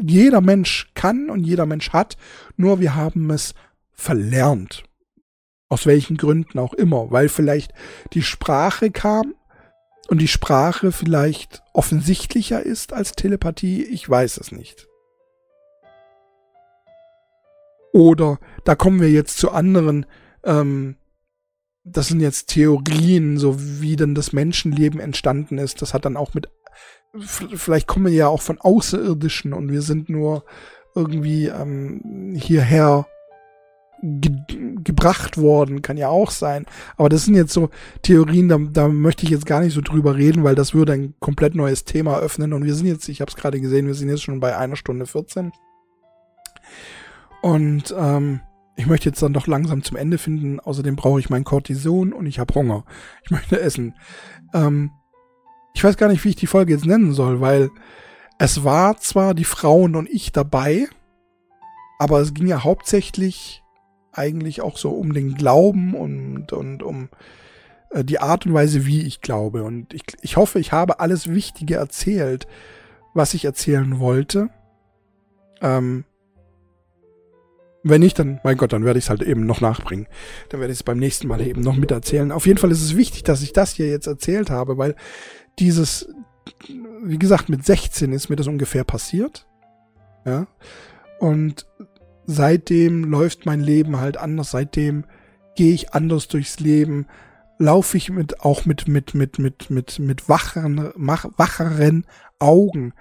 [0.00, 2.16] jeder Mensch kann und jeder Mensch hat,
[2.56, 3.54] nur wir haben es
[3.92, 4.84] verlernt.
[5.70, 7.72] Aus welchen Gründen auch immer, weil vielleicht
[8.12, 9.34] die Sprache kam
[10.08, 14.88] und die Sprache vielleicht offensichtlicher ist als Telepathie, ich weiß es nicht.
[17.92, 20.06] Oder da kommen wir jetzt zu anderen,
[20.44, 20.96] ähm,
[21.84, 25.80] das sind jetzt Theorien, so wie denn das Menschenleben entstanden ist.
[25.82, 26.48] Das hat dann auch mit
[27.54, 30.44] vielleicht kommen wir ja auch von Außerirdischen und wir sind nur
[30.94, 33.06] irgendwie ähm, hierher
[34.02, 34.32] ge
[34.82, 36.64] gebracht worden, kann ja auch sein.
[36.96, 37.68] Aber das sind jetzt so
[38.02, 41.14] Theorien, da, da möchte ich jetzt gar nicht so drüber reden, weil das würde ein
[41.20, 42.54] komplett neues Thema öffnen.
[42.54, 44.76] Und wir sind jetzt, ich habe es gerade gesehen, wir sind jetzt schon bei einer
[44.76, 45.52] Stunde 14.
[47.42, 48.40] Und ähm,
[48.76, 50.60] ich möchte jetzt dann doch langsam zum Ende finden.
[50.60, 52.84] Außerdem brauche ich mein Cortison und ich habe Hunger.
[53.24, 53.94] Ich möchte essen.
[54.54, 54.90] Ähm,
[55.74, 57.70] ich weiß gar nicht, wie ich die Folge jetzt nennen soll, weil
[58.38, 60.88] es war zwar die Frauen und ich dabei,
[61.98, 63.62] aber es ging ja hauptsächlich
[64.12, 67.08] eigentlich auch so um den Glauben und, und um
[67.90, 69.62] äh, die Art und Weise, wie ich glaube.
[69.62, 72.46] Und ich, ich hoffe, ich habe alles Wichtige erzählt,
[73.14, 74.50] was ich erzählen wollte.
[75.60, 76.04] Ähm,
[77.82, 80.06] wenn nicht, dann, mein Gott, dann werde ich es halt eben noch nachbringen.
[80.50, 82.30] Dann werde ich es beim nächsten Mal eben noch miterzählen.
[82.30, 84.96] Auf jeden Fall ist es wichtig, dass ich das hier jetzt erzählt habe, weil
[85.58, 86.08] dieses,
[87.02, 89.46] wie gesagt, mit 16 ist mir das ungefähr passiert.
[90.26, 90.46] Ja.
[91.18, 91.66] Und
[92.30, 94.52] seitdem läuft mein Leben halt anders.
[94.52, 95.04] Seitdem
[95.56, 97.06] gehe ich anders durchs Leben.
[97.58, 102.06] Laufe ich mit, auch mit, mit, mit, mit, mit, mit wacheren, wacheren
[102.38, 102.94] Augen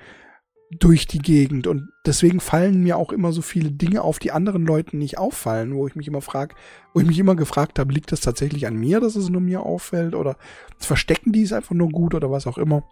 [0.72, 1.68] durch die Gegend.
[1.68, 5.76] Und deswegen fallen mir auch immer so viele Dinge auf, die anderen Leuten nicht auffallen,
[5.76, 6.56] wo ich mich immer frage,
[6.94, 9.62] wo ich mich immer gefragt habe, liegt das tatsächlich an mir, dass es nur mir
[9.62, 10.16] auffällt?
[10.16, 10.38] Oder
[10.78, 12.84] verstecken die es einfach nur gut oder was auch immer?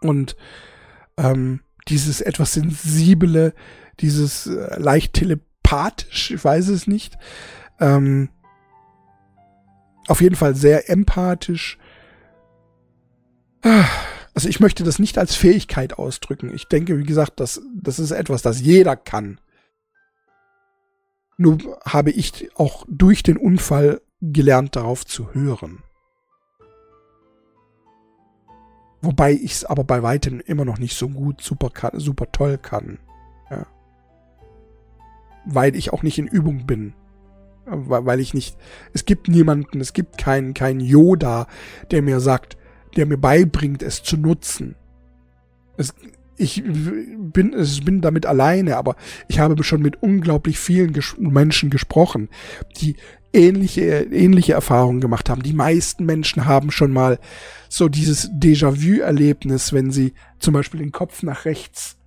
[0.00, 0.36] Und
[1.16, 3.54] ähm, dieses etwas sensible,
[4.00, 7.18] dieses äh, leicht telepathisch, ich weiß es nicht.
[7.78, 8.30] Ähm,
[10.06, 11.78] auf jeden Fall sehr empathisch.
[14.34, 16.52] Also ich möchte das nicht als Fähigkeit ausdrücken.
[16.54, 19.38] Ich denke, wie gesagt, das, das ist etwas, das jeder kann.
[21.36, 25.82] Nur habe ich auch durch den Unfall gelernt, darauf zu hören.
[29.02, 32.98] Wobei ich es aber bei weitem immer noch nicht so gut, super, super toll kann.
[35.44, 36.94] Weil ich auch nicht in Übung bin.
[37.66, 38.56] Weil ich nicht,
[38.92, 41.46] es gibt niemanden, es gibt keinen, keinen Yoda,
[41.90, 42.56] der mir sagt,
[42.96, 44.74] der mir beibringt, es zu nutzen.
[45.76, 45.94] Es,
[46.36, 48.96] ich bin, ich bin damit alleine, aber
[49.28, 52.28] ich habe schon mit unglaublich vielen ges Menschen gesprochen,
[52.80, 52.96] die
[53.32, 55.42] ähnliche, ähnliche Erfahrungen gemacht haben.
[55.42, 57.18] Die meisten Menschen haben schon mal
[57.68, 61.98] so dieses Déjà-vu-Erlebnis, wenn sie zum Beispiel den Kopf nach rechts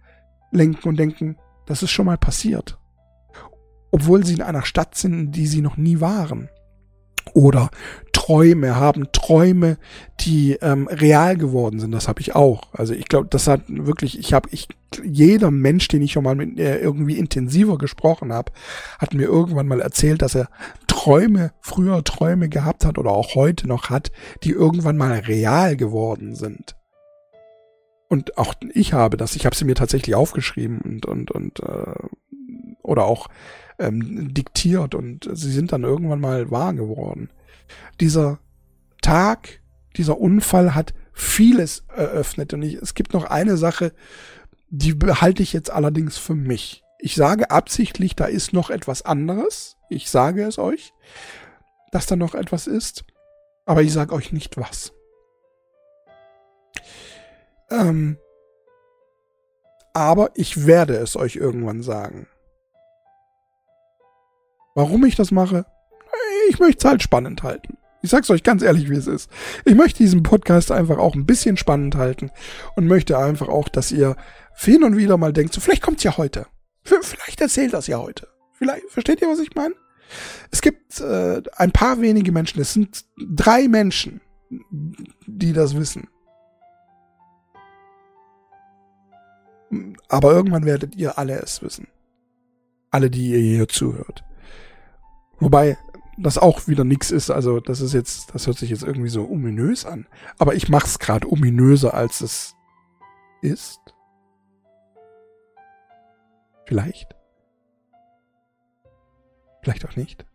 [0.52, 2.78] lenken und denken, das ist schon mal passiert.
[3.94, 6.50] Obwohl sie in einer Stadt sind, in die sie noch nie waren.
[7.36, 7.70] Oder
[8.12, 9.78] Träume, haben Träume,
[10.20, 11.92] die ähm, real geworden sind.
[11.92, 12.74] Das habe ich auch.
[12.74, 14.68] Also ich glaube, das hat wirklich, ich habe, ich,
[15.04, 18.52] jeder Mensch, den ich schon mal mit äh, irgendwie intensiver gesprochen habe,
[18.98, 20.50] hat mir irgendwann mal erzählt, dass er
[20.88, 24.12] Träume, früher Träume gehabt hat oder auch heute noch hat,
[24.44, 26.76] die irgendwann mal real geworden sind.
[28.10, 31.94] Und auch ich habe das, ich habe sie mir tatsächlich aufgeschrieben und, und, und äh,
[32.82, 33.28] oder auch
[33.84, 37.30] ähm, diktiert und sie sind dann irgendwann mal wahr geworden.
[38.00, 38.40] Dieser
[39.02, 39.62] Tag,
[39.98, 43.94] dieser Unfall hat vieles eröffnet und ich, es gibt noch eine Sache,
[44.70, 46.84] die behalte ich jetzt allerdings für mich.
[47.00, 49.76] Ich sage absichtlich, da ist noch etwas anderes.
[49.90, 50.94] Ich sage es euch,
[51.92, 53.04] dass da noch etwas ist,
[53.66, 54.94] aber ich sage euch nicht was.
[57.70, 58.18] Ähm,
[59.94, 62.28] aber ich werde es euch irgendwann sagen.
[64.76, 65.66] Warum ich das mache?
[66.50, 67.78] Ich möchte es halt spannend halten.
[68.02, 69.30] Ich sag's euch ganz ehrlich, wie es ist.
[69.64, 72.32] Ich möchte diesen Podcast einfach auch ein bisschen spannend halten
[72.76, 74.18] und möchte einfach auch, dass ihr
[74.56, 76.48] hin und wieder mal denkt, so vielleicht kommt's ja heute.
[76.84, 78.28] Vielleicht erzählt das ja heute.
[78.52, 79.74] Vielleicht, versteht ihr, was ich meine?
[80.52, 84.20] Es gibt äh, ein paar wenige Menschen, es sind drei Menschen,
[85.26, 86.10] die das wissen.
[90.10, 91.88] Aber irgendwann werdet ihr alle es wissen.
[92.92, 94.24] Alle, die ihr hier zuhört.
[95.44, 95.78] Wobei
[96.18, 97.30] das auch wieder nix ist.
[97.30, 100.08] Also das ist jetzt, das hört sich jetzt irgendwie so ominös an.
[100.38, 102.56] Aber ich mach's gerade ominöser, als es
[103.42, 103.80] ist.
[106.66, 107.16] Vielleicht.
[109.62, 110.26] Vielleicht auch nicht.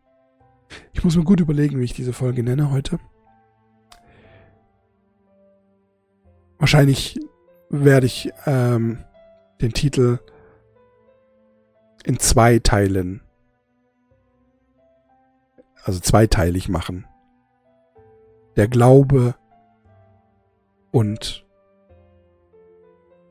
[0.93, 2.99] Ich muss mir gut überlegen, wie ich diese Folge nenne heute.
[6.59, 7.19] Wahrscheinlich
[7.71, 9.05] werde ich ähm,
[9.61, 10.19] den Titel
[12.05, 13.23] in zwei Teilen
[15.89, 17.07] also zweiteilig machen.
[18.57, 19.37] Der Glaube
[20.91, 21.47] und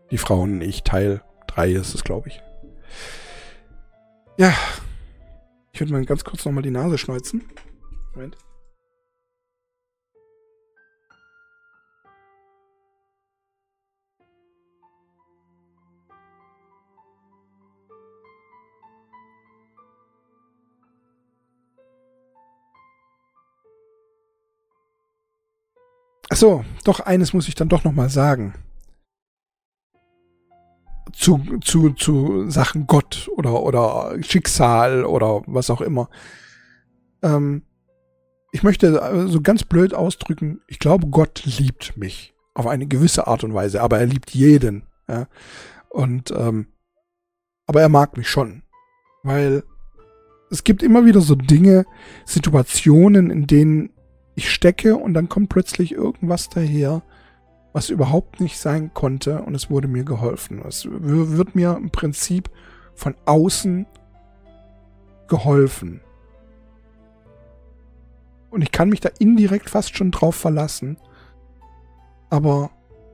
[0.10, 2.42] die Frauen ich, Teil 3 ist es, glaube ich.
[4.40, 4.56] Ja,
[5.72, 7.44] ich würde mal ganz kurz nochmal die Nase schneuzen.
[8.16, 8.38] Moment.
[26.40, 28.54] So, doch eines muss ich dann doch noch mal sagen.
[31.18, 36.10] zu, zu, zu Sachen Gott oder, oder Schicksal oder was auch immer.
[37.24, 37.64] Ähm,
[38.52, 43.44] ich möchte so ganz blöd ausdrücken, ich glaube, Gott liebt mich auf eine gewisse Art
[43.44, 44.84] und Weise, aber er liebt jeden.
[45.08, 45.28] Ja?
[45.90, 46.68] Und ähm,
[47.66, 48.64] aber er mag mich schon,
[49.24, 49.64] weil
[50.50, 51.86] es gibt immer wieder so Dinge,
[52.26, 53.90] Situationen, in denen
[54.38, 57.02] ich stecke und dann kommt plötzlich irgendwas daher,
[57.74, 60.62] was überhaupt nicht sein konnte und es wurde mir geholfen.
[60.66, 62.52] Es wird mir im Prinzip
[62.94, 63.88] von außen
[65.28, 66.02] geholfen.
[68.52, 70.98] Und ich kann mich da indirekt fast schon drauf verlassen.
[72.30, 72.70] Aber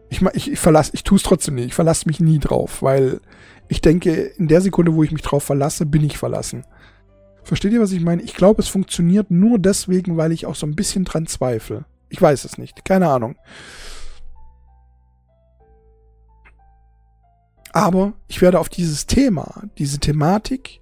[0.09, 0.59] ich, ich, ich
[0.93, 1.67] ich tue es trotzdem nicht.
[1.67, 3.21] Ich verlasse mich nie drauf, weil
[3.69, 6.65] ich denke, in der Sekunde, wo ich mich drauf verlasse, bin ich verlassen.
[7.43, 8.21] Versteht ihr, was ich meine?
[8.21, 11.85] Ich glaube, es funktioniert nur deswegen, weil ich auch so ein bisschen dran zweifle.
[12.09, 12.85] Ich weiß es nicht.
[12.85, 13.35] Keine Ahnung.
[17.73, 20.79] Aber ich werde auf dieses Thema, diese Thematik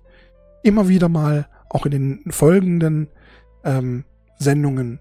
[0.61, 3.07] immer wieder mal auch in den folgenden
[3.63, 4.03] ähm,
[4.37, 4.99] Sendungen,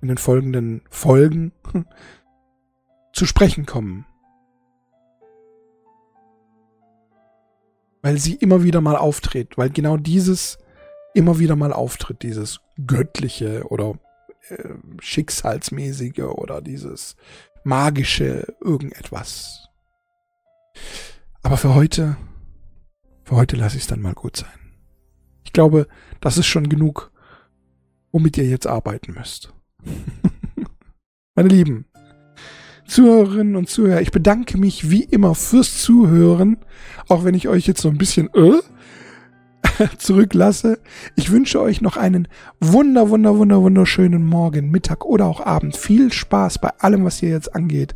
[0.00, 1.52] in den folgenden Folgen
[3.12, 4.06] zu sprechen kommen.
[8.00, 10.58] Weil sie immer wieder mal auftritt, weil genau dieses
[11.16, 13.98] immer wieder mal auftritt, dieses göttliche oder
[14.48, 17.16] äh, schicksalsmäßige oder dieses
[17.64, 19.68] magische irgendetwas.
[21.42, 22.16] Aber für heute,
[23.24, 24.74] für heute lasse ich es dann mal gut sein.
[25.44, 25.86] Ich glaube,
[26.20, 27.10] das ist schon genug
[28.16, 29.52] womit ihr jetzt arbeiten müsst.
[31.34, 31.84] Meine Lieben,
[32.86, 36.56] Zuhörerinnen und Zuhörer, ich bedanke mich wie immer fürs Zuhören,
[37.08, 38.62] auch wenn ich euch jetzt so ein bisschen äh,
[39.98, 40.78] zurücklasse.
[41.14, 42.28] Ich wünsche euch noch einen
[42.60, 45.76] wunder, wunder, wunder, wunderschönen Morgen, Mittag oder auch Abend.
[45.76, 47.94] Viel Spaß bei allem, was hier jetzt angeht.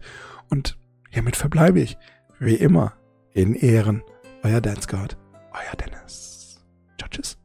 [0.49, 0.77] Und
[1.11, 1.99] hiermit verbleibe ich,
[2.39, 2.95] wie immer,
[3.33, 4.03] in Ehren,
[4.43, 5.17] euer Dance God,
[5.53, 6.61] euer Dennis.
[6.99, 7.40] Ciao, tschüss.